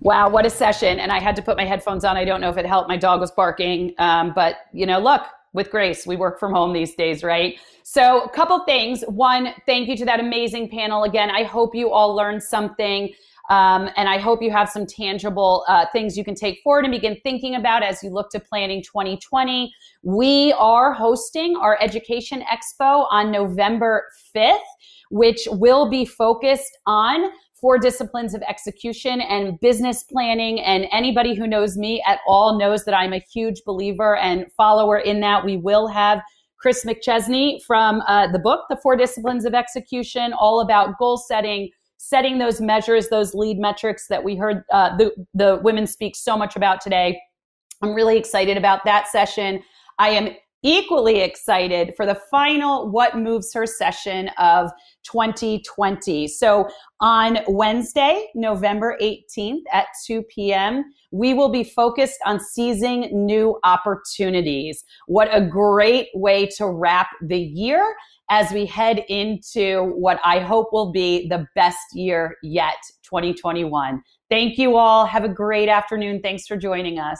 Wow, 0.00 0.30
what 0.30 0.46
a 0.46 0.50
session. 0.50 0.98
And 0.98 1.12
I 1.12 1.20
had 1.20 1.36
to 1.36 1.42
put 1.42 1.58
my 1.58 1.64
headphones 1.64 2.04
on. 2.04 2.16
I 2.16 2.24
don't 2.24 2.40
know 2.40 2.50
if 2.50 2.56
it 2.56 2.64
helped. 2.64 2.88
My 2.88 2.96
dog 2.96 3.20
was 3.20 3.30
barking. 3.30 3.94
Um, 3.98 4.32
but, 4.34 4.56
you 4.72 4.86
know, 4.86 4.98
look, 4.98 5.22
with 5.52 5.70
grace, 5.70 6.06
we 6.06 6.16
work 6.16 6.38
from 6.40 6.52
home 6.52 6.72
these 6.72 6.94
days, 6.94 7.22
right? 7.22 7.58
So, 7.82 8.22
a 8.22 8.28
couple 8.30 8.58
things. 8.64 9.02
One, 9.08 9.54
thank 9.66 9.88
you 9.88 9.96
to 9.98 10.04
that 10.06 10.20
amazing 10.20 10.70
panel. 10.70 11.04
Again, 11.04 11.30
I 11.30 11.44
hope 11.44 11.74
you 11.74 11.90
all 11.90 12.14
learned 12.14 12.42
something. 12.42 13.12
Um, 13.48 13.88
and 13.96 14.08
I 14.08 14.18
hope 14.18 14.42
you 14.42 14.50
have 14.50 14.68
some 14.68 14.86
tangible 14.86 15.64
uh, 15.68 15.86
things 15.92 16.16
you 16.16 16.24
can 16.24 16.34
take 16.34 16.60
forward 16.62 16.84
and 16.84 16.92
begin 16.92 17.16
thinking 17.22 17.54
about 17.54 17.82
as 17.82 18.02
you 18.02 18.10
look 18.10 18.30
to 18.30 18.40
planning 18.40 18.82
2020. 18.82 19.72
We 20.02 20.52
are 20.58 20.92
hosting 20.92 21.56
our 21.56 21.78
Education 21.80 22.42
Expo 22.42 23.06
on 23.10 23.30
November 23.30 24.06
5th, 24.34 24.58
which 25.10 25.46
will 25.50 25.88
be 25.88 26.04
focused 26.04 26.76
on 26.86 27.30
four 27.54 27.78
disciplines 27.78 28.34
of 28.34 28.42
execution 28.42 29.20
and 29.20 29.58
business 29.60 30.02
planning. 30.02 30.60
And 30.60 30.86
anybody 30.92 31.34
who 31.34 31.46
knows 31.46 31.76
me 31.76 32.02
at 32.06 32.20
all 32.26 32.58
knows 32.58 32.84
that 32.84 32.94
I'm 32.94 33.12
a 33.12 33.24
huge 33.32 33.62
believer 33.64 34.16
and 34.16 34.46
follower 34.56 34.98
in 34.98 35.20
that. 35.20 35.44
We 35.44 35.56
will 35.56 35.88
have 35.88 36.20
Chris 36.58 36.84
McChesney 36.84 37.62
from 37.62 38.02
uh, 38.08 38.30
the 38.32 38.38
book, 38.38 38.64
The 38.68 38.76
Four 38.76 38.96
Disciplines 38.96 39.44
of 39.44 39.54
Execution, 39.54 40.32
all 40.32 40.60
about 40.60 40.98
goal 40.98 41.16
setting 41.16 41.70
setting 42.08 42.38
those 42.38 42.60
measures, 42.60 43.08
those 43.08 43.34
lead 43.34 43.58
metrics 43.58 44.06
that 44.06 44.22
we 44.22 44.36
heard 44.36 44.62
uh, 44.72 44.96
the, 44.96 45.10
the 45.34 45.58
women 45.64 45.88
speak 45.88 46.14
so 46.14 46.36
much 46.36 46.54
about 46.54 46.80
today. 46.80 47.20
I'm 47.82 47.94
really 47.94 48.16
excited 48.16 48.56
about 48.56 48.84
that 48.84 49.08
session. 49.08 49.60
I 49.98 50.10
am 50.10 50.28
equally 50.62 51.20
excited 51.20 51.94
for 51.96 52.06
the 52.06 52.18
final 52.30 52.88
What 52.90 53.16
Moves 53.16 53.52
Her 53.52 53.66
session 53.66 54.30
of 54.38 54.70
2020. 55.02 56.28
So 56.28 56.68
on 57.00 57.38
Wednesday, 57.48 58.28
November 58.36 58.96
18th 59.02 59.62
at 59.72 59.86
2 60.06 60.22
p.m., 60.22 60.84
we 61.10 61.34
will 61.34 61.50
be 61.50 61.64
focused 61.64 62.18
on 62.24 62.38
seizing 62.38 63.10
new 63.12 63.58
opportunities. 63.64 64.84
What 65.06 65.28
a 65.32 65.44
great 65.44 66.08
way 66.14 66.46
to 66.56 66.68
wrap 66.68 67.08
the 67.20 67.38
year 67.38 67.94
as 68.30 68.50
we 68.52 68.66
head 68.66 69.04
into 69.08 69.92
what 69.96 70.20
I 70.24 70.40
hope 70.40 70.72
will 70.72 70.92
be 70.92 71.28
the 71.28 71.46
best 71.54 71.94
year 71.94 72.36
yet, 72.42 72.76
2021. 73.04 74.02
Thank 74.28 74.58
you 74.58 74.76
all. 74.76 75.06
Have 75.06 75.24
a 75.24 75.28
great 75.28 75.68
afternoon. 75.68 76.20
Thanks 76.20 76.46
for 76.46 76.56
joining 76.56 76.98
us. 76.98 77.18